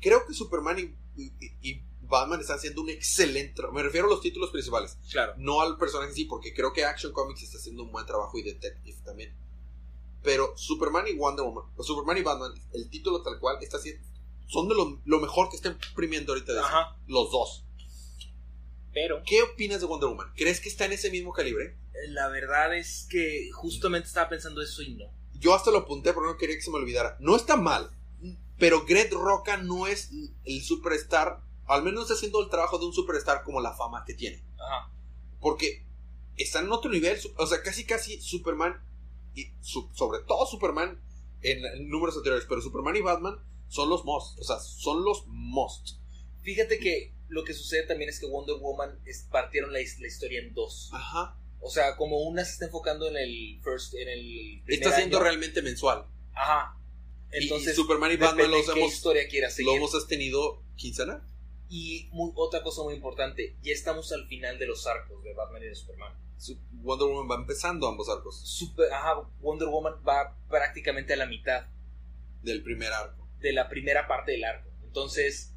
[0.00, 0.78] Creo que Superman
[1.16, 3.74] y, y- y Batman están haciendo un excelente trabajo.
[3.76, 5.34] Me refiero a los títulos principales, Claro.
[5.38, 8.36] no al personaje en sí, porque creo que Action Comics está haciendo un buen trabajo
[8.38, 9.34] y Detective también.
[10.22, 14.06] Pero Superman y Wonder Woman, o Superman y Batman, el título tal cual está haciendo,
[14.52, 16.96] son de lo, lo mejor que está imprimiendo ahorita DC, Ajá.
[17.06, 17.64] los dos.
[18.92, 20.32] Pero ¿Qué opinas de Wonder Woman?
[20.36, 21.76] ¿Crees que está en ese mismo calibre?
[22.08, 25.04] la verdad es que justamente estaba pensando eso y no.
[25.34, 27.16] yo hasta lo apunté porque no quería que se me olvidara.
[27.20, 27.90] No está mal,
[28.58, 30.10] pero Greg Roca no es
[30.44, 34.14] el superstar, al menos está haciendo el trabajo de un superstar como la fama que
[34.14, 34.44] tiene.
[34.58, 34.92] Ajá.
[35.40, 35.86] Porque
[36.36, 38.82] está en otro nivel, o sea, casi casi Superman,
[39.34, 41.00] y sobre todo Superman
[41.40, 43.38] en, en números anteriores, pero Superman y Batman
[43.72, 45.96] son los most, o sea, son los most.
[46.42, 50.40] Fíjate que lo que sucede también es que Wonder Woman es- partieron la, la historia
[50.40, 50.90] en dos.
[50.92, 51.38] Ajá.
[51.60, 55.16] O sea, como una se está enfocando en el first, en el primer Está siendo
[55.18, 55.24] año.
[55.24, 56.04] realmente mensual.
[56.34, 56.76] Ajá.
[57.30, 59.72] Entonces, y Superman y Batman los qué hemos, historia quiera lo seguir.
[59.76, 61.22] hemos tenido quincenal.
[61.70, 65.62] Y muy- otra cosa muy importante, ya estamos al final de los arcos de Batman
[65.62, 66.12] y de Superman.
[66.36, 71.26] Su- Wonder Woman va empezando ambos arcos Super, ajá, Wonder Woman va prácticamente a la
[71.26, 71.68] mitad
[72.42, 73.21] del primer arco.
[73.42, 74.70] De la primera parte del arco.
[74.84, 75.52] Entonces,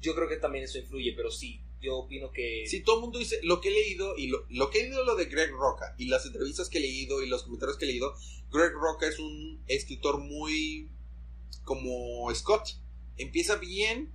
[0.00, 2.64] yo creo que también eso influye, pero sí, yo opino que...
[2.66, 5.04] Sí, todo el mundo dice lo que he leído y lo, lo que he leído
[5.04, 7.88] lo de Greg Roca y las entrevistas que he leído y los comentarios que he
[7.88, 8.14] leído.
[8.50, 10.90] Greg Roca es un escritor muy
[11.64, 12.68] como Scott.
[13.16, 14.12] Empieza bien,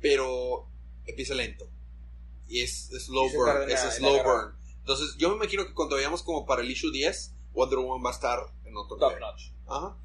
[0.00, 0.68] pero
[1.06, 1.68] empieza lento.
[2.46, 3.70] Y es, es slow burn.
[3.70, 4.54] Es slow burn.
[4.80, 8.10] Entonces, yo me imagino que cuando vayamos como para el issue 10, Wonder Woman va
[8.10, 9.20] a estar en otro Top nivel.
[9.20, 9.42] notch.
[9.66, 9.96] Ajá.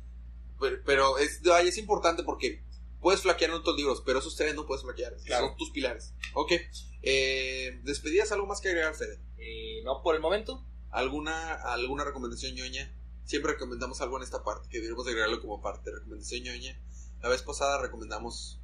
[0.63, 2.63] Pero, pero es, ay, es importante porque
[3.01, 5.15] puedes flaquear en otros libros, pero esos tres no puedes flaquear.
[5.25, 5.47] Claro.
[5.47, 6.13] Son tus pilares.
[6.33, 6.53] Ok.
[7.01, 9.19] Eh, ¿Despedidas algo más que agregar, Fede?
[9.37, 10.65] Eh, no por el momento.
[10.89, 12.95] ¿Alguna, ¿Alguna recomendación ñoña?
[13.25, 15.91] Siempre recomendamos algo en esta parte, que deberíamos agregarlo como parte.
[15.91, 16.79] Recomendación ñoña.
[17.21, 18.59] La vez pasada recomendamos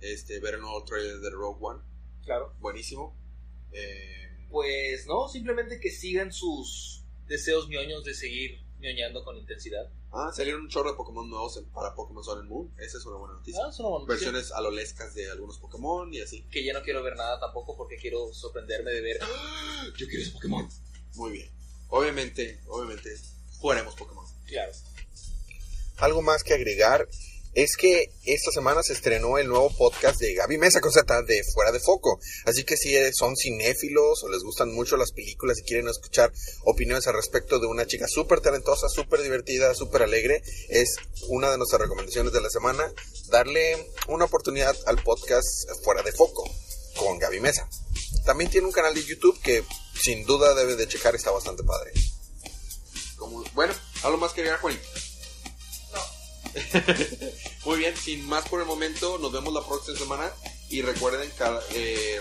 [0.00, 1.80] este, ver el nuevo trailer de Rogue One.
[2.24, 2.54] Claro.
[2.60, 3.14] Buenísimo.
[3.72, 9.90] Eh, Pues no, simplemente que sigan sus deseos ñoños de seguir ñoñando con intensidad.
[10.12, 12.72] ah, salieron un chorro de Pokémon nuevos en- para Pokémon Sun and Moon.
[12.78, 13.60] Esa es una buena noticia.
[13.64, 14.30] Ah, es una buena noticia.
[14.30, 16.42] Versiones alolescas de algunos Pokémon y así.
[16.50, 19.18] Que ya no quiero ver nada tampoco porque quiero sorprenderme de ver.
[19.22, 19.86] ¡Ah!
[19.96, 20.68] Yo quiero ese Pokémon.
[21.14, 21.50] Muy bien.
[21.88, 23.16] Obviamente, obviamente,
[23.58, 24.24] jugaremos Pokémon.
[24.46, 24.72] Claro.
[25.98, 27.08] Algo más que agregar
[27.54, 31.42] es que esta semana se estrenó el nuevo podcast de Gaby Mesa con Z de
[31.54, 32.18] Fuera de Foco.
[32.46, 36.32] Así que si son cinéfilos o les gustan mucho las películas y quieren escuchar
[36.64, 40.96] opiniones al respecto de una chica súper talentosa, súper divertida, súper alegre, es
[41.28, 42.92] una de nuestras recomendaciones de la semana
[43.28, 45.46] darle una oportunidad al podcast
[45.84, 46.44] Fuera de Foco
[46.96, 47.68] con Gaby Mesa.
[48.24, 49.62] También tiene un canal de YouTube que
[50.00, 51.92] sin duda deben de checar, está bastante padre.
[53.16, 53.72] Como, bueno,
[54.02, 54.60] ¿algo más que agregar?
[57.64, 60.30] Muy bien, sin más por el momento, nos vemos la próxima semana
[60.68, 61.30] y recuerden,
[61.74, 62.20] eh,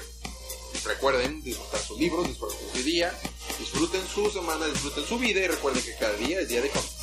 [0.85, 3.19] recuerden disfrutar sus libros, disfruten su día,
[3.59, 7.02] disfruten su semana, disfruten su vida y recuerden que cada día es día de cómics.